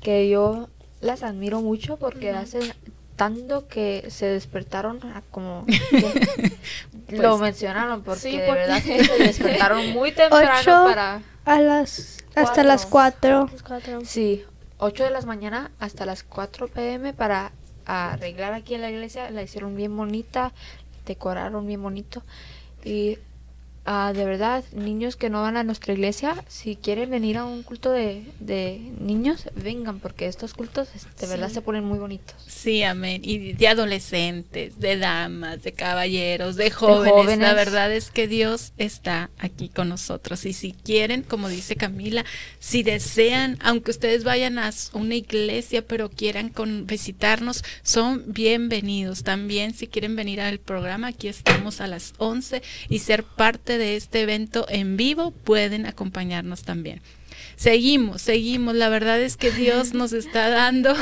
Que 0.00 0.30
yo 0.30 0.68
las 1.02 1.22
admiro 1.22 1.60
mucho 1.60 1.96
porque 1.98 2.30
hacen 2.30 2.62
tanto 3.16 3.68
que 3.68 4.06
se 4.10 4.26
despertaron 4.26 5.00
a 5.14 5.22
como 5.30 5.64
lo 7.08 7.38
mencionaron 7.38 8.02
porque 8.02 8.20
Sí, 8.20 8.38
de 8.38 8.50
verdad 8.50 8.82
que 8.84 9.04
se 9.04 9.18
despertaron 9.18 9.90
muy 9.90 10.12
temprano 10.12 10.58
Ocho. 10.60 10.84
para 10.86 11.22
A 11.44 11.60
las, 11.60 12.18
hasta 12.34 12.62
las 12.64 12.86
Cuatro. 12.86 13.48
4. 13.48 13.52
Los 13.52 13.62
cuatro. 13.62 14.00
sí 14.04 14.44
8 14.78 15.04
de 15.04 15.10
las 15.10 15.26
mañana 15.26 15.70
hasta 15.78 16.06
las 16.06 16.22
4 16.22 16.68
pm 16.68 17.12
para 17.12 17.52
arreglar 17.84 18.54
aquí 18.54 18.74
en 18.74 18.80
la 18.80 18.90
iglesia 18.90 19.30
la 19.30 19.42
hicieron 19.42 19.76
bien 19.76 19.96
bonita 19.96 20.52
decoraron 21.06 21.66
bien 21.66 21.82
bonito 21.82 22.22
y 22.84 23.18
ah, 23.84 24.12
de 24.14 24.24
verdad 24.24 24.64
niños 24.72 25.16
que 25.16 25.30
no 25.30 25.42
van 25.42 25.56
a 25.56 25.64
nuestra 25.64 25.92
iglesia 25.92 26.44
si 26.48 26.76
quieren 26.76 27.10
venir 27.10 27.38
a 27.38 27.44
un 27.44 27.62
culto 27.62 27.90
de, 27.90 28.24
de 28.40 28.78
niños 28.98 29.48
vengan 29.54 30.00
porque 30.00 30.26
estos 30.26 30.54
cultos 30.54 30.88
de 31.20 31.26
verdad 31.26 31.50
se 31.50 31.62
ponen 31.62 31.84
muy 31.84 31.98
bonitos 31.98 32.36
Sí, 32.62 32.84
amén. 32.84 33.22
Y 33.24 33.54
de 33.54 33.66
adolescentes, 33.66 34.78
de 34.78 34.96
damas, 34.96 35.64
de 35.64 35.72
caballeros, 35.72 36.54
de 36.54 36.70
jóvenes. 36.70 37.06
La 37.06 37.22
jóvenes. 37.22 37.54
verdad 37.56 37.92
es 37.92 38.12
que 38.12 38.28
Dios 38.28 38.72
está 38.78 39.30
aquí 39.38 39.68
con 39.68 39.88
nosotros. 39.88 40.44
Y 40.44 40.52
si 40.52 40.72
quieren, 40.72 41.22
como 41.22 41.48
dice 41.48 41.74
Camila, 41.74 42.24
si 42.60 42.84
desean, 42.84 43.58
aunque 43.62 43.90
ustedes 43.90 44.22
vayan 44.22 44.58
a 44.58 44.70
una 44.92 45.14
iglesia, 45.16 45.84
pero 45.84 46.08
quieran 46.08 46.50
con, 46.50 46.86
visitarnos, 46.86 47.64
son 47.82 48.22
bienvenidos. 48.28 49.24
También 49.24 49.74
si 49.74 49.88
quieren 49.88 50.14
venir 50.14 50.40
al 50.40 50.60
programa, 50.60 51.08
aquí 51.08 51.26
estamos 51.26 51.80
a 51.80 51.88
las 51.88 52.14
11 52.18 52.62
y 52.88 53.00
ser 53.00 53.24
parte 53.24 53.71
de 53.78 53.96
este 53.96 54.22
evento 54.22 54.66
en 54.68 54.96
vivo, 54.96 55.30
pueden 55.30 55.86
acompañarnos 55.86 56.62
también. 56.62 57.00
Seguimos, 57.56 58.22
seguimos. 58.22 58.74
La 58.74 58.88
verdad 58.88 59.20
es 59.20 59.36
que 59.36 59.50
Dios 59.50 59.94
nos 59.94 60.12
está 60.12 60.48
dando 60.48 60.94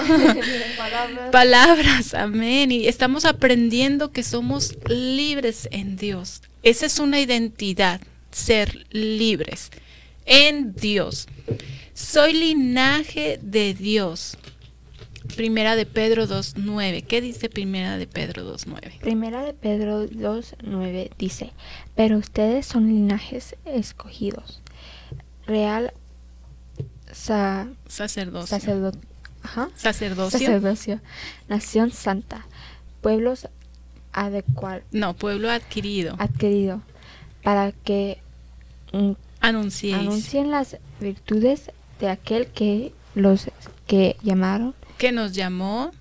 palabras, 1.33 2.15
amén. 2.15 2.73
Y 2.73 2.87
estamos 2.87 3.25
aprendiendo 3.25 4.13
que 4.13 4.23
somos 4.23 4.77
libres 4.89 5.69
en 5.73 5.97
Dios. 5.97 6.43
Esa 6.63 6.87
es 6.87 6.99
una 6.99 7.21
identidad, 7.21 8.01
ser 8.31 8.87
libres 8.91 9.71
en 10.27 10.75
Dios. 10.75 11.29
Soy 11.95 12.33
linaje 12.35 13.39
de 13.43 13.75
Dios. 13.75 14.37
Primera 15.37 15.77
de 15.77 15.87
Pedro 15.87 16.27
2.9. 16.27 17.05
¿Qué 17.05 17.21
dice 17.21 17.49
Primera 17.49 17.97
de 17.99 18.07
Pedro 18.07 18.45
2.9? 18.55 18.99
Primera 19.01 19.43
de 19.45 19.53
Pedro 19.55 20.05
2.9 20.07 21.11
dice, 21.19 21.53
pero 21.95 22.19
ustedes 22.19 22.67
son 22.67 22.87
linajes 22.89 23.57
escogidos, 23.65 24.61
real 25.47 25.93
sa- 27.13 27.69
Sacerdocio. 27.89 28.57
sacerdot- 28.59 28.99
ajá, 29.43 29.71
Sacerdocio. 29.77 30.39
sacerdocio, 30.39 31.01
nación 31.49 31.91
santa, 31.91 32.47
pueblos 33.01 33.49
adecuados, 34.13 34.83
No, 34.93 35.15
pueblo 35.15 35.51
adquirido. 35.51 36.15
adquirido, 36.19 36.83
para 37.43 37.73
que 37.73 38.19
mm, 38.93 39.13
anuncien 39.41 40.51
las 40.51 40.77
virtudes 41.01 41.71
de 42.01 42.09
aquel 42.09 42.47
que 42.49 42.93
los 43.15 43.49
que 43.87 44.17
llamaron, 44.23 44.75
que 45.01 45.13
nos 45.13 45.33
llamó 45.33 45.93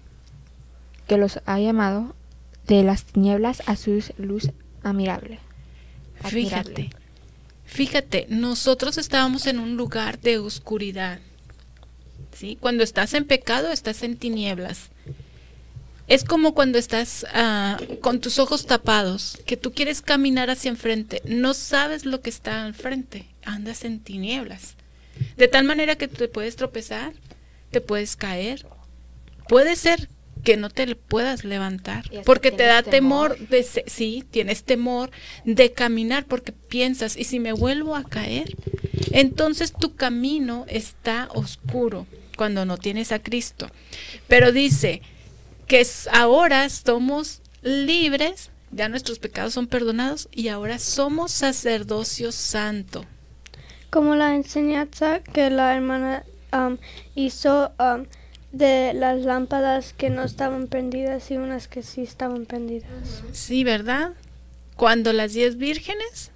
que 1.08 1.18
los 1.18 1.40
ha 1.46 1.58
llamado 1.58 2.18
de 2.68 2.84
las 2.84 3.06
tinieblas 3.06 3.64
a 3.66 3.78
su 3.78 4.04
luz 4.18 4.52
admirable. 4.84 5.40
Admirable. 6.22 6.76
Fíjate, 6.76 6.90
fíjate, 7.64 8.26
nosotros 8.28 8.98
estábamos 8.98 9.48
en 9.48 9.60
un 9.60 9.78
lugar 9.78 10.20
de 10.20 10.38
oscuridad. 10.38 11.20
¿sí? 12.34 12.58
Cuando 12.60 12.84
estás 12.84 13.14
en 13.14 13.24
pecado, 13.24 13.72
estás 13.72 14.04
en 14.04 14.18
tinieblas. 14.18 14.90
Es 16.10 16.26
como 16.26 16.54
cuando 16.54 16.78
estás 16.78 17.26
ah, 17.34 17.80
con 18.02 18.20
tus 18.20 18.38
ojos 18.38 18.66
tapados, 18.66 19.40
que 19.46 19.56
tú 19.56 19.72
quieres 19.72 20.02
caminar 20.02 20.50
hacia 20.50 20.72
enfrente, 20.72 21.22
no 21.24 21.54
sabes 21.54 22.06
lo 22.06 22.20
que 22.20 22.30
está 22.30 22.66
al 22.66 22.74
frente, 22.74 23.30
andas 23.46 23.86
en 23.86 24.02
tinieblas. 24.02 24.76
De 25.38 25.48
tal 25.48 25.64
manera 25.64 25.96
que 25.96 26.10
te 26.10 26.28
puedes 26.28 26.58
tropezar, 26.58 27.14
te 27.72 27.80
puedes 27.80 28.18
caer. 28.18 28.66
Puede 29.50 29.76
ser 29.76 30.08
que 30.44 30.58
no 30.58 30.70
te 30.70 30.96
puedas 30.96 31.44
levantar, 31.44 32.06
porque 32.24 32.52
te 32.52 32.64
da 32.64 32.84
temor. 32.84 33.34
temor 33.34 33.50
de 33.50 33.64
sí, 33.64 34.24
tienes 34.30 34.64
temor 34.64 35.10
de 35.44 35.72
caminar 35.72 36.26
porque 36.26 36.52
piensas, 36.52 37.18
¿y 37.18 37.24
si 37.24 37.40
me 37.40 37.52
vuelvo 37.52 37.96
a 37.96 38.04
caer? 38.04 38.56
Entonces 39.12 39.74
tu 39.74 39.96
camino 39.96 40.66
está 40.68 41.30
oscuro 41.34 42.06
cuando 42.38 42.64
no 42.64 42.78
tienes 42.78 43.12
a 43.12 43.18
Cristo. 43.24 43.72
Pero 44.28 44.52
dice 44.52 45.02
que 45.68 45.86
ahora 46.12 46.70
somos 46.70 47.42
libres, 47.64 48.52
ya 48.72 48.88
nuestros 48.88 49.18
pecados 49.18 49.56
son 49.56 49.66
perdonados 49.66 50.30
y 50.32 50.50
ahora 50.50 50.78
somos 50.78 51.32
sacerdocio 51.32 52.32
santo. 52.32 53.04
Como 53.90 54.16
la 54.16 54.36
enseñanza 54.36 55.22
que 55.24 55.50
la 55.50 55.76
hermana 55.76 56.24
um, 56.54 56.78
hizo 57.16 57.72
um, 57.80 58.06
de 58.52 58.94
las 58.94 59.22
lámparas 59.22 59.94
que 59.94 60.10
no 60.10 60.24
estaban 60.24 60.68
prendidas 60.68 61.30
y 61.32 61.38
unas 61.38 61.68
que 61.68 61.84
sí 61.84 62.02
estaban 62.02 62.46
prendidas. 62.46 62.90
Sí, 63.32 63.64
¿verdad? 63.64 64.12
Cuando 64.76 65.14
las 65.14 65.34
diez 65.34 65.58
vírgenes, 65.58 66.32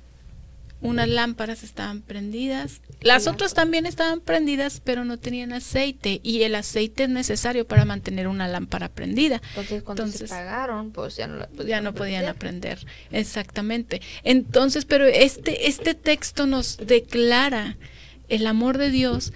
unas 0.82 1.08
lámparas 1.08 1.64
estaban 1.64 2.02
prendidas, 2.02 2.82
las 3.02 3.26
otras 3.28 3.54
también 3.54 3.86
estaban 3.86 4.20
prendidas, 4.20 4.82
pero 4.84 5.06
no 5.06 5.18
tenían 5.18 5.54
aceite 5.54 6.20
y 6.24 6.44
el 6.44 6.56
aceite 6.56 7.04
es 7.04 7.10
necesario 7.10 7.66
para 7.66 7.86
mantener 7.86 8.28
una 8.28 8.48
lámpara 8.50 8.90
prendida. 8.90 9.42
Entonces 9.50 9.82
cuando 9.82 10.04
Entonces- 10.04 10.30
se 10.30 10.36
pagaron, 10.36 10.92
pues 10.92 11.16
ya 11.16 11.28
no, 11.28 11.38
la 11.38 11.48
Pues 11.48 11.68
ya 11.70 11.80
no 11.82 11.94
podían 11.94 12.26
aprender. 12.28 12.74
aprender. 12.80 12.94
Exactamente. 13.18 14.02
Entonces, 14.24 14.84
pero 14.86 15.06
este, 15.06 15.70
este 15.70 15.94
texto 15.96 16.46
nos 16.48 16.76
declara 16.78 17.78
el 18.28 18.46
amor 18.46 18.78
de 18.78 18.90
Dios, 18.92 19.32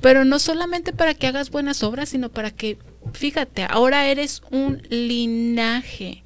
pero 0.00 0.24
no 0.24 0.38
solamente 0.38 0.92
para 0.92 1.14
que 1.14 1.26
hagas 1.26 1.50
buenas 1.50 1.82
obras, 1.82 2.08
sino 2.10 2.28
para 2.30 2.50
que, 2.50 2.78
fíjate, 3.12 3.64
ahora 3.68 4.06
eres 4.08 4.42
un 4.50 4.82
linaje. 4.90 6.22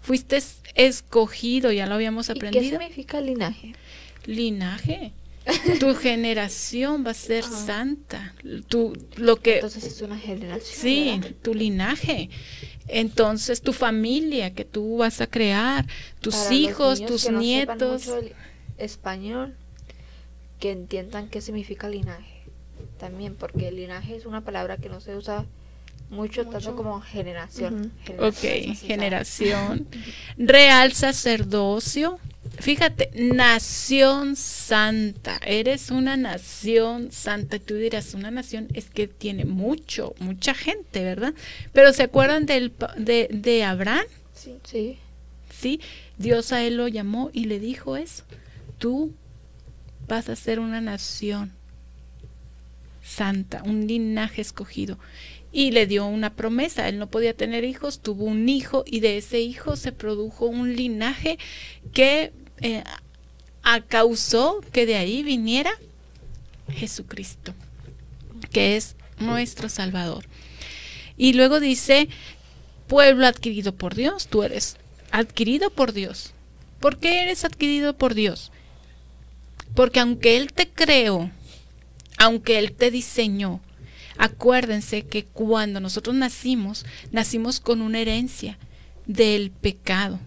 Fuiste 0.00 0.36
es- 0.38 0.60
escogido, 0.74 1.70
ya 1.70 1.86
lo 1.86 1.94
habíamos 1.94 2.28
¿Y 2.28 2.32
qué 2.34 2.38
aprendido. 2.38 2.78
significa 2.78 3.20
linaje? 3.20 3.74
Linaje. 4.26 5.12
Tu 5.80 5.94
generación 5.96 7.04
va 7.04 7.10
a 7.10 7.14
ser 7.14 7.42
santa. 7.44 8.32
Tu, 8.68 8.92
lo 9.16 9.36
que, 9.36 9.56
Entonces 9.56 9.82
es 9.84 10.00
una 10.00 10.16
generación. 10.16 10.76
Sí, 10.80 11.18
¿verdad? 11.20 11.36
tu 11.42 11.54
linaje. 11.54 12.30
Entonces, 12.86 13.60
tu 13.60 13.72
familia 13.72 14.54
que 14.54 14.64
tú 14.64 14.98
vas 14.98 15.20
a 15.20 15.26
crear, 15.26 15.86
tus 16.20 16.34
Para 16.36 16.54
hijos, 16.54 17.04
tus 17.06 17.24
que 17.26 17.32
no 17.32 17.40
sepan 17.42 17.78
nietos. 17.78 18.06
mucho 18.06 18.18
el 18.18 18.32
español, 18.78 19.56
que 20.60 20.70
entiendan 20.70 21.28
qué 21.28 21.40
significa 21.40 21.88
linaje. 21.88 22.31
También, 23.02 23.34
porque 23.34 23.66
el 23.66 23.74
linaje 23.74 24.14
es 24.14 24.26
una 24.26 24.42
palabra 24.42 24.76
que 24.76 24.88
no 24.88 25.00
se 25.00 25.16
usa 25.16 25.44
mucho, 26.08 26.46
tanto 26.46 26.76
como 26.76 27.00
generación. 27.00 27.90
Generación 28.04 28.70
Ok, 28.70 28.76
generación. 28.78 29.88
Real 30.38 30.92
sacerdocio. 30.92 32.20
Fíjate, 32.60 33.10
nación 33.16 34.36
santa. 34.36 35.40
Eres 35.44 35.90
una 35.90 36.16
nación 36.16 37.10
santa. 37.10 37.58
Tú 37.58 37.74
dirás, 37.74 38.14
una 38.14 38.30
nación 38.30 38.68
es 38.72 38.88
que 38.88 39.08
tiene 39.08 39.46
mucho, 39.46 40.14
mucha 40.20 40.54
gente, 40.54 41.02
¿verdad? 41.02 41.34
Pero 41.72 41.92
¿se 41.92 42.04
acuerdan 42.04 42.46
del, 42.46 42.70
pa- 42.70 42.94
de, 42.96 43.26
de 43.32 43.64
Abraham? 43.64 44.06
Sí. 44.32 44.58
sí. 44.62 44.98
¿sí? 45.50 45.80
Dios 46.18 46.52
a 46.52 46.62
él 46.62 46.76
lo 46.76 46.86
llamó 46.86 47.30
y 47.32 47.46
le 47.46 47.58
dijo 47.58 47.96
eso. 47.96 48.22
Tú 48.78 49.12
vas 50.06 50.28
a 50.28 50.36
ser 50.36 50.60
una 50.60 50.80
nación 50.80 51.50
santa, 53.12 53.62
un 53.64 53.86
linaje 53.86 54.40
escogido. 54.40 54.98
Y 55.52 55.70
le 55.72 55.86
dio 55.86 56.06
una 56.06 56.34
promesa. 56.34 56.88
Él 56.88 56.98
no 56.98 57.08
podía 57.08 57.34
tener 57.34 57.64
hijos, 57.64 58.00
tuvo 58.00 58.24
un 58.24 58.48
hijo 58.48 58.84
y 58.86 59.00
de 59.00 59.18
ese 59.18 59.40
hijo 59.40 59.76
se 59.76 59.92
produjo 59.92 60.46
un 60.46 60.74
linaje 60.74 61.38
que 61.92 62.32
eh, 62.60 62.82
causó 63.88 64.60
que 64.72 64.86
de 64.86 64.96
ahí 64.96 65.22
viniera 65.22 65.72
Jesucristo, 66.70 67.54
que 68.50 68.76
es 68.76 68.96
nuestro 69.18 69.68
Salvador. 69.68 70.24
Y 71.16 71.34
luego 71.34 71.60
dice, 71.60 72.08
pueblo 72.88 73.26
adquirido 73.26 73.74
por 73.74 73.94
Dios, 73.94 74.26
tú 74.26 74.42
eres 74.42 74.76
adquirido 75.10 75.70
por 75.70 75.92
Dios. 75.92 76.32
¿Por 76.80 76.98
qué 76.98 77.22
eres 77.22 77.44
adquirido 77.44 77.96
por 77.96 78.14
Dios? 78.14 78.50
Porque 79.74 80.00
aunque 80.00 80.36
Él 80.36 80.52
te 80.52 80.68
creó, 80.68 81.30
aunque 82.22 82.58
Él 82.58 82.72
te 82.72 82.90
diseñó, 82.90 83.60
Acuérdense 84.18 85.02
que 85.02 85.24
cuando 85.24 85.80
nosotros 85.80 86.14
nacimos, 86.14 86.84
nacimos 87.10 87.60
con 87.60 87.80
una 87.80 87.98
herencia 87.98 88.58
del 89.06 89.50
pecado, 89.50 90.20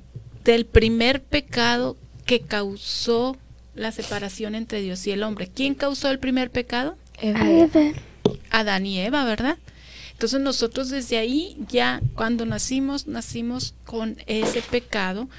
del 0.43 0.65
primer 0.65 1.23
pecado 1.23 1.95
que 2.25 2.41
causó 2.41 3.37
la 3.75 3.91
separación 3.91 4.55
entre 4.55 4.81
Dios 4.81 5.05
y 5.07 5.11
el 5.11 5.23
hombre. 5.23 5.49
¿Quién 5.53 5.75
causó 5.75 6.09
el 6.09 6.19
primer 6.19 6.49
pecado? 6.49 6.97
Adán 8.49 8.85
y 8.85 8.99
Eva, 8.99 9.23
¿verdad? 9.23 9.57
Entonces 10.11 10.39
nosotros 10.39 10.89
desde 10.89 11.17
ahí 11.17 11.55
ya 11.69 12.01
cuando 12.15 12.45
nacimos, 12.45 13.07
nacimos 13.07 13.75
con 13.85 14.17
ese 14.25 14.61
pecado 14.61 15.29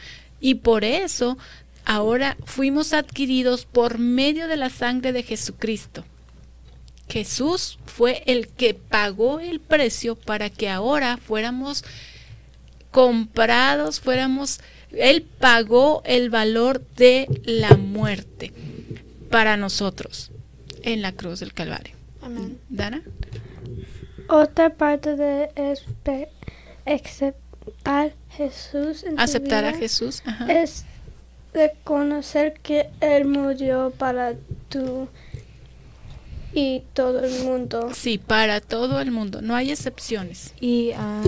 y 0.41 0.57
por 0.57 0.85
eso 0.85 1.37
ahora 1.85 2.37
fuimos 2.45 2.93
adquiridos 2.93 3.67
por 3.67 3.99
medio 3.99 4.49
de 4.49 4.57
la 4.57 4.71
sangre 4.71 5.13
de 5.13 5.23
Jesucristo. 5.23 6.05
Jesús 7.09 7.79
fue 7.87 8.23
el 8.27 8.49
que 8.49 8.75
pagó 8.75 9.41
el 9.41 9.61
precio 9.61 10.17
para 10.17 10.51
que 10.51 10.69
ahora 10.69 11.17
fuéramos 11.19 11.85
comprados, 12.91 14.01
fuéramos, 14.01 14.61
Él 14.91 15.23
pagó 15.23 16.03
el 16.05 16.31
valor 16.31 16.85
de 16.97 17.29
la 17.45 17.77
muerte 17.77 18.53
para 19.31 19.57
nosotros 19.57 20.31
en 20.83 21.03
la 21.03 21.13
cruz 21.13 21.41
del 21.41 21.53
Calvario. 21.53 21.95
Amén. 22.23 22.59
¿Dana? 22.69 23.03
Otra 24.29 24.71
parte 24.71 25.15
de 25.15 25.51
aceptar 26.87 28.15
Jesús 28.31 29.05
en 29.05 29.17
tu 29.17 29.23
Aceptar 29.23 29.65
a 29.65 29.73
Jesús. 29.73 30.23
ajá. 30.25 30.53
es 30.53 30.85
reconocer 31.53 32.55
que 32.63 32.89
Él 33.01 33.25
murió 33.27 33.93
para 33.97 34.35
tú 34.69 35.09
y 36.53 36.83
todo 36.95 37.25
el 37.25 37.45
mundo. 37.45 37.91
Sí, 37.95 38.19
para 38.19 38.61
todo 38.61 39.01
el 39.01 39.11
mundo, 39.11 39.43
no 39.43 39.55
hay 39.55 39.71
excepciones. 39.71 40.55
Y 40.61 40.93
ah, 40.97 41.23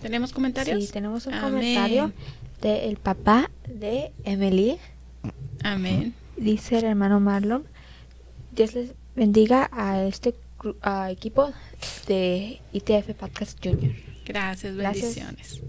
¿Tenemos 0.00 0.32
comentarios? 0.32 0.84
sí, 0.84 0.92
tenemos 0.92 1.26
un 1.26 1.34
Amén. 1.34 1.50
comentario 1.52 2.12
del 2.60 2.96
papá 2.96 3.50
de 3.66 4.12
Emily. 4.24 4.78
Amén. 5.62 6.14
Dice 6.36 6.78
el 6.78 6.84
hermano 6.84 7.18
Marlon, 7.20 7.64
Dios 8.52 8.74
les 8.74 8.90
bendiga 9.16 9.68
a 9.72 10.02
este 10.04 10.34
a 10.82 11.10
equipo 11.10 11.52
de 12.06 12.60
ITF 12.72 13.14
Podcast 13.14 13.58
Junior. 13.62 13.92
Gracias, 14.24 14.74
Gracias. 14.76 15.14
bendiciones. 15.16 15.60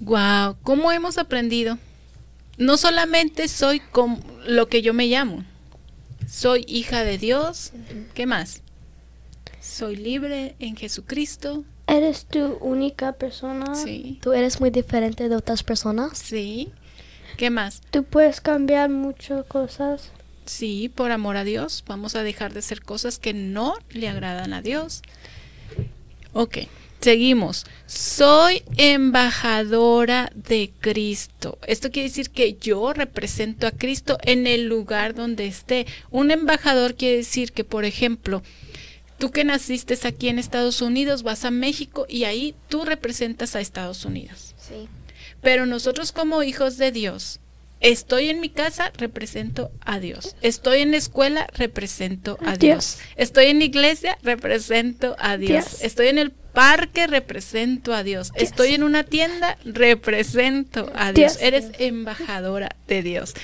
Wow, 0.00 0.56
¿cómo 0.62 0.90
hemos 0.92 1.18
aprendido? 1.18 1.78
No 2.56 2.76
solamente 2.76 3.48
soy 3.48 3.80
como 3.80 4.18
lo 4.46 4.68
que 4.68 4.82
yo 4.82 4.94
me 4.94 5.06
llamo. 5.06 5.44
Soy 6.30 6.64
hija 6.68 7.02
de 7.02 7.18
Dios. 7.18 7.72
¿Qué 8.14 8.24
más? 8.24 8.62
Soy 9.60 9.96
libre 9.96 10.54
en 10.60 10.76
Jesucristo. 10.76 11.64
Eres 11.88 12.24
tu 12.24 12.54
única 12.60 13.14
persona. 13.14 13.74
Sí. 13.74 14.20
Tú 14.22 14.32
eres 14.32 14.60
muy 14.60 14.70
diferente 14.70 15.28
de 15.28 15.34
otras 15.34 15.64
personas. 15.64 16.16
Sí. 16.16 16.70
¿Qué 17.36 17.50
más? 17.50 17.82
Tú 17.90 18.04
puedes 18.04 18.40
cambiar 18.40 18.90
muchas 18.90 19.44
cosas. 19.46 20.12
Sí, 20.46 20.88
por 20.88 21.10
amor 21.10 21.36
a 21.36 21.42
Dios. 21.42 21.82
Vamos 21.88 22.14
a 22.14 22.22
dejar 22.22 22.52
de 22.52 22.60
hacer 22.60 22.80
cosas 22.80 23.18
que 23.18 23.34
no 23.34 23.74
le 23.90 24.08
agradan 24.08 24.52
a 24.52 24.62
Dios. 24.62 25.02
Ok, 26.32 26.58
seguimos. 27.00 27.66
Soy 27.86 28.62
embajadora 28.76 30.30
de 30.34 30.70
Cristo. 30.80 31.58
Esto 31.66 31.90
quiere 31.90 32.08
decir 32.08 32.30
que 32.30 32.54
yo 32.54 32.92
represento 32.92 33.66
a 33.66 33.72
Cristo 33.72 34.18
en 34.22 34.46
el 34.46 34.66
lugar 34.66 35.14
donde 35.14 35.46
esté. 35.46 35.86
Un 36.10 36.30
embajador 36.30 36.94
quiere 36.94 37.18
decir 37.18 37.52
que, 37.52 37.64
por 37.64 37.84
ejemplo, 37.84 38.42
tú 39.18 39.30
que 39.30 39.44
naciste 39.44 39.98
aquí 40.06 40.28
en 40.28 40.38
Estados 40.38 40.82
Unidos, 40.82 41.22
vas 41.22 41.44
a 41.44 41.50
México 41.50 42.06
y 42.08 42.24
ahí 42.24 42.54
tú 42.68 42.84
representas 42.84 43.56
a 43.56 43.60
Estados 43.60 44.04
Unidos. 44.04 44.54
Sí. 44.58 44.88
Pero 45.42 45.66
nosotros 45.66 46.12
como 46.12 46.42
hijos 46.42 46.76
de 46.76 46.92
Dios, 46.92 47.40
estoy 47.80 48.28
en 48.28 48.40
mi 48.40 48.50
casa, 48.50 48.92
represento 48.96 49.70
a 49.80 49.98
Dios. 49.98 50.36
Estoy 50.42 50.80
en 50.80 50.90
la 50.90 50.98
escuela, 50.98 51.46
represento 51.54 52.38
a. 52.44 52.56
Dios. 52.56 52.98
Estoy 53.16 53.46
en 53.46 53.58
la 53.58 53.64
iglesia, 53.64 54.18
represento 54.22 55.16
a 55.18 55.36
Dios. 55.36 55.50
Dios. 55.50 55.82
Estoy 55.82 56.08
en 56.08 56.18
el 56.18 56.32
parque, 56.52 57.06
represento 57.06 57.94
a 57.94 58.02
Dios. 58.02 58.10
Dios. 58.32 58.32
Estoy 58.34 58.74
en 58.74 58.82
una 58.82 59.04
tienda, 59.04 59.56
represento 59.64 60.90
a 60.94 61.12
Dios. 61.12 61.34
Dios. 61.34 61.42
Eres 61.42 61.70
embajadora 61.78 62.76
de 62.88 63.02
Dios. 63.02 63.34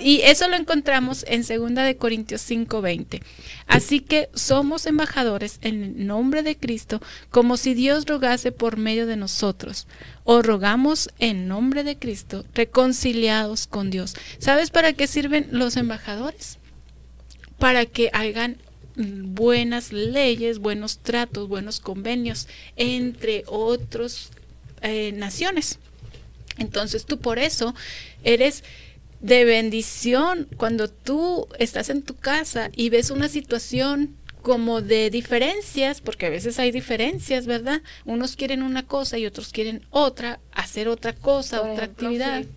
Y 0.00 0.20
eso 0.22 0.48
lo 0.48 0.56
encontramos 0.56 1.24
en 1.28 1.42
2 1.42 1.74
de 1.74 1.96
Corintios 1.96 2.42
5:20. 2.42 3.22
Así 3.66 4.00
que 4.00 4.30
somos 4.34 4.86
embajadores 4.86 5.58
en 5.62 5.82
el 5.82 6.06
nombre 6.06 6.42
de 6.42 6.56
Cristo, 6.56 7.00
como 7.30 7.56
si 7.56 7.74
Dios 7.74 8.06
rogase 8.06 8.52
por 8.52 8.76
medio 8.76 9.06
de 9.06 9.16
nosotros. 9.16 9.86
O 10.24 10.42
rogamos 10.42 11.10
en 11.18 11.48
nombre 11.48 11.84
de 11.84 11.98
Cristo, 11.98 12.44
reconciliados 12.54 13.66
con 13.66 13.90
Dios. 13.90 14.14
¿Sabes 14.38 14.70
para 14.70 14.92
qué 14.92 15.06
sirven 15.06 15.48
los 15.50 15.76
embajadores? 15.76 16.58
Para 17.58 17.86
que 17.86 18.10
hagan 18.12 18.58
buenas 18.98 19.92
leyes, 19.92 20.58
buenos 20.58 20.98
tratos, 20.98 21.48
buenos 21.48 21.80
convenios 21.80 22.48
entre 22.76 23.44
otras 23.46 24.30
naciones. 25.14 25.78
Entonces 26.58 27.06
tú 27.06 27.18
por 27.18 27.38
eso 27.38 27.74
eres 28.24 28.64
de 29.20 29.44
bendición 29.44 30.48
cuando 30.56 30.88
tú 30.88 31.48
estás 31.58 31.90
en 31.90 32.02
tu 32.02 32.14
casa 32.14 32.70
y 32.76 32.90
ves 32.90 33.10
una 33.10 33.28
situación 33.28 34.16
como 34.42 34.80
de 34.80 35.10
diferencias, 35.10 36.00
porque 36.00 36.26
a 36.26 36.30
veces 36.30 36.58
hay 36.58 36.70
diferencias, 36.70 37.46
¿verdad? 37.46 37.82
Unos 38.04 38.36
quieren 38.36 38.62
una 38.62 38.86
cosa 38.86 39.18
y 39.18 39.26
otros 39.26 39.52
quieren 39.52 39.84
otra, 39.90 40.38
hacer 40.52 40.88
otra 40.88 41.12
cosa, 41.12 41.60
Por 41.60 41.70
otra 41.70 41.84
ejemplo, 41.84 42.06
actividad. 42.08 42.42
si, 42.42 42.48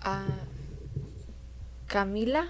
ah, 0.00 0.24
Camila 1.86 2.48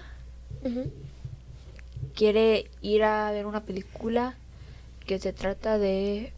quiere 2.15 2.69
ir 2.81 3.03
a 3.03 3.31
ver 3.31 3.45
una 3.45 3.61
película 3.61 4.35
que 5.05 5.19
se 5.19 5.33
trata 5.33 5.77
de 5.77 6.31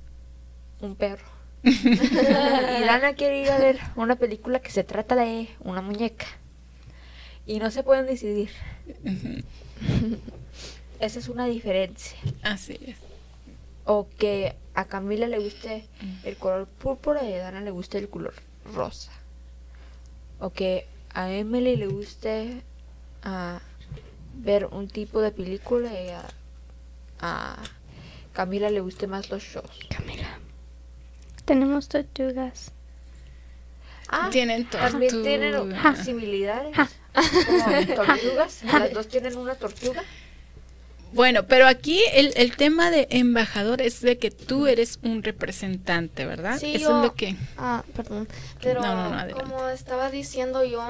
un 0.82 0.96
perro. 0.96 1.26
y 1.64 2.84
Dana 2.86 3.14
quiere 3.16 3.42
ir 3.42 3.50
a 3.50 3.58
ver 3.58 3.80
una 3.96 4.16
película 4.16 4.60
que 4.60 4.72
se 4.72 4.84
trata 4.84 5.16
de 5.16 5.50
una 5.60 5.82
muñeca. 5.82 6.26
Y 7.46 7.60
no 7.60 7.72
se 7.72 7.84
pueden 7.84 8.06
decidir. 8.06 8.50
Esa 11.00 11.20
es 11.20 11.28
una 11.28 11.46
diferencia. 11.46 12.18
Así 12.44 12.80
es. 12.86 12.98
O 13.86 14.08
que 14.18 14.56
a 14.74 14.86
Camila 14.86 15.28
le 15.28 15.40
guste 15.40 15.86
el 16.24 16.38
color 16.38 16.68
púrpura 16.68 17.24
y 17.24 17.34
a 17.34 17.40
Dana 17.40 17.62
le 17.62 17.72
guste 17.72 17.98
el 17.98 18.10
color 18.10 18.34
rosa. 18.74 19.12
O 20.40 20.50
que 20.52 20.88
a 21.14 21.32
Emily 21.32 21.76
le 21.76 21.88
guste 21.88 22.62
ah, 23.24 23.60
ver 24.36 24.66
un 24.66 24.88
tipo 24.88 25.22
de 25.22 25.32
película 25.32 25.90
y 25.94 26.10
a, 26.10 26.26
a 27.20 27.58
Camila 28.34 28.70
le 28.70 28.82
guste 28.82 29.08
más 29.08 29.30
los 29.30 29.44
shows. 29.44 29.80
Camila. 29.90 30.40
Tenemos 31.46 31.88
tortugas. 31.88 32.72
Ah, 34.08 34.30
Tienen 34.32 34.70
también 34.70 35.24
tienen 35.24 35.54
tortuga. 35.54 35.96
similitudes. 36.04 36.90
Como 37.46 37.96
tortugas. 37.96 38.64
Las 38.72 38.94
dos 38.94 39.08
tienen 39.08 39.36
una 39.38 39.56
tortuga. 39.56 40.04
Bueno, 41.14 41.48
pero 41.48 41.66
aquí 41.68 42.02
el, 42.14 42.34
el 42.36 42.56
tema 42.58 42.92
de 42.92 43.08
embajador 43.10 43.82
es 43.82 44.02
de 44.02 44.18
que 44.18 44.32
tú 44.32 44.68
eres 44.68 45.00
un 45.02 45.24
representante, 45.24 46.26
¿verdad? 46.26 46.60
Sí, 46.60 46.76
Eso 46.76 46.90
yo- 46.90 46.98
es 46.98 47.04
lo 47.06 47.14
que... 47.16 47.36
Ah, 47.58 47.84
perdón. 47.96 48.28
Pero 48.62 48.82
No, 48.82 48.88
no, 48.96 49.10
no, 49.12 49.16
adelante. 49.20 49.34
como 49.50 49.70
estaba 49.70 50.12
diciendo 50.12 50.66
yo, 50.66 50.84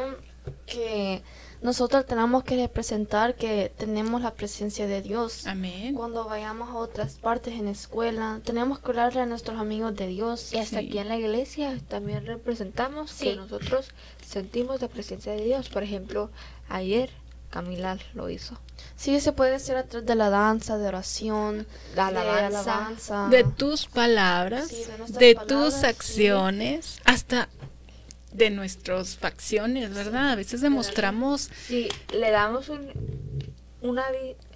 que 0.66 1.22
nosotros 1.66 2.05
tenemos 2.05 2.43
que 2.43 2.55
representar 2.55 3.36
que 3.36 3.72
tenemos 3.78 4.22
la 4.22 4.34
presencia 4.34 4.88
de 4.88 5.01
Dios. 5.01 5.45
Amén. 5.47 5.95
Cuando 5.95 6.24
vayamos 6.26 6.70
a 6.70 6.76
otras 6.76 7.16
partes 7.16 7.55
en 7.55 7.66
la 7.66 7.72
escuela, 7.72 8.39
tenemos 8.45 8.80
que 8.80 8.88
hablarle 8.91 9.22
a 9.22 9.26
nuestros 9.26 9.59
amigos 9.59 9.95
de 9.95 10.07
Dios. 10.07 10.53
Y 10.53 10.59
hasta 10.59 10.80
Sí. 10.80 10.88
aquí 10.88 10.97
en 10.99 11.09
la 11.09 11.18
iglesia 11.18 11.78
también 11.89 12.26
representamos 12.26 13.13
que 13.13 13.36
nosotros 13.36 13.89
sentimos 14.26 14.80
la 14.82 14.88
presencia 14.88 15.34
de 15.34 15.43
Dios. 15.43 15.68
Por 15.70 15.84
ejemplo, 15.84 16.30
ayer 16.70 17.09
Camila 17.49 17.97
lo 18.13 18.30
hizo. 18.30 18.57
Sí, 18.97 19.20
se 19.22 19.32
puede 19.32 19.55
hacer 19.55 19.78
a 19.78 19.84
través 19.84 20.05
de 20.05 20.16
la 20.16 20.30
danza, 20.30 20.78
de 20.78 20.88
oración, 20.88 21.66
De 21.95 22.01
alabanza. 22.01 22.36
de 22.41 22.45
alabanza. 22.45 23.28
De 23.30 23.43
tus 23.45 23.86
palabras, 23.88 24.68
Sí, 24.68 24.76
de 24.84 24.97
nuestras 24.97 25.20
de 25.20 25.36
palabras, 25.36 25.63
tus 25.66 25.74
sí. 25.76 25.86
acciones, 25.86 26.99
hasta 27.05 27.47
de 28.36 28.50
nuestras 28.50 29.16
facciones, 29.16 29.94
¿verdad? 29.94 30.32
A 30.32 30.36
veces 30.36 30.62
demostramos... 30.62 31.50
Si 31.68 31.90
le 32.14 32.32
damos 32.32 32.70
un, 32.70 32.92
una 33.82 34.04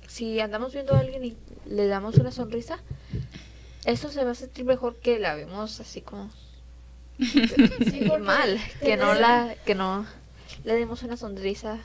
si 0.07 0.39
andamos 0.39 0.73
viendo 0.73 0.93
a 0.93 0.99
alguien 0.99 1.23
y 1.23 1.37
le 1.65 1.87
damos 1.87 2.15
una 2.15 2.31
sonrisa, 2.31 2.79
eso 3.85 4.09
se 4.09 4.23
va 4.23 4.31
a 4.31 4.35
sentir 4.35 4.65
mejor 4.65 4.97
que 4.97 5.19
la 5.19 5.35
vemos 5.35 5.79
así 5.79 6.01
como 6.01 6.29
mal, 8.19 8.59
que 8.81 8.97
no 8.97 9.13
la, 9.13 9.55
que 9.65 9.75
no 9.75 10.05
le 10.63 10.73
demos 10.73 11.03
una 11.03 11.15
sonrisa 11.15 11.79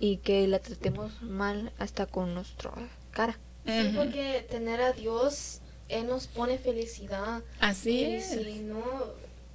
y 0.00 0.16
que 0.18 0.46
la 0.48 0.58
tratemos 0.58 1.22
mal 1.22 1.72
hasta 1.78 2.06
con 2.06 2.34
nuestro 2.34 2.72
cara. 3.12 3.38
Sí, 3.66 3.92
porque 3.94 4.46
tener 4.50 4.80
a 4.80 4.92
Dios, 4.92 5.60
Él 5.88 6.06
nos 6.06 6.26
pone 6.26 6.58
felicidad. 6.58 7.42
Así 7.60 8.00
y 8.00 8.04
es. 8.16 8.30
si 8.30 8.60
no 8.60 8.82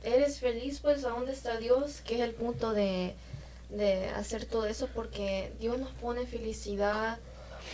eres 0.03 0.39
feliz, 0.39 0.79
pues 0.81 1.03
¿a 1.05 1.09
dónde 1.09 1.31
está 1.33 1.57
Dios? 1.57 2.01
Que 2.01 2.15
es 2.15 2.21
el 2.21 2.31
punto 2.33 2.73
de, 2.73 3.13
de 3.69 4.05
hacer 4.09 4.45
todo 4.45 4.65
eso, 4.65 4.87
porque 4.93 5.51
Dios 5.59 5.77
nos 5.77 5.89
pone 5.91 6.25
felicidad 6.25 7.17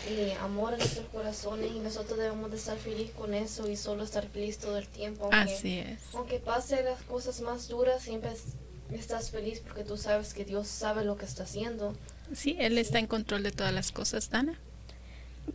y 0.09 0.31
amor 0.41 0.73
en 0.73 0.79
nuestros 0.79 1.07
corazones 1.07 1.71
y 1.71 1.79
nosotros 1.79 2.17
debemos 2.19 2.51
de 2.51 2.57
estar 2.57 2.77
feliz 2.77 3.11
con 3.11 3.33
eso 3.33 3.69
y 3.69 3.75
solo 3.77 4.03
estar 4.03 4.27
feliz 4.27 4.57
todo 4.57 4.77
el 4.77 4.87
tiempo. 4.87 5.29
Aunque, 5.31 5.53
Así 5.53 5.77
es. 5.79 5.99
aunque 6.13 6.39
pase 6.39 6.83
las 6.83 7.01
cosas 7.03 7.41
más 7.41 7.67
duras, 7.67 8.01
siempre 8.03 8.31
es- 8.31 8.55
estás 8.99 9.31
feliz 9.31 9.61
porque 9.65 9.83
tú 9.83 9.97
sabes 9.97 10.33
que 10.33 10.45
Dios 10.45 10.67
sabe 10.67 11.03
lo 11.05 11.17
que 11.17 11.25
está 11.25 11.43
haciendo. 11.43 11.93
Sí, 12.35 12.55
Él 12.59 12.77
está 12.77 12.99
en 12.99 13.07
control 13.07 13.43
de 13.43 13.51
todas 13.51 13.73
las 13.73 13.91
cosas, 13.91 14.29
Dana. 14.29 14.59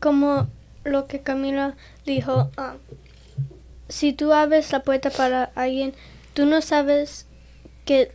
Como 0.01 0.49
lo 0.85 1.07
que 1.07 1.21
Camila 1.21 1.77
dijo, 2.07 2.51
ah, 2.57 2.77
si 3.89 4.13
tú 4.13 4.33
abres 4.33 4.71
la 4.73 4.83
puerta 4.83 5.11
para 5.11 5.45
alguien, 5.55 5.95
tú 6.35 6.47
no 6.47 6.61
sabes 6.61 7.27
que 7.85 8.13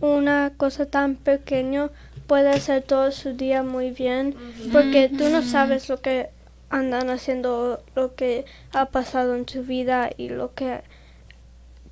una 0.00 0.52
cosa 0.56 0.86
tan 0.86 1.16
pequeña 1.16 1.90
puede 2.26 2.50
hacer 2.50 2.82
todo 2.82 3.10
su 3.12 3.34
día 3.34 3.62
muy 3.62 3.90
bien, 3.90 4.36
porque 4.72 5.08
tú 5.08 5.28
no 5.28 5.42
sabes 5.42 5.88
lo 5.88 6.00
que 6.00 6.30
andan 6.70 7.10
haciendo, 7.10 7.82
lo 7.94 8.14
que 8.14 8.44
ha 8.72 8.86
pasado 8.86 9.36
en 9.36 9.48
su 9.48 9.62
vida 9.62 10.10
y 10.16 10.28
lo 10.28 10.54
que 10.54 10.82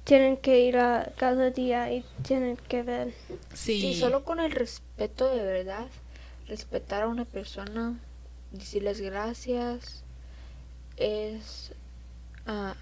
tienen 0.05 0.37
que 0.37 0.61
ir 0.61 0.79
a 0.79 1.13
cada 1.17 1.51
día 1.51 1.93
y 1.93 2.05
tienen 2.27 2.57
que 2.57 2.83
ver. 2.83 3.15
Sí. 3.55 3.81
Sí, 3.81 3.95
solo 3.95 4.25
con 4.25 4.41
el 4.41 4.51
respeto 4.51 5.35
de 5.35 5.45
verdad, 5.45 5.87
respetar 6.49 7.03
a 7.03 7.09
una 7.09 7.25
persona, 7.25 7.99
decirles 8.51 9.01
gracias, 9.01 10.03
es... 10.97 11.73
ah, 12.47 12.75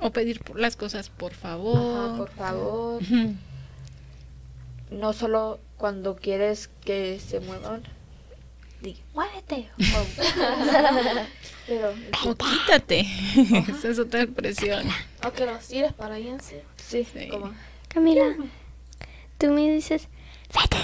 O 0.00 0.10
pedir 0.10 0.40
por 0.40 0.58
las 0.60 0.76
cosas, 0.76 1.10
por 1.10 1.34
favor. 1.34 1.76
ajá, 2.08 2.16
por 2.16 2.30
favor. 2.30 3.02
Ujú. 3.02 3.34
No 4.90 5.12
solo 5.12 5.58
cuando 5.76 6.16
quieres 6.16 6.70
que 6.84 7.20
se 7.20 7.40
muevan, 7.40 7.82
di, 8.80 8.96
muévete. 9.14 9.68
o- 9.78 10.06
Pero 11.66 11.92
O 12.24 12.34
quítate. 12.34 13.00
Esa 13.68 13.88
es 13.88 13.98
otra 13.98 14.22
expresión. 14.22 14.86
O 15.26 15.32
que 15.32 15.44
los 15.44 15.66
tires 15.66 15.92
para 15.92 16.14
allá, 16.14 16.38
sí. 16.40 16.56
sí, 16.76 17.06
Sí. 17.12 17.28
como... 17.28 17.52
Camila, 17.88 18.34
tú 19.38 19.48
me 19.50 19.70
dices, 19.72 20.08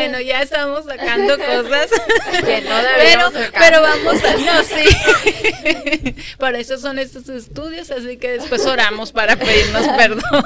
Bueno, 0.00 0.20
ya 0.20 0.42
estamos 0.42 0.84
sacando 0.84 1.36
cosas. 1.38 1.90
Que 2.44 2.60
no 2.62 2.70
pero, 2.70 2.88
deberíamos 2.92 3.32
sacar. 3.34 3.60
pero 3.60 3.82
vamos 3.82 4.24
a. 4.24 4.36
No, 4.36 4.62
sí. 4.62 6.14
Para 6.38 6.58
eso 6.58 6.78
son 6.78 6.98
estos 6.98 7.28
estudios, 7.28 7.90
así 7.90 8.16
que 8.16 8.30
después 8.32 8.64
oramos 8.66 9.12
para 9.12 9.36
pedirnos 9.36 9.86
perdón. 9.96 10.44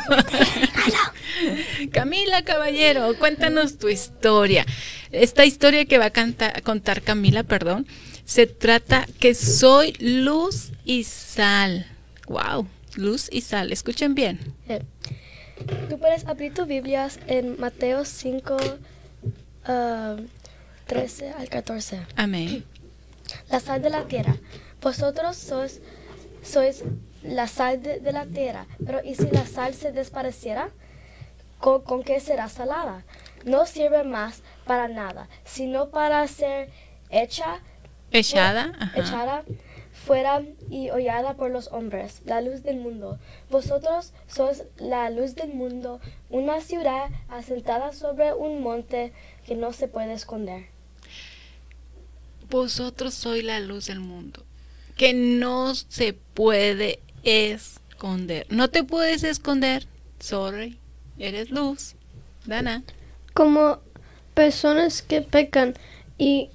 Camila 1.92 2.42
Caballero, 2.42 3.14
cuéntanos 3.18 3.78
tu 3.78 3.88
historia. 3.88 4.66
Esta 5.12 5.44
historia 5.44 5.84
que 5.84 5.98
va 5.98 6.06
a 6.06 6.10
canta- 6.10 6.60
contar 6.62 7.02
Camila, 7.02 7.42
perdón, 7.42 7.86
se 8.24 8.46
trata 8.46 9.06
que 9.20 9.34
soy 9.34 9.92
luz 10.00 10.72
y 10.84 11.04
sal. 11.04 11.86
Wow, 12.26 12.66
luz 12.96 13.28
y 13.30 13.42
sal. 13.42 13.72
Escuchen 13.72 14.14
bien. 14.14 14.40
Tú 15.88 15.98
puedes 15.98 16.26
abrir 16.26 16.52
tus 16.54 16.66
Biblias 16.66 17.20
en 17.28 17.58
Mateo 17.60 18.04
5, 18.04 18.56
ah, 19.66 20.16
13 20.86 21.30
al 21.32 21.48
14. 21.48 22.00
Amén. 22.16 22.64
La 23.48 23.60
sal 23.60 23.82
de 23.82 23.90
la 23.90 24.04
tierra. 24.04 24.36
Vosotros 24.82 25.36
sois, 25.36 25.80
sois 26.42 26.82
la 27.22 27.48
sal 27.48 27.82
de, 27.82 28.00
de 28.00 28.12
la 28.12 28.26
tierra. 28.26 28.66
Pero 28.84 29.00
¿y 29.02 29.14
si 29.14 29.28
la 29.30 29.46
sal 29.46 29.74
se 29.74 29.92
despareciera? 29.92 30.68
¿Con, 31.58 31.82
con 31.82 32.02
qué 32.02 32.20
será 32.20 32.48
salada? 32.48 33.02
No 33.44 33.64
sirve 33.66 34.04
más 34.04 34.42
para 34.66 34.88
nada, 34.88 35.28
sino 35.44 35.88
para 35.90 36.26
ser 36.28 36.70
hecha, 37.10 37.60
Echada. 38.10 38.72
echada 38.94 39.42
fuera 39.92 40.42
y 40.70 40.90
hollada 40.90 41.34
por 41.34 41.50
los 41.50 41.68
hombres, 41.72 42.20
la 42.26 42.40
luz 42.42 42.62
del 42.62 42.76
mundo. 42.76 43.18
Vosotros 43.50 44.12
sois 44.28 44.64
la 44.76 45.08
luz 45.10 45.34
del 45.34 45.54
mundo, 45.54 46.00
una 46.30 46.60
ciudad 46.60 47.08
asentada 47.28 47.92
sobre 47.92 48.34
un 48.34 48.62
monte 48.62 49.12
que 49.46 49.54
no 49.54 49.72
se 49.72 49.88
puede 49.88 50.12
esconder. 50.12 50.66
Vosotros 52.50 53.14
sois 53.14 53.44
la 53.44 53.60
luz 53.60 53.86
del 53.86 54.00
mundo, 54.00 54.44
que 54.96 55.12
no 55.12 55.74
se 55.74 56.12
puede 56.12 57.00
esconder. 57.22 58.46
No 58.50 58.68
te 58.70 58.84
puedes 58.84 59.24
esconder, 59.24 59.86
sorry, 60.20 60.78
eres 61.18 61.50
luz. 61.50 61.94
Dana. 62.46 62.82
como 63.32 63.78
personas 64.34 65.02
que 65.02 65.22
pecan 65.22 65.74
y 66.18 66.50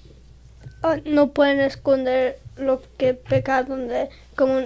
ah, 0.83 0.97
no 1.05 1.31
pueden 1.31 1.59
esconder 1.59 2.39
lo 2.57 2.81
que 2.97 3.13
pecaron 3.13 3.87
de, 3.87 4.09
como 4.35 4.61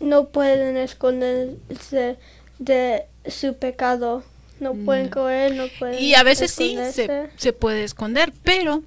no 0.00 0.28
pueden 0.28 0.76
esconderse 0.76 2.16
de 2.58 3.06
su 3.26 3.54
pecado, 3.54 4.22
no 4.60 4.74
pueden 4.74 5.08
correr, 5.08 5.54
no 5.54 5.66
pueden 5.78 6.02
Y 6.02 6.14
a 6.14 6.22
veces 6.22 6.50
sí 6.50 6.76
se, 6.92 7.30
se 7.36 7.52
puede 7.52 7.84
esconder, 7.84 8.32
pero 8.44 8.82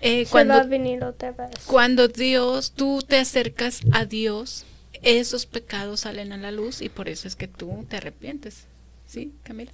eh, 0.00 0.24
Se 0.26 0.32
va 0.34 0.40
a 0.40 0.46
cuando, 0.46 0.68
venir 0.68 1.04
otra 1.04 1.32
vez. 1.32 1.50
cuando 1.66 2.08
Dios, 2.08 2.72
tú 2.72 3.02
te 3.06 3.18
acercas 3.18 3.80
a 3.92 4.04
Dios, 4.04 4.64
esos 5.02 5.46
pecados 5.46 6.00
salen 6.00 6.32
a 6.32 6.36
la 6.36 6.52
luz 6.52 6.82
y 6.82 6.88
por 6.88 7.08
eso 7.08 7.28
es 7.28 7.36
que 7.36 7.48
tú 7.48 7.84
te 7.88 7.96
arrepientes. 7.96 8.64
¿Sí, 9.06 9.32
Camila? 9.42 9.72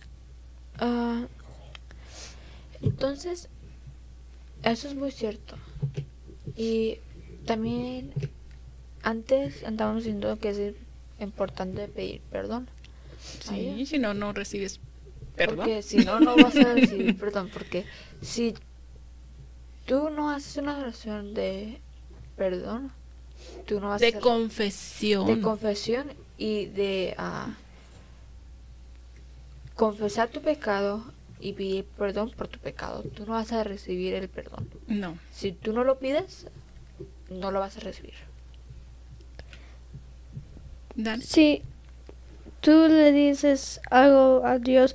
Ah, 0.79 1.27
entonces, 2.83 3.49
eso 4.63 4.89
es 4.89 4.95
muy 4.95 5.11
cierto. 5.11 5.57
Y 6.57 6.99
también 7.47 8.13
antes 9.03 9.65
andábamos 9.65 10.05
diciendo 10.05 10.39
que 10.39 10.51
es 10.51 10.75
importante 11.21 11.89
pedir 11.89 12.21
perdón. 12.31 12.69
Sí, 13.49 13.87
si 13.87 13.99
no, 13.99 14.15
no 14.15 14.33
recibes. 14.33 14.81
Porque 15.37 15.83
si 15.83 15.99
no, 15.99 16.21
no 16.21 16.37
vas 16.37 16.57
a 16.57 16.75
recibir 16.75 17.17
perdón. 17.19 17.51
Porque 17.53 17.85
si 18.23 18.55
tú 19.87 20.11
no 20.11 20.31
haces 20.31 20.57
una 20.57 20.79
oración 20.79 21.35
de 21.35 21.81
perdón, 22.37 22.93
tú 23.67 23.81
no 23.81 23.89
vas 23.89 24.01
a 24.01 24.05
de 24.05 24.09
hacer 24.09 24.21
confesión. 24.21 25.27
de 25.27 25.41
confesión 25.41 26.13
y 26.39 26.67
de 26.67 27.15
ah, 27.19 27.55
confesar 29.75 30.29
tu 30.29 30.41
pecado 30.41 31.05
y 31.41 31.53
pedir 31.53 31.85
perdón 31.85 32.31
por 32.31 32.49
tu 32.49 32.59
pecado. 32.59 33.03
Tú 33.03 33.27
no 33.27 33.33
vas 33.33 33.53
a 33.53 33.65
recibir 33.65 34.15
el 34.15 34.29
perdón. 34.29 34.69
no. 34.87 35.19
Si 35.33 35.53
tú 35.53 35.73
no 35.73 35.85
lo 35.85 35.99
pides, 35.99 36.47
no 37.29 37.51
lo 37.51 37.61
vas 37.61 37.77
a 37.77 37.81
recibir. 37.81 38.15
Dana. 40.95 41.23
Si 41.23 41.63
tú 42.61 42.87
le 42.89 43.13
dices 43.13 43.81
algo 43.91 44.43
a 44.45 44.59
Dios, 44.59 44.95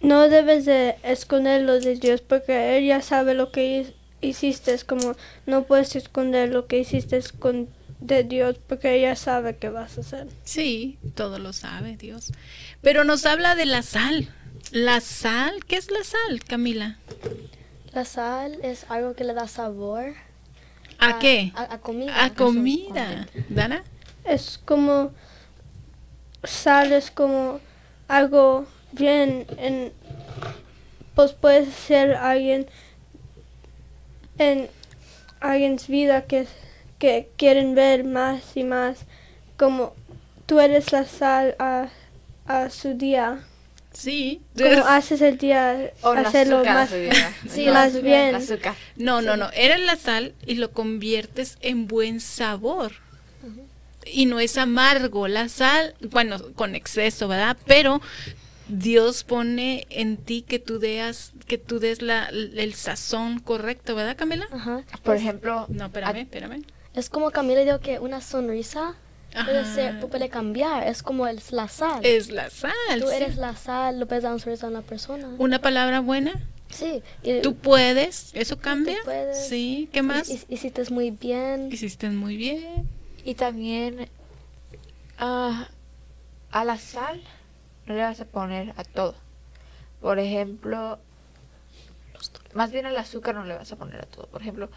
no 0.00 0.28
debes 0.28 0.64
de 0.64 0.96
esconderlo 1.02 1.80
de 1.80 1.96
Dios 1.96 2.20
porque 2.20 2.78
Él 2.78 2.86
ya 2.86 3.02
sabe 3.02 3.34
lo 3.34 3.50
que 3.50 3.80
hi- 3.80 3.94
hiciste. 4.28 4.72
Es 4.74 4.84
como 4.84 5.14
no 5.46 5.64
puedes 5.64 5.96
esconder 5.96 6.50
lo 6.50 6.66
que 6.66 6.78
hiciste 6.78 7.20
con, 7.38 7.68
de 8.00 8.22
Dios 8.24 8.56
porque 8.66 8.94
ella 8.94 9.16
sabe 9.16 9.56
que 9.56 9.68
vas 9.70 9.98
a 9.98 10.02
hacer. 10.02 10.28
Sí, 10.44 10.98
todo 11.14 11.38
lo 11.38 11.52
sabe 11.52 11.96
Dios. 11.96 12.32
Pero 12.82 13.04
nos 13.04 13.26
habla 13.26 13.54
de 13.54 13.66
la 13.66 13.82
sal. 13.82 14.28
La 14.70 15.00
sal, 15.00 15.64
¿qué 15.66 15.76
es 15.76 15.90
la 15.90 16.04
sal, 16.04 16.44
Camila? 16.44 16.98
La 17.92 18.04
sal 18.04 18.58
es 18.62 18.84
algo 18.90 19.14
que 19.14 19.24
le 19.24 19.32
da 19.34 19.48
sabor 19.48 20.14
¿A 20.98 21.18
qué? 21.20 21.52
A, 21.54 21.74
a 21.74 21.78
comida. 21.78 22.24
A 22.24 22.34
comida. 22.34 23.26
Dana. 23.48 23.82
Es 24.24 24.60
como 24.64 25.12
sal 26.44 26.92
es 26.92 27.10
como 27.10 27.60
algo 28.08 28.66
bien 28.92 29.46
en 29.58 29.92
pues 31.14 31.32
puede 31.32 31.66
ser 31.70 32.14
alguien 32.14 32.66
en 34.38 34.68
alguien 35.40 35.78
vida 35.88 36.22
que 36.22 36.46
que 36.98 37.28
quieren 37.36 37.74
ver 37.74 38.04
más 38.04 38.56
y 38.56 38.64
más 38.64 38.98
como 39.56 39.94
tú 40.46 40.60
eres 40.60 40.92
la 40.92 41.04
sal 41.04 41.54
a, 41.58 41.88
a 42.46 42.70
su 42.70 42.94
día 42.94 43.40
Sí. 43.92 44.40
como 44.56 44.84
haces 44.86 45.20
el 45.22 45.38
día 45.38 45.90
hacerlo 46.02 46.64
más 46.64 46.90
Sí, 47.48 47.66
más 47.66 48.00
bien 48.00 48.36
azúcar. 48.36 48.74
No, 48.96 49.22
no, 49.22 49.36
no. 49.36 49.50
Eres 49.50 49.80
la 49.80 49.96
sal 49.96 50.34
y 50.46 50.54
lo 50.54 50.70
conviertes 50.70 51.58
en 51.62 51.88
buen 51.88 52.20
sabor. 52.20 52.92
Y 54.06 54.26
no 54.26 54.38
es 54.38 54.56
amargo. 54.56 55.26
La 55.26 55.48
sal, 55.48 55.94
bueno, 56.12 56.38
con 56.54 56.76
exceso, 56.76 57.26
¿verdad? 57.26 57.56
Pero 57.66 58.00
Dios 58.68 59.24
pone 59.24 59.86
en 59.90 60.16
ti 60.18 60.42
que 60.42 60.58
tú 60.58 60.78
deas, 60.78 61.32
que 61.46 61.58
tú 61.58 61.78
des 61.78 62.02
la, 62.02 62.26
el 62.26 62.74
sazón 62.74 63.38
correcto, 63.40 63.94
¿verdad, 63.94 64.16
Camila? 64.16 64.46
Ajá. 64.52 64.82
Por 65.02 65.16
ejemplo, 65.16 65.66
No, 65.68 65.86
espérame, 65.86 66.18
espérame. 66.22 66.62
Es 66.94 67.08
como 67.10 67.30
Camila 67.30 67.60
dijo 67.64 67.80
que 67.80 67.98
una 67.98 68.20
sonrisa 68.20 68.94
puede 69.32 69.60
Ajá. 69.60 69.74
ser, 69.74 70.00
puede 70.00 70.28
cambiar. 70.28 70.86
Es 70.86 71.02
como 71.02 71.26
el, 71.26 71.40
la 71.50 71.68
sal. 71.68 72.04
Es 72.04 72.30
la 72.30 72.50
sal. 72.50 72.72
Tú 73.00 73.08
sí. 73.08 73.14
eres 73.14 73.36
la 73.36 73.54
sal, 73.56 74.00
lo 74.00 74.06
puedes 74.06 74.24
dar 74.24 74.32
una 74.32 74.42
sonrisa 74.42 74.66
a 74.66 74.70
una 74.70 74.82
persona. 74.82 75.28
Una 75.38 75.60
palabra 75.60 76.00
buena, 76.00 76.32
Sí. 76.70 77.02
Y, 77.22 77.40
tú 77.40 77.54
puedes, 77.54 78.30
¿eso 78.34 78.58
cambia? 78.58 78.98
puedes. 79.04 79.48
Sí, 79.48 79.88
¿qué 79.90 80.02
más? 80.02 80.28
y- 80.28 80.34
y- 80.34 80.54
hiciste 80.54 80.84
muy 80.90 81.10
bien. 81.10 81.70
Hiciste 81.72 82.10
muy 82.10 82.36
bien. 82.36 82.86
y 83.24 83.34
también 83.34 84.08
ah, 85.18 85.68
a 86.50 86.64
la 86.64 86.76
sal 86.78 87.22
no 87.88 87.94
le 87.94 88.02
vas 88.02 88.20
a 88.20 88.24
poner 88.24 88.72
a 88.76 88.84
todo. 88.84 89.14
Por 90.00 90.18
ejemplo, 90.18 90.98
más 92.54 92.70
bien 92.72 92.86
al 92.86 92.96
azúcar 92.96 93.34
no 93.34 93.44
le 93.44 93.54
vas 93.56 93.70
a 93.72 93.76
poner 93.76 94.00
a 94.00 94.06
todo. 94.06 94.26
Por 94.26 94.40
ejemplo, 94.42 94.68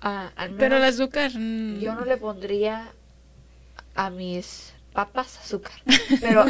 a- 0.00 0.30
al 0.36 0.50
Pero 0.54 0.76
el 0.76 0.82
menos 0.82 0.94
azúcar. 0.94 1.32
mm, 1.34 1.80
yo 1.80 1.94
no 1.94 2.04
le 2.04 2.16
pondría 2.16 2.92
a 3.94 4.10
mis 4.10 4.72
papas 4.92 5.38
azúcar. 5.38 5.72
Pero 6.20 6.44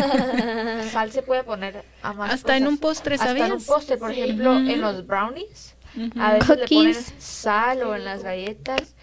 sal 0.90 1.10
se 1.12 1.22
puede 1.22 1.42
poner 1.44 1.84
a 2.02 2.12
más 2.12 2.32
Hasta 2.32 2.56
en 2.56 2.66
un 2.66 2.78
postre, 2.78 3.14
Hasta 3.16 3.30
en 3.30 3.42
un 3.42 3.48
¿sabías? 3.48 3.64
postre, 3.66 3.96
por 3.96 4.10
ejemplo, 4.12 4.56
en 4.58 4.80
los 4.80 5.06
brownies. 5.06 5.74
A 6.20 6.34
veces 6.34 6.48
le 6.48 6.54
ponen 6.68 6.92
Cookies. 6.94 7.14
sal 7.18 7.82
o 7.82 7.94
en 7.96 8.04
las 8.04 8.22
galletas. 8.22 8.94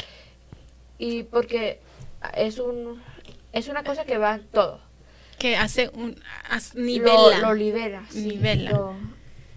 Y 0.99 1.23
porque 1.23 1.81
es 2.35 2.59
un 2.59 3.01
es 3.51 3.67
una 3.67 3.83
cosa 3.83 4.05
que 4.05 4.17
va 4.17 4.35
en 4.35 4.47
todo. 4.47 4.79
Que 5.37 5.55
hace 5.57 5.89
un. 5.93 6.15
Lo, 6.75 6.81
nivela. 6.81 7.39
lo 7.39 7.53
libera. 7.53 8.05
sí, 8.11 8.19
Nivela. 8.21 8.71
lo- 8.71 8.95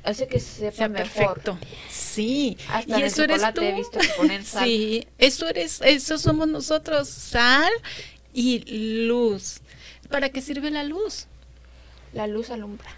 hace 0.04 0.26
que 0.28 0.38
sepa 0.40 0.76
sea 0.76 0.88
mejor. 0.88 1.08
perfecto. 1.42 1.58
Sí. 1.90 2.56
Hasta 2.68 2.98
y 2.98 3.02
eso 3.02 3.22
eres 3.24 3.42
tú. 3.54 3.60
he 3.62 3.72
visto 3.74 3.98
que 3.98 4.08
ponen 4.16 4.44
sal. 4.44 4.64
Sí, 4.64 5.06
eso 5.18 5.48
eres, 5.48 5.80
eso 5.82 6.18
somos 6.18 6.48
nosotros, 6.48 7.08
sal 7.08 7.70
y 8.32 9.06
luz. 9.06 9.60
¿Para 10.10 10.28
qué 10.30 10.40
sirve 10.40 10.70
la 10.70 10.84
luz? 10.84 11.26
La 12.12 12.26
luz 12.26 12.50
alumbra. 12.50 12.88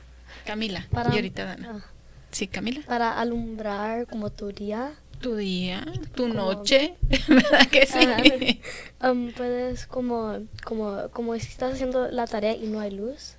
Camila, 0.47 0.87
Para- 0.91 1.11
y 1.12 1.16
ahorita 1.16 1.45
Dana. 1.45 1.83
ah, 1.83 1.91
Sí, 2.31 2.47
Camila. 2.47 2.81
para 2.87 3.18
alumbrar 3.20 4.07
como 4.07 4.31
tu 4.31 4.53
día. 4.53 4.93
Tu 5.20 5.34
día, 5.34 5.84
tu 6.14 6.28
Como- 6.28 6.34
noche, 6.34 6.94
¿verdad 7.28 7.66
que 7.70 7.86
sí? 7.86 8.60
Um, 9.02 9.32
puedes 9.32 9.86
como, 9.86 10.38
como, 10.64 11.08
como 11.12 11.34
si 11.34 11.48
estás 11.48 11.74
haciendo 11.74 12.08
la 12.08 12.26
tarea 12.26 12.54
y 12.54 12.66
no 12.68 12.78
hay 12.80 12.92
luz. 12.92 13.34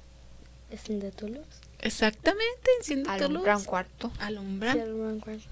Enciende 0.72 1.12
tu 1.12 1.28
luz. 1.30 1.46
Exactamente, 1.80 2.70
enciende 2.80 3.06
tu 3.06 3.12
Alumbra 3.12 3.54
un 3.54 3.60
luz. 3.60 3.68
cuarto. 3.68 4.12
Alumbra. 4.20 4.74
Sí, 4.74 4.80
alumbra 4.80 5.08
un 5.14 5.20
cuarto. 5.22 5.44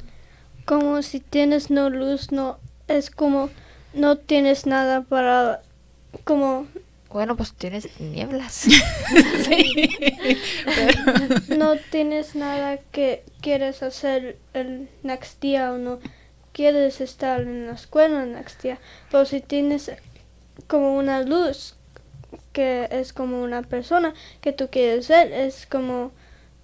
Como 0.66 1.02
si 1.02 1.22
tienes 1.22 1.70
no 1.72 1.90
luz, 1.90 2.32
no 2.34 2.60
es 2.90 3.10
como 3.10 3.50
no 3.94 4.18
tienes 4.18 4.66
nada 4.66 5.02
para 5.04 5.62
como 6.26 6.68
Bueno, 7.10 7.36
pues 7.38 7.54
tienes 7.54 8.00
nieblas. 8.00 8.68
Sí. 9.44 9.90
Pero- 10.66 11.58
no 11.58 11.76
tienes 11.92 12.36
nada 12.36 12.78
que 12.92 13.24
quieres 13.42 13.82
hacer 13.84 14.38
el 14.54 14.90
next 15.04 15.42
día 15.42 15.72
o 15.72 15.78
no 15.78 16.00
quieres 16.52 17.00
estar 17.02 17.42
en 17.42 17.68
la 17.68 17.74
escuela 17.74 18.24
el 18.24 18.34
next 18.34 18.62
día. 18.62 18.78
Pero 19.10 19.26
si 19.26 19.40
tienes 19.42 19.92
como 20.68 20.98
una 20.98 21.22
luz 21.22 21.76
que 22.52 22.88
es 22.92 23.14
como 23.14 23.42
una 23.42 23.62
persona 23.62 24.14
que 24.42 24.52
tú 24.52 24.68
quieres 24.70 25.06
ser, 25.06 25.32
es 25.32 25.66
como 25.66 26.12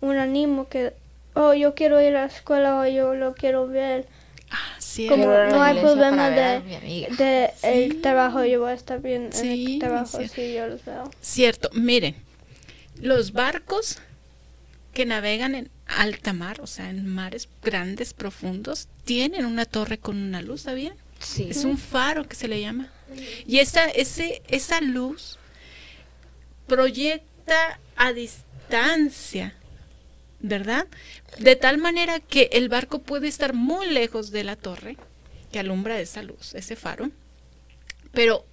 un 0.02 0.18
ánimo 0.18 0.68
que, 0.68 0.94
oh, 1.36 1.54
yo 1.54 1.74
quiero 1.76 2.02
ir 2.02 2.16
a 2.18 2.22
la 2.22 2.26
escuela 2.26 2.80
o 2.80 2.86
yo 2.88 3.14
lo 3.16 3.34
quiero 3.36 3.68
ver. 3.68 4.08
Sí, 4.94 5.08
Como 5.08 5.26
no 5.26 5.64
hay 5.64 5.80
problema 5.80 6.30
de- 6.30 6.62
Sí. 6.88 7.08
el 7.64 8.02
trabajo, 8.02 8.46
yo 8.46 8.60
voy 8.60 8.72
a 8.72 8.76
estar 8.76 9.02
bien 9.02 9.32
en 9.34 9.48
el 9.52 9.80
trabajo, 9.80 10.20
sí, 10.28 10.54
yo 10.54 10.68
los 10.68 10.86
veo. 10.86 11.10
Cierto, 11.20 11.70
miren, 11.74 12.16
los 13.02 13.34
barcos 13.34 13.98
que 14.94 15.08
navegan 15.08 15.56
en 15.56 15.72
alta 15.88 16.32
mar, 16.34 16.62
o 16.62 16.68
sea, 16.68 16.92
en 16.92 17.08
mares 17.08 17.50
grandes, 17.64 18.14
profundos, 18.14 18.88
tienen 19.04 19.46
una 19.46 19.66
torre 19.66 19.98
con 19.98 20.16
una 20.16 20.44
luz, 20.44 20.62
¿sabían? 20.62 20.94
Sí. 21.18 21.48
Es 21.50 21.64
un 21.64 21.80
faro 21.80 22.28
que 22.28 22.36
se 22.36 22.48
le 22.48 22.62
llama. 22.62 22.92
Y 23.48 23.58
esa, 23.60 23.86
ese, 23.86 24.44
esa 24.48 24.80
luz 24.80 25.40
proyecta 26.68 27.80
a 27.96 28.14
distancia, 28.14 29.56
¿verdad? 30.44 30.88
De 31.40 31.56
tal 31.56 31.80
manera 31.80 32.20
que 32.20 32.50
el 32.54 32.70
barco 32.70 33.00
puede 33.02 33.28
estar 33.28 33.54
muy 33.54 33.88
lejos 33.88 34.30
de 34.30 34.44
la 34.44 34.56
torre 34.56 34.98
que 35.52 35.58
alumbra 35.60 36.00
esa 36.00 36.22
luz, 36.22 36.54
ese 36.54 36.76
faro, 36.76 37.10
pero 38.12 38.46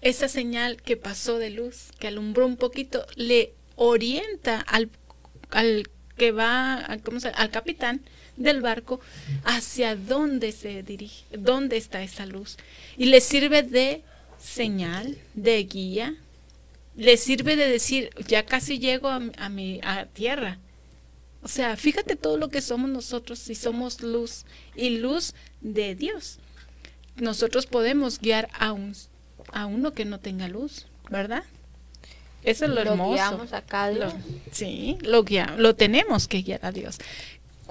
esa 0.00 0.28
señal 0.28 0.80
que 0.82 0.96
pasó 0.96 1.38
de 1.38 1.50
luz, 1.50 1.90
que 1.98 2.06
alumbró 2.08 2.46
un 2.46 2.56
poquito, 2.56 3.04
le 3.16 3.52
orienta 3.76 4.60
al, 4.60 4.90
al 5.50 5.88
que 6.16 6.30
va, 6.32 6.74
al, 6.76 7.02
¿cómo 7.02 7.18
se- 7.20 7.28
al 7.30 7.50
capitán 7.50 8.00
del 8.36 8.60
barco 8.60 9.00
hacia 9.44 9.96
dónde 9.96 10.52
se 10.52 10.82
dirige, 10.84 11.24
dónde 11.36 11.76
está 11.76 12.02
esa 12.02 12.26
luz. 12.26 12.56
Y 12.96 13.06
le 13.06 13.20
sirve 13.20 13.62
de 13.64 14.02
señal, 14.40 15.18
de 15.34 15.64
guía, 15.64 16.14
le 16.96 17.16
sirve 17.16 17.56
de 17.56 17.68
decir, 17.68 18.10
ya 18.28 18.44
casi 18.44 18.78
llego 18.78 19.08
a, 19.08 19.20
a 19.38 19.48
mi 19.48 19.80
a 19.82 20.06
tierra. 20.06 20.58
O 21.42 21.48
sea, 21.48 21.76
fíjate 21.76 22.16
todo 22.16 22.36
lo 22.36 22.48
que 22.48 22.60
somos 22.60 22.90
nosotros 22.90 23.38
si 23.38 23.54
somos 23.54 24.02
luz 24.02 24.44
y 24.74 24.98
luz 24.98 25.34
de 25.60 25.94
Dios. 25.94 26.38
Nosotros 27.16 27.66
podemos 27.66 28.18
guiar 28.20 28.48
a 28.58 28.72
un 28.72 28.94
a 29.52 29.66
uno 29.66 29.92
que 29.92 30.04
no 30.04 30.18
tenga 30.20 30.46
luz, 30.48 30.86
¿verdad? 31.10 31.42
Eso 32.44 32.64
es 32.66 32.70
lo, 32.70 32.80
hermoso. 32.80 33.12
guiamos 33.14 33.52
a 33.52 33.62
cada 33.62 33.88
día. 33.90 34.04
Lo- 34.06 34.12
sí, 34.52 34.98
lo 35.02 35.24
guia- 35.24 35.54
lo 35.56 35.74
tenemos 35.74 36.28
que 36.28 36.42
guiar 36.42 36.64
a 36.66 36.72
Dios. 36.72 36.98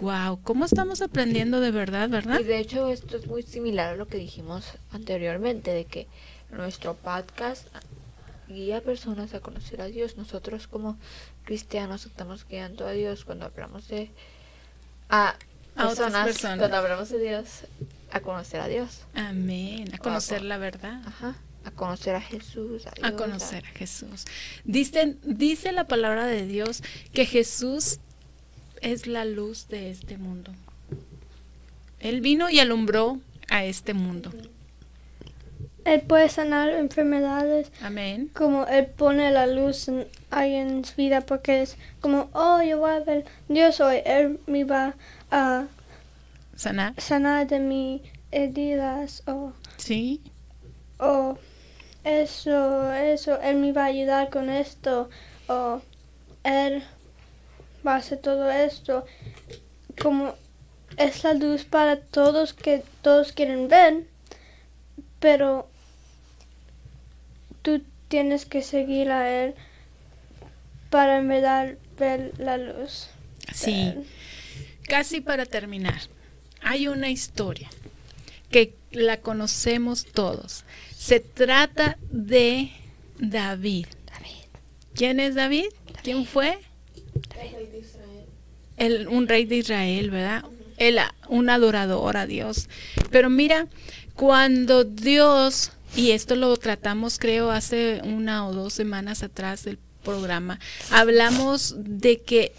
Wow, 0.02 0.40
cómo 0.44 0.66
estamos 0.66 1.02
aprendiendo 1.02 1.60
de 1.60 1.72
verdad, 1.72 2.10
¿verdad? 2.10 2.40
Y 2.40 2.44
de 2.44 2.60
hecho 2.60 2.88
esto 2.90 3.18
es 3.18 3.28
muy 3.28 3.44
similar 3.44 3.94
a 3.94 3.96
lo 3.98 4.08
que 4.08 4.18
dijimos 4.18 4.66
anteriormente, 4.92 5.72
de 5.72 5.86
que 5.86 6.08
nuestro 6.52 6.96
podcast 6.96 7.68
guía 8.48 8.78
a 8.78 8.82
personas 8.82 9.34
a 9.34 9.40
conocer 9.40 9.82
a 9.82 9.86
Dios. 9.88 10.18
Nosotros 10.18 10.68
como 10.68 10.98
cristianos 11.48 12.06
estamos 12.06 12.46
guiando 12.46 12.86
a 12.86 12.92
Dios 12.92 13.24
cuando 13.24 13.46
hablamos 13.46 13.88
de 13.88 14.12
a, 15.08 15.38
A 15.78 15.88
otras 15.88 16.12
personas, 16.12 16.58
cuando 16.60 16.76
hablamos 16.76 17.10
de 17.10 17.20
Dios 17.20 17.62
a 18.12 18.20
conocer 18.20 18.60
a 18.60 18.68
Dios. 18.68 19.04
Amén, 19.16 19.90
a 19.94 19.98
conocer 19.98 20.42
la 20.42 20.58
verdad. 20.58 21.02
Ajá. 21.06 21.38
A 21.64 21.72
conocer 21.72 22.16
a 22.16 22.22
Jesús. 22.22 22.86
A, 22.86 23.08
a 23.08 23.12
conocer 23.14 23.66
a 23.66 23.70
Jesús. 23.70 24.26
Dice, 24.66 25.18
dice 25.24 25.72
la 25.72 25.86
palabra 25.86 26.26
de 26.28 26.46
Dios 26.46 26.84
que 27.14 27.26
Jesús 27.26 28.00
es 28.82 29.08
la 29.08 29.24
luz 29.24 29.70
de 29.70 29.90
este 29.90 30.18
mundo. 30.18 30.52
Él 32.00 32.20
vino 32.20 32.50
y 32.50 32.60
alumbró 32.60 33.22
a 33.50 33.64
este 33.64 33.94
mundo. 33.94 34.32
Él 35.88 36.02
puede 36.02 36.28
sanar 36.30 36.70
enfermedades, 36.70 37.72
Amén. 37.82 38.30
como 38.36 38.66
Él 38.68 38.86
pone 38.88 39.32
la 39.32 39.48
luz 39.48 39.88
en 39.88 40.06
alguien 40.30 40.84
su 40.84 40.96
vida, 40.96 41.22
porque 41.22 41.62
es 41.62 41.78
como, 42.02 42.30
oh, 42.34 42.62
yo 42.62 42.80
voy 42.80 42.92
a 42.92 43.00
ver 43.00 43.26
Dios 43.48 43.80
hoy, 43.80 44.02
Él 44.06 44.40
me 44.48 44.66
va 44.66 44.96
a 45.32 45.66
Sanar. 46.56 46.94
sanar 47.00 47.48
de 47.48 47.60
mis 47.60 48.02
heridas, 48.32 49.24
o, 49.28 49.54
Sí. 49.78 50.22
o 51.00 51.38
eso, 52.04 52.92
eso, 52.94 53.40
Él 53.42 53.56
me 53.58 53.72
va 53.72 53.84
a 53.84 53.88
ayudar 53.88 54.30
con 54.30 54.50
esto, 54.50 55.10
o 55.48 55.82
Él 56.44 56.84
va 57.86 57.94
a 57.94 57.98
hacer 57.98 58.18
todo 58.20 58.52
esto, 58.52 59.06
como 60.02 60.34
es 60.98 61.24
la 61.24 61.34
luz 61.34 61.64
para 61.64 61.98
todos 62.02 62.54
que 62.54 62.84
todos 63.02 63.32
quieren 63.32 63.68
ver, 63.70 64.04
pero 65.20 65.70
tú 67.62 67.84
tienes 68.08 68.46
que 68.46 68.62
seguir 68.62 69.12
a 69.12 69.44
Él 69.44 69.56
para 70.90 71.18
en 71.18 71.28
verdad 71.28 71.76
ver 72.00 72.34
la 72.38 72.58
luz. 72.58 73.10
Sí. 73.54 73.94
Casi 74.84 75.22
para 75.22 75.46
terminar. 75.46 76.02
Hay 76.62 76.88
una 76.88 77.10
historia 77.10 77.70
que 78.52 78.74
la 78.92 79.18
conocemos 79.18 80.06
todos. 80.06 80.64
Se 80.98 81.20
trata 81.20 81.98
de 82.10 82.72
David. 83.20 83.88
¿Quién 84.94 85.20
es 85.20 85.36
David? 85.36 85.68
¿Quién 86.04 86.26
fue? 86.26 86.58
El, 88.78 89.08
un 89.08 89.28
rey 89.28 89.46
de 89.46 89.58
Israel, 89.58 90.10
¿verdad? 90.10 90.46
Él, 90.78 91.00
un 91.30 91.50
adorador 91.50 92.18
a 92.18 92.26
Dios. 92.26 92.68
Pero 93.12 93.30
mira, 93.30 93.68
cuando 94.16 94.84
Dios, 94.84 95.72
y 95.96 96.12
esto 96.12 96.36
lo 96.36 96.56
tratamos 96.58 97.18
creo 97.20 97.52
hace 97.52 98.02
una 98.04 98.48
o 98.48 98.54
dos 98.54 98.74
semanas 98.74 99.24
atrás 99.24 99.64
del 99.64 99.78
programa, 100.04 100.60
hablamos 100.92 101.76
de 101.78 102.22
que 102.22 102.54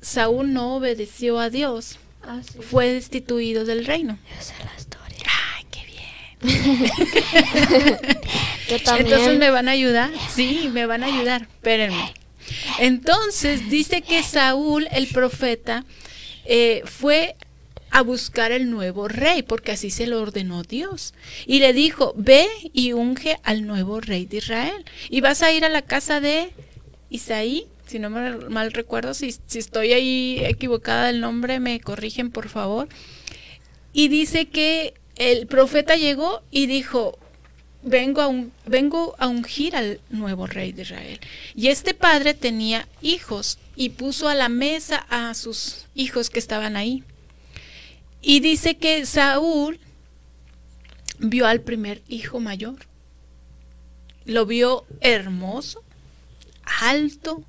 Saúl 0.00 0.52
no 0.52 0.76
obedeció 0.76 1.38
a 1.38 1.50
Dios, 1.50 1.98
Ah, 2.22 2.40
sí. 2.42 2.58
fue 2.60 2.92
destituido 2.92 3.64
del 3.64 3.84
reino. 3.86 4.18
Esa 4.38 4.54
es 4.58 4.64
la 4.64 4.74
historia. 4.76 5.26
Ay, 5.56 5.64
qué 5.70 5.84
bien. 5.86 6.78
Yo 8.68 8.80
también. 8.82 9.06
Entonces 9.06 9.38
me 9.38 9.50
van 9.50 9.68
a 9.68 9.72
ayudar. 9.72 10.10
Sí, 10.34 10.68
me 10.72 10.86
van 10.86 11.02
a 11.04 11.06
ayudar. 11.06 11.42
Espérenme. 11.42 12.14
Entonces 12.78 13.68
dice 13.70 14.02
que 14.02 14.22
Saúl, 14.22 14.88
el 14.92 15.06
profeta, 15.08 15.84
eh, 16.44 16.82
fue 16.84 17.36
a 17.90 18.02
buscar 18.02 18.52
el 18.52 18.70
nuevo 18.70 19.08
rey, 19.08 19.42
porque 19.42 19.72
así 19.72 19.90
se 19.90 20.06
lo 20.06 20.20
ordenó 20.20 20.62
Dios. 20.62 21.14
Y 21.46 21.60
le 21.60 21.72
dijo, 21.72 22.14
ve 22.16 22.46
y 22.72 22.92
unge 22.92 23.38
al 23.42 23.66
nuevo 23.66 24.00
rey 24.00 24.26
de 24.26 24.38
Israel. 24.38 24.84
Y 25.08 25.20
vas 25.20 25.42
a 25.42 25.52
ir 25.52 25.64
a 25.64 25.68
la 25.68 25.82
casa 25.82 26.20
de 26.20 26.50
Isaí, 27.10 27.66
si 27.86 27.98
no 27.98 28.10
me 28.10 28.36
mal 28.48 28.72
recuerdo, 28.72 29.14
si, 29.14 29.34
si 29.46 29.58
estoy 29.58 29.92
ahí 29.92 30.40
equivocada 30.44 31.06
del 31.06 31.20
nombre, 31.20 31.58
me 31.58 31.80
corrigen 31.80 32.30
por 32.30 32.48
favor. 32.48 32.88
Y 33.92 34.08
dice 34.08 34.46
que 34.46 34.94
el 35.16 35.46
profeta 35.46 35.96
llegó 35.96 36.42
y 36.50 36.66
dijo, 36.66 37.18
vengo 37.82 38.20
a, 38.20 38.28
un, 38.28 38.52
vengo 38.66 39.14
a 39.18 39.28
ungir 39.28 39.76
al 39.76 40.00
nuevo 40.10 40.46
rey 40.46 40.72
de 40.72 40.82
Israel. 40.82 41.20
Y 41.54 41.68
este 41.68 41.94
padre 41.94 42.34
tenía 42.34 42.86
hijos 43.02 43.58
y 43.76 43.90
puso 43.90 44.28
a 44.28 44.34
la 44.34 44.48
mesa 44.48 45.06
a 45.08 45.34
sus 45.34 45.86
hijos 45.94 46.30
que 46.30 46.38
estaban 46.38 46.76
ahí. 46.76 47.02
Y 48.20 48.40
dice 48.40 48.76
que 48.76 49.06
Saúl 49.06 49.78
vio 51.18 51.46
al 51.46 51.60
primer 51.60 52.02
hijo 52.08 52.40
mayor. 52.40 52.76
Lo 54.24 54.44
vio 54.46 54.84
hermoso, 55.00 55.82
alto, 56.80 57.44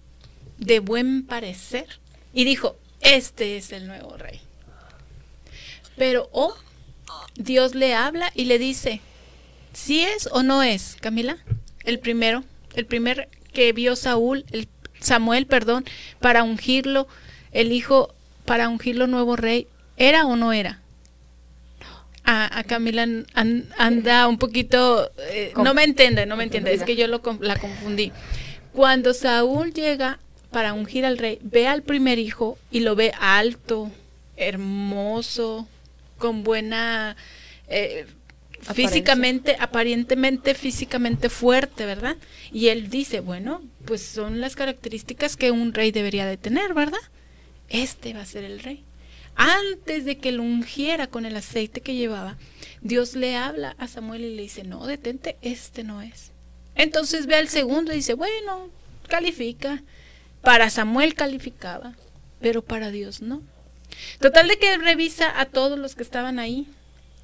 de 0.58 0.80
buen 0.80 1.26
parecer. 1.26 2.00
Y 2.34 2.46
dijo, 2.46 2.78
este 3.02 3.58
es 3.58 3.72
el 3.72 3.88
nuevo 3.88 4.16
rey. 4.18 4.42
Pero, 5.98 6.30
oh, 6.32 6.56
Dios 7.36 7.76
le 7.76 7.94
habla 7.96 8.32
y 8.36 8.46
le 8.46 8.60
dice, 8.60 9.02
¿sí 9.74 10.02
es 10.02 10.30
o 10.32 10.44
no 10.44 10.64
es, 10.64 10.98
Camila? 11.02 11.38
El 11.84 12.00
primero, 12.00 12.44
el 12.76 12.86
primer 12.86 13.30
que 13.54 13.74
vio 13.74 13.96
Saúl, 13.96 14.46
el 14.52 14.68
Samuel, 15.00 15.48
perdón, 15.48 15.86
para 16.20 16.44
ungirlo, 16.44 17.08
el 17.52 17.72
hijo, 17.72 18.14
para 18.46 18.70
ungirlo 18.70 19.08
nuevo 19.08 19.36
rey, 19.36 19.68
¿era 20.00 20.26
o 20.26 20.36
no 20.36 20.52
era? 20.54 20.82
A, 22.24 22.60
a 22.60 22.64
Camila 22.64 23.04
an- 23.04 23.68
anda 23.78 24.28
un 24.28 24.38
poquito, 24.38 25.12
eh, 25.32 25.52
no 25.64 25.74
me 25.74 25.84
entiende, 25.84 26.26
no 26.26 26.36
me 26.36 26.44
entiende, 26.44 26.74
es 26.74 26.84
que 26.84 26.96
yo 26.96 27.08
lo, 27.08 27.22
la 27.42 27.56
confundí. 27.58 28.12
Cuando 28.74 29.14
Saúl 29.14 29.74
llega 29.74 30.20
para 30.52 30.74
ungir 30.74 31.06
al 31.06 31.18
rey, 31.18 31.40
ve 31.42 31.68
al 31.68 31.82
primer 31.84 32.20
hijo 32.20 32.58
y 32.72 32.82
lo 32.82 32.96
ve 32.96 33.12
alto, 33.20 33.92
hermoso, 34.38 35.68
con 36.18 36.44
buena 36.44 37.16
eh, 37.68 38.06
físicamente, 38.74 39.56
aparentemente 39.60 40.54
físicamente 40.54 41.30
fuerte, 41.30 41.86
¿verdad? 41.86 42.16
Y 42.52 42.68
él 42.68 42.90
dice, 42.90 43.22
bueno, 43.22 43.62
pues 43.86 44.02
son 44.04 44.40
las 44.42 44.56
características 44.56 45.36
que 45.36 45.50
un 45.52 45.74
rey 45.74 45.92
debería 45.92 46.26
de 46.28 46.38
tener, 46.38 46.74
¿verdad? 46.76 47.00
Este 47.70 48.14
va 48.14 48.22
a 48.22 48.26
ser 48.26 48.44
el 48.44 48.60
rey. 48.60 48.84
Antes 49.36 50.06
de 50.06 50.18
que 50.18 50.32
lo 50.32 50.44
ungiera 50.44 51.08
con 51.08 51.26
el 51.26 51.36
aceite 51.36 51.82
que 51.82 51.96
llevaba, 51.96 52.38
Dios 52.82 53.16
le 53.16 53.36
habla 53.36 53.76
a 53.78 53.88
Samuel 53.88 54.24
y 54.24 54.36
le 54.36 54.42
dice, 54.42 54.64
no, 54.64 54.86
detente, 54.86 55.38
este 55.42 55.84
no 55.84 56.02
es. 56.02 56.32
Entonces 56.76 57.26
ve 57.26 57.36
al 57.36 57.50
segundo 57.50 57.92
y 57.92 57.98
dice, 57.98 58.14
bueno, 58.14 58.70
califica. 59.08 59.84
Para 60.42 60.70
Samuel 60.70 61.16
calificaba, 61.16 61.96
pero 62.40 62.62
para 62.62 62.92
Dios 62.92 63.22
no. 63.22 63.42
Total 64.20 64.48
de 64.48 64.58
que 64.58 64.78
revisa 64.78 65.40
a 65.40 65.46
todos 65.46 65.78
los 65.78 65.96
que 65.96 66.04
estaban 66.04 66.40
ahí 66.40 66.68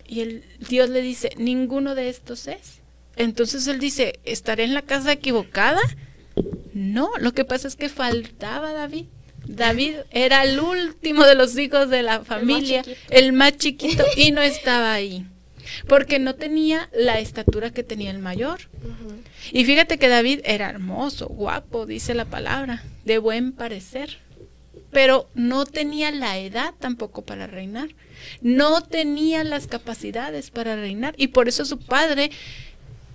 y 0.07 0.21
el, 0.21 0.43
Dios 0.67 0.89
le 0.89 1.01
dice, 1.01 1.31
ninguno 1.37 1.95
de 1.95 2.09
estos 2.09 2.47
es. 2.47 2.81
Entonces 3.15 3.67
él 3.67 3.79
dice, 3.79 4.19
¿estaré 4.25 4.65
en 4.65 4.73
la 4.73 4.81
casa 4.81 5.11
equivocada? 5.11 5.81
No, 6.73 7.11
lo 7.19 7.33
que 7.33 7.45
pasa 7.45 7.67
es 7.67 7.75
que 7.75 7.89
faltaba 7.89 8.73
David. 8.73 9.05
David 9.47 9.95
era 10.11 10.43
el 10.43 10.59
último 10.59 11.25
de 11.25 11.35
los 11.35 11.57
hijos 11.57 11.89
de 11.89 12.01
la 12.01 12.23
familia, 12.23 12.83
el 13.09 13.33
más 13.33 13.57
chiquito, 13.57 14.03
y 14.15 14.31
no 14.31 14.41
estaba 14.41 14.93
ahí, 14.93 15.25
porque 15.87 16.19
no 16.19 16.35
tenía 16.35 16.89
la 16.93 17.19
estatura 17.19 17.71
que 17.71 17.83
tenía 17.83 18.11
el 18.11 18.19
mayor. 18.19 18.61
Y 19.51 19.65
fíjate 19.65 19.97
que 19.97 20.07
David 20.07 20.41
era 20.43 20.69
hermoso, 20.69 21.27
guapo, 21.27 21.85
dice 21.85 22.13
la 22.13 22.25
palabra, 22.25 22.83
de 23.03 23.17
buen 23.19 23.51
parecer, 23.51 24.19
pero 24.91 25.29
no 25.35 25.65
tenía 25.65 26.11
la 26.11 26.37
edad 26.37 26.73
tampoco 26.79 27.23
para 27.23 27.47
reinar, 27.47 27.89
no 28.41 28.81
tenía 28.81 29.43
las 29.43 29.67
capacidades 29.67 30.49
para 30.49 30.75
reinar, 30.75 31.13
y 31.17 31.27
por 31.27 31.47
eso 31.47 31.65
su 31.65 31.79
padre 31.79 32.31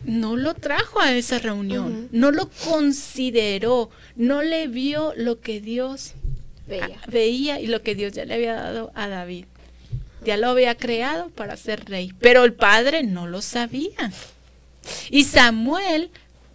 no 0.04 0.36
lo 0.36 0.54
trajo 0.54 1.00
a 1.00 1.12
esa 1.14 1.38
reunión, 1.38 2.08
no 2.12 2.30
lo 2.30 2.48
consideró, 2.64 3.90
no 4.16 4.42
le 4.42 4.66
vio 4.68 5.12
lo 5.16 5.40
que 5.40 5.60
Dios 5.60 6.14
Veía. 6.66 6.98
a- 7.06 7.10
veía 7.10 7.60
y 7.60 7.66
lo 7.66 7.82
que 7.82 7.94
Dios 7.94 8.12
ya 8.12 8.24
le 8.24 8.34
había 8.34 8.54
dado 8.54 8.92
a 8.94 9.08
David. 9.08 9.44
Ya 10.24 10.36
lo 10.36 10.48
había 10.50 10.74
creado 10.76 11.30
para 11.30 11.56
ser 11.56 11.84
rey, 11.86 12.12
pero 12.20 12.44
el 12.44 12.52
padre 12.52 13.02
no 13.02 13.26
lo 13.26 13.40
sabía. 13.42 14.12
Y 15.10 15.24
Samuel 15.24 16.10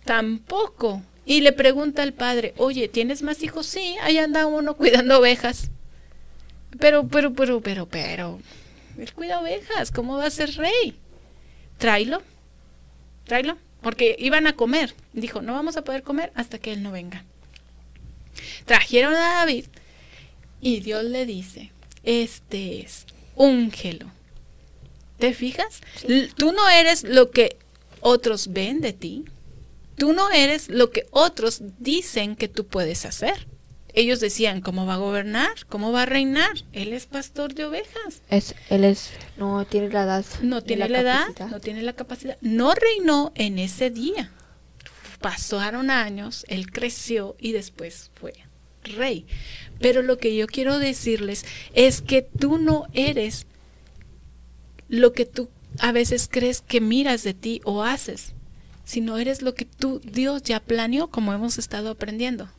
tampoco. 0.06 1.02
Y 1.26 1.42
le 1.42 1.52
pregunta 1.52 2.04
al 2.04 2.14
padre, 2.14 2.54
oye, 2.58 2.88
¿tienes 2.88 3.24
más 3.24 3.42
hijos? 3.42 3.66
Sí, 3.66 3.96
ahí 4.04 4.20
anda 4.20 4.46
uno 4.46 4.76
cuidando 4.76 5.18
ovejas. 5.20 5.72
Pero, 6.80 7.08
pero, 7.08 7.34
pero, 7.34 7.62
pero, 7.62 7.88
pero, 7.88 8.40
él 9.00 9.14
cuida 9.14 9.40
ovejas, 9.40 9.90
¿cómo 9.92 10.18
va 10.18 10.26
a 10.26 10.30
ser 10.32 10.54
rey? 10.56 10.96
Tráelo, 11.80 12.22
tráelo, 13.26 13.58
porque 13.82 14.16
iban 14.20 14.48
a 14.48 14.56
comer. 14.56 14.96
Dijo, 15.14 15.42
no 15.42 15.54
vamos 15.54 15.78
a 15.78 15.84
poder 15.84 16.04
comer 16.04 16.32
hasta 16.36 16.58
que 16.58 16.74
él 16.74 16.84
no 16.84 16.92
venga. 16.92 17.26
Trajeron 18.66 19.14
a 19.14 19.36
David 19.36 19.66
y 20.62 20.80
Dios 20.80 21.04
le 21.04 21.26
dice, 21.26 21.72
este 22.04 22.82
es, 22.82 23.06
úngelo. 23.36 24.12
¿Te 25.20 25.34
fijas? 25.34 25.82
Tú 26.36 26.52
no 26.52 26.70
eres 26.70 27.04
lo 27.04 27.32
que 27.32 27.58
otros 28.02 28.52
ven 28.52 28.82
de 28.82 28.94
ti. 28.94 29.26
Tú 29.98 30.14
no 30.14 30.30
eres 30.30 30.68
lo 30.68 30.92
que 30.92 31.08
otros 31.12 31.62
dicen 31.80 32.36
que 32.36 32.48
tú 32.48 32.66
puedes 32.66 33.06
hacer. 33.06 33.48
Ellos 33.96 34.20
decían, 34.20 34.60
¿cómo 34.60 34.86
va 34.86 34.96
a 34.96 34.98
gobernar? 34.98 35.52
¿Cómo 35.70 35.94
va 35.94 36.04
a 36.04 36.06
reinar? 36.06 36.52
Él 36.74 36.92
es 36.92 37.06
pastor 37.06 37.54
de 37.54 37.64
ovejas. 37.64 38.22
Es, 38.30 38.54
él 38.70 38.84
es, 38.84 39.12
no 39.38 39.66
tiene 39.66 39.90
la 39.90 40.04
edad. 40.04 40.26
No 40.42 40.62
tiene 40.62 40.90
la, 40.90 41.00
edad, 41.00 41.28
capacidad. 41.28 41.48
no 41.48 41.60
tiene 41.62 41.82
la 41.82 41.94
capacidad. 41.94 42.38
No 42.42 42.74
reinó 42.76 43.32
en 43.36 43.58
ese 43.58 43.90
día. 43.90 44.32
Pasaron 45.22 45.90
años, 45.90 46.46
él 46.50 46.70
creció 46.72 47.38
y 47.40 47.54
después 47.54 48.12
fue 48.16 48.34
rey. 48.84 49.26
Pero 49.80 50.02
lo 50.02 50.18
que 50.18 50.36
yo 50.36 50.46
quiero 50.48 50.78
decirles 50.78 51.46
es 51.74 52.02
que 52.02 52.22
tú 52.22 52.58
no 52.58 52.88
eres 52.94 53.48
lo 54.90 55.14
que 55.14 55.26
tú 55.26 55.50
a 55.80 55.92
veces 55.92 56.28
crees 56.30 56.62
que 56.62 56.82
miras 56.82 57.24
de 57.24 57.34
ti 57.34 57.62
o 57.64 57.84
haces, 57.84 58.34
sino 58.84 59.18
eres 59.18 59.42
lo 59.42 59.56
que 59.56 59.66
tú, 59.66 60.02
Dios 60.04 60.44
ya 60.44 60.60
planeó, 60.60 61.08
como 61.08 61.34
hemos 61.34 61.58
estado 61.58 61.90
aprendiendo. 61.92 62.50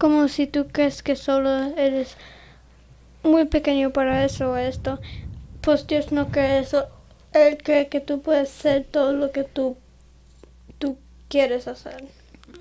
Como 0.00 0.28
si 0.28 0.46
tú 0.46 0.66
crees 0.72 1.02
que 1.02 1.14
solo 1.14 1.50
eres 1.76 2.16
muy 3.22 3.44
pequeño 3.44 3.90
para 3.90 4.24
eso 4.24 4.52
o 4.52 4.56
esto. 4.56 4.98
Pues 5.60 5.86
Dios 5.86 6.10
no 6.10 6.30
cree 6.30 6.60
eso. 6.60 6.86
Él 7.34 7.58
cree 7.62 7.88
que 7.88 8.00
tú 8.00 8.22
puedes 8.22 8.48
ser 8.48 8.84
todo 8.90 9.12
lo 9.12 9.30
que 9.30 9.44
tú, 9.44 9.76
tú 10.78 10.96
quieres 11.28 11.68
hacer. 11.68 12.02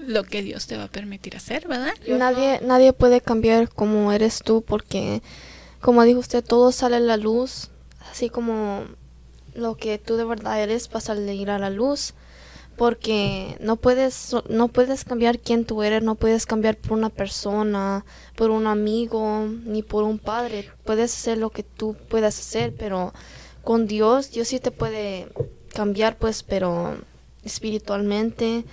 Lo 0.05 0.25
que 0.25 0.43
Dios 0.43 0.67
te 0.67 0.75
va 0.75 0.83
a 0.83 0.87
permitir 0.89 1.37
hacer, 1.37 1.65
¿verdad? 1.65 1.93
Nadie, 2.09 2.59
nadie 2.61 2.91
puede 2.91 3.21
cambiar 3.21 3.69
como 3.69 4.11
eres 4.11 4.41
tú 4.43 4.61
porque, 4.61 5.21
como 5.79 6.03
dijo 6.03 6.19
usted, 6.19 6.43
todo 6.43 6.73
sale 6.73 6.97
a 6.97 6.99
la 6.99 7.15
luz, 7.15 7.69
así 8.11 8.29
como 8.29 8.83
lo 9.55 9.75
que 9.75 9.97
tú 9.97 10.17
de 10.17 10.25
verdad 10.25 10.61
eres 10.61 10.89
va 10.93 10.97
a 10.97 11.01
salir 11.01 11.49
a 11.49 11.57
la 11.57 11.69
luz, 11.69 12.15
porque 12.79 13.57
no 13.59 13.75
puedes, 13.75 14.33
no 14.47 14.69
puedes 14.69 15.03
cambiar 15.03 15.37
quién 15.37 15.65
tú 15.65 15.83
eres, 15.83 16.01
no 16.01 16.15
puedes 16.15 16.45
cambiar 16.45 16.77
por 16.77 16.93
una 16.93 17.09
persona, 17.09 18.05
por 18.37 18.51
un 18.51 18.67
amigo, 18.67 19.49
ni 19.65 19.83
por 19.83 20.05
un 20.05 20.17
padre. 20.17 20.71
Puedes 20.85 21.13
hacer 21.13 21.39
lo 21.39 21.49
que 21.49 21.63
tú 21.63 21.97
puedas 22.07 22.39
hacer, 22.39 22.73
pero 22.73 23.13
con 23.65 23.85
Dios, 23.85 24.31
Dios 24.31 24.47
sí 24.47 24.61
te 24.61 24.71
puede 24.71 25.27
cambiar, 25.73 26.17
pues, 26.17 26.41
pero 26.41 26.97
espiritualmente, 27.43 28.63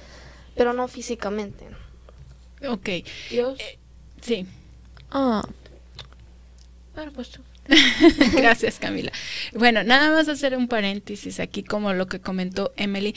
pero 0.55 0.73
no 0.73 0.87
físicamente. 0.87 1.67
Ok, 2.65 2.89
Dios. 3.29 3.59
sí. 4.21 4.47
Ah. 5.11 5.43
Bueno, 6.95 7.11
pues 7.13 7.31
tú. 7.31 7.43
Gracias, 8.33 8.79
Camila. 8.79 9.11
Bueno, 9.53 9.83
nada 9.83 10.11
más 10.11 10.29
hacer 10.29 10.57
un 10.57 10.69
paréntesis 10.69 11.41
aquí 11.41 11.63
como 11.63 11.93
lo 11.93 12.07
que 12.07 12.21
comentó 12.21 12.73
Emily. 12.77 13.15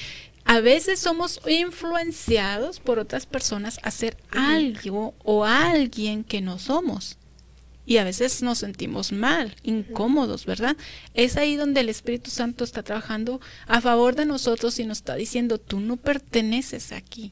A 0.49 0.61
veces 0.61 0.99
somos 0.99 1.39
influenciados 1.47 2.79
por 2.79 2.97
otras 2.97 3.27
personas 3.27 3.77
a 3.83 3.89
hacer 3.89 4.17
algo 4.31 5.13
o 5.23 5.45
alguien 5.45 6.23
que 6.23 6.41
no 6.41 6.57
somos. 6.57 7.17
y 7.85 7.97
a 7.97 8.03
veces 8.03 8.41
nos 8.41 8.57
sentimos 8.57 9.11
mal, 9.11 9.55
incómodos, 9.61 10.47
¿verdad? 10.47 10.75
Es 11.13 11.37
ahí 11.37 11.55
donde 11.55 11.81
el 11.81 11.89
Espíritu 11.89 12.31
Santo 12.31 12.63
está 12.63 12.81
trabajando 12.81 13.39
a 13.67 13.79
favor 13.79 14.15
de 14.15 14.25
nosotros 14.25 14.79
y 14.79 14.85
nos 14.85 14.99
está 14.99 15.13
diciendo, 15.15 15.59
tú 15.59 15.79
no 15.79 15.97
perteneces 15.97 16.91
aquí, 16.93 17.31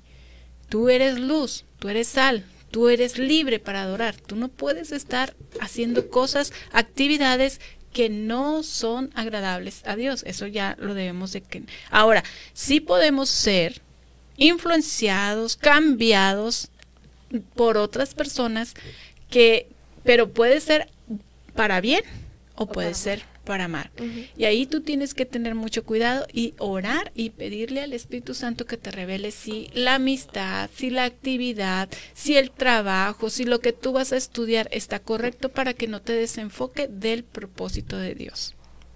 tú 0.70 0.90
eres 0.90 1.20
luz, 1.20 1.66
tú 1.80 1.90
eres 1.90 2.08
sal, 2.08 2.46
tú 2.70 2.90
eres 2.90 3.18
libre 3.18 3.60
para 3.60 3.82
adorar, 3.82 4.16
tú 4.16 4.36
no 4.36 4.48
puedes 4.48 4.92
estar 4.92 5.36
haciendo 5.60 6.10
cosas, 6.10 6.54
actividades 6.72 7.62
que 7.98 8.10
no 8.10 8.62
son 8.62 9.10
agradables 9.16 9.82
a 9.88 9.96
Dios, 9.96 10.22
eso 10.28 10.46
ya 10.46 10.76
lo 10.78 10.94
debemos 10.94 11.32
de 11.32 11.42
que... 11.42 11.64
Ahora, 11.90 12.24
sí 12.54 12.80
podemos 12.80 13.28
ser 13.28 13.82
influenciados, 14.36 15.58
cambiados 15.58 16.70
por 17.56 17.76
otras 17.76 18.14
personas 18.14 18.76
que 19.32 19.70
pero 20.04 20.30
puede 20.30 20.62
ser 20.62 20.92
para 21.56 21.82
bien 21.82 22.04
o, 22.54 22.68
puede 22.68 22.94
ser 22.94 23.24
para 23.48 23.70
mal. 23.70 23.90
Y 24.38 24.44
ahí 24.44 24.66
tú 24.66 24.82
tienes 24.82 25.14
que 25.14 25.26
tener 25.26 25.56
mucho 25.56 25.86
cuidado 25.86 26.28
y 26.34 26.54
orar 26.58 27.14
y 27.16 27.30
pedirle 27.30 27.80
al 27.80 27.94
Espíritu 27.94 28.34
Santo 28.34 28.66
que 28.66 28.76
te 28.76 28.92
revele 28.92 29.32
si 29.32 29.70
la 29.74 29.96
amistad, 29.96 30.70
si 30.76 30.90
la 30.90 31.06
actividad, 31.06 31.88
si 32.14 32.36
el 32.36 32.52
trabajo, 32.52 33.30
si 33.30 33.46
lo 33.46 33.62
que 33.62 33.72
tú 33.72 33.94
vas 33.94 34.12
a 34.12 34.18
estudiar 34.18 34.68
está 34.74 35.00
correcto 35.00 35.48
para 35.48 35.74
que 35.74 35.88
no 35.88 36.02
te 36.02 36.12
desenfoque 36.12 36.90
del 36.90 37.24
propósito 37.24 37.98
de 37.98 38.16
Dios. 38.16 38.54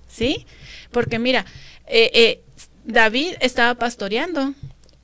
¿Sí? 0.09 0.45
Porque 0.91 1.17
mira, 1.17 1.45
eh, 1.87 2.11
eh, 2.13 2.41
David 2.83 3.35
estaba 3.39 3.75
pastoreando. 3.75 4.53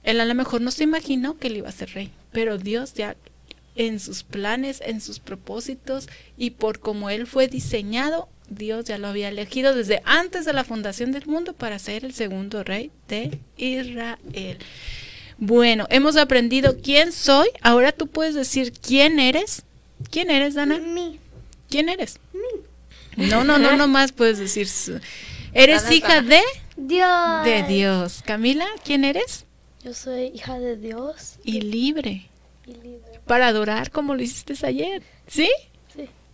Él 0.04 0.20
a 0.20 0.26
lo 0.26 0.36
mejor 0.36 0.60
no 0.60 0.72
se 0.72 0.84
imaginó 0.84 1.38
que 1.38 1.48
él 1.48 1.58
iba 1.58 1.70
a 1.70 1.72
ser 1.72 1.92
rey, 1.92 2.12
pero 2.34 2.58
Dios 2.58 2.94
ya 2.96 3.16
en 3.76 4.02
sus 4.02 4.24
planes, 4.24 4.82
en 4.86 5.00
sus 5.00 5.20
propósitos 5.20 6.10
y 6.36 6.52
por 6.52 6.80
cómo 6.80 7.10
él 7.10 7.28
fue 7.28 7.48
diseñado, 7.48 8.28
Dios 8.50 8.86
ya 8.86 8.98
lo 8.98 9.08
había 9.08 9.30
elegido 9.30 9.74
desde 9.76 10.02
antes 10.06 10.46
de 10.46 10.54
la 10.54 10.64
fundación 10.64 11.12
del 11.12 11.26
mundo 11.26 11.54
para 11.54 11.80
ser 11.80 12.06
el 12.06 12.14
segundo 12.14 12.64
rey 12.64 12.92
de 13.08 13.40
Israel. 13.58 14.58
Bueno, 15.38 15.86
hemos 15.90 16.16
aprendido 16.18 16.78
quién 16.82 17.12
soy. 17.12 17.50
Ahora 17.62 17.92
tú 17.92 18.08
puedes 18.08 18.36
decir 18.36 18.72
quién 18.74 19.20
eres. 19.20 19.64
¿Quién 20.10 20.32
eres, 20.32 20.56
Dana? 20.56 20.78
Mi. 20.80 21.20
¿Quién 21.70 21.90
eres? 21.90 22.20
No, 23.18 23.44
no, 23.44 23.58
no, 23.60 23.76
no 23.76 23.88
más 23.88 24.12
puedes 24.12 24.38
decir. 24.40 24.68
Eres 25.54 25.92
hija 25.92 26.22
de 26.22 26.42
Dios. 26.76 27.44
de 27.46 27.64
Dios. 27.64 28.22
Camila, 28.26 28.66
¿quién 28.84 29.04
eres? 29.04 29.46
Yo 29.84 29.94
soy 29.94 30.32
hija 30.34 30.60
de 30.60 30.76
Dios 30.78 31.36
Y 31.44 31.62
libre. 31.62 32.28
y 32.66 32.72
libre. 32.74 33.20
Para 33.26 33.48
adorar 33.48 33.92
como 33.92 34.16
lo 34.16 34.22
hiciste 34.24 34.54
ayer. 34.66 35.04
¿Sí? 35.28 35.50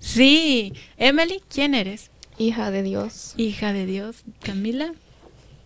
Sí. 0.04 0.74
Emily, 0.98 1.42
¿quién 1.50 1.74
eres? 1.74 2.12
Hija 2.38 2.72
de 2.72 2.84
Dios. 2.84 3.34
Hija 3.38 3.72
de 3.72 3.86
Dios. 3.86 4.18
Camila, 4.44 4.94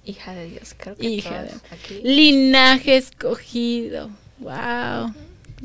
Hija 0.05 0.33
de 0.35 0.49
Dios, 0.49 0.73
creo 0.77 0.95
que 0.95 1.05
Hija 1.05 1.43
todas 1.47 1.61
aquí. 1.71 1.99
linaje 2.03 2.95
escogido. 2.95 4.09
Wow. 4.39 5.13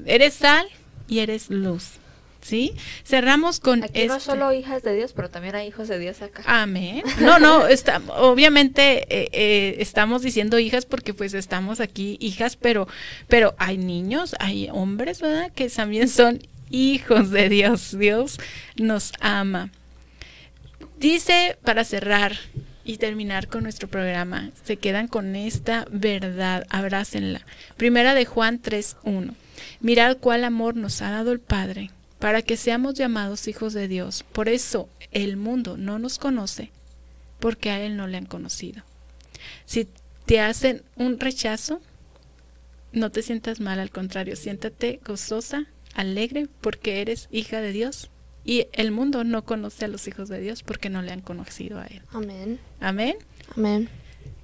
Eres 0.06 0.34
sal 0.34 0.66
y 1.06 1.20
eres 1.20 1.48
luz. 1.50 1.90
¿Sí? 2.40 2.72
Cerramos 3.04 3.60
con 3.60 3.84
Aquí 3.84 4.04
no 4.08 4.16
este. 4.16 4.30
solo 4.32 4.52
hijas 4.52 4.82
de 4.82 4.96
Dios, 4.96 5.12
pero 5.12 5.30
también 5.30 5.54
hay 5.54 5.68
hijos 5.68 5.86
de 5.86 6.00
Dios 6.00 6.22
acá. 6.22 6.42
Amén. 6.46 7.04
No, 7.20 7.38
no, 7.38 7.68
está, 7.68 8.02
obviamente 8.18 9.02
eh, 9.16 9.28
eh, 9.32 9.76
estamos 9.78 10.22
diciendo 10.22 10.58
hijas 10.58 10.84
porque 10.86 11.14
pues 11.14 11.34
estamos 11.34 11.78
aquí 11.78 12.16
hijas, 12.20 12.56
pero, 12.56 12.88
pero 13.28 13.54
hay 13.58 13.78
niños, 13.78 14.34
hay 14.40 14.68
hombres, 14.72 15.20
¿verdad? 15.20 15.52
Que 15.52 15.68
también 15.70 16.08
son 16.08 16.40
hijos 16.72 17.30
de 17.30 17.48
Dios. 17.48 17.96
Dios 17.96 18.40
nos 18.76 19.12
ama. 19.20 19.70
Dice 20.98 21.56
para 21.62 21.84
cerrar 21.84 22.36
y 22.84 22.96
terminar 22.96 23.46
con 23.46 23.62
nuestro 23.62 23.88
programa, 23.88 24.50
se 24.64 24.76
quedan 24.76 25.06
con 25.06 25.36
esta 25.36 25.86
verdad, 25.90 26.66
abrácenla. 26.70 27.42
Primera 27.76 28.14
de 28.14 28.24
Juan 28.24 28.60
3.1. 28.60 29.34
Mirad 29.80 30.16
cuál 30.18 30.44
amor 30.44 30.74
nos 30.74 31.00
ha 31.02 31.10
dado 31.10 31.30
el 31.30 31.40
Padre 31.40 31.90
para 32.18 32.42
que 32.42 32.56
seamos 32.56 32.94
llamados 32.94 33.48
hijos 33.48 33.72
de 33.72 33.88
Dios. 33.88 34.24
Por 34.32 34.48
eso 34.48 34.88
el 35.10 35.36
mundo 35.36 35.76
no 35.76 35.98
nos 35.98 36.18
conoce, 36.18 36.70
porque 37.38 37.70
a 37.70 37.80
Él 37.80 37.96
no 37.96 38.06
le 38.06 38.16
han 38.16 38.26
conocido. 38.26 38.82
Si 39.64 39.88
te 40.26 40.40
hacen 40.40 40.82
un 40.96 41.18
rechazo, 41.18 41.80
no 42.92 43.10
te 43.10 43.22
sientas 43.22 43.60
mal, 43.60 43.80
al 43.80 43.90
contrario, 43.90 44.36
siéntate 44.36 45.00
gozosa, 45.04 45.66
alegre, 45.94 46.48
porque 46.60 47.00
eres 47.00 47.28
hija 47.30 47.60
de 47.60 47.72
Dios. 47.72 48.10
Y 48.44 48.66
el 48.72 48.90
mundo 48.90 49.24
no 49.24 49.44
conoce 49.44 49.84
a 49.84 49.88
los 49.88 50.08
hijos 50.08 50.28
de 50.28 50.40
Dios 50.40 50.62
porque 50.62 50.90
no 50.90 51.00
le 51.02 51.12
han 51.12 51.20
conocido 51.20 51.78
a 51.78 51.86
Él. 51.86 52.02
Amén. 52.12 52.58
Amén. 52.80 53.16
Amén. 53.56 53.88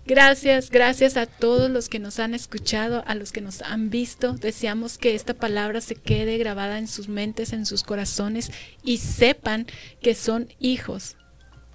Gracias, 0.08 0.70
gracias 0.70 1.18
a 1.18 1.26
todos 1.26 1.70
los 1.70 1.90
que 1.90 1.98
nos 1.98 2.18
han 2.18 2.32
escuchado, 2.32 3.04
a 3.06 3.14
los 3.14 3.30
que 3.30 3.42
nos 3.42 3.60
han 3.60 3.90
visto. 3.90 4.32
Deseamos 4.32 4.96
que 4.96 5.14
esta 5.14 5.34
palabra 5.34 5.82
se 5.82 5.96
quede 5.96 6.38
grabada 6.38 6.78
en 6.78 6.88
sus 6.88 7.08
mentes, 7.08 7.52
en 7.52 7.66
sus 7.66 7.82
corazones 7.82 8.50
y 8.82 8.96
sepan 8.96 9.66
que 10.00 10.14
son 10.14 10.48
hijos 10.60 11.16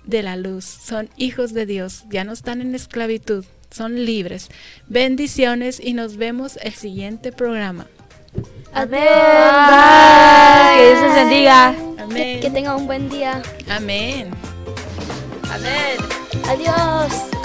de 0.03 0.24
la 0.24 0.36
luz, 0.36 0.65
son 0.65 1.11
hijos 1.15 1.53
de 1.53 1.67
Dios, 1.67 2.05
ya 2.09 2.24
no 2.24 2.34
están 2.34 2.61
en 2.61 2.74
esclavitud, 2.74 3.45
son 3.69 4.03
libres. 4.03 4.49
Bendiciones 4.88 5.80
y 5.80 5.93
nos 5.93 6.17
vemos 6.17 6.57
el 6.63 6.74
siguiente 6.74 7.32
programa. 7.32 7.88
Amén. 8.73 9.03
Que 10.75 10.88
Dios 10.88 11.01
les 11.01 11.15
bendiga. 11.15 11.75
Amén. 11.99 12.39
Que 12.39 12.49
tenga 12.49 12.75
un 12.75 12.88
buen 12.88 13.09
día. 13.09 13.41
Amén. 13.69 14.31
Amén. 15.51 15.97
Adiós. 16.49 17.43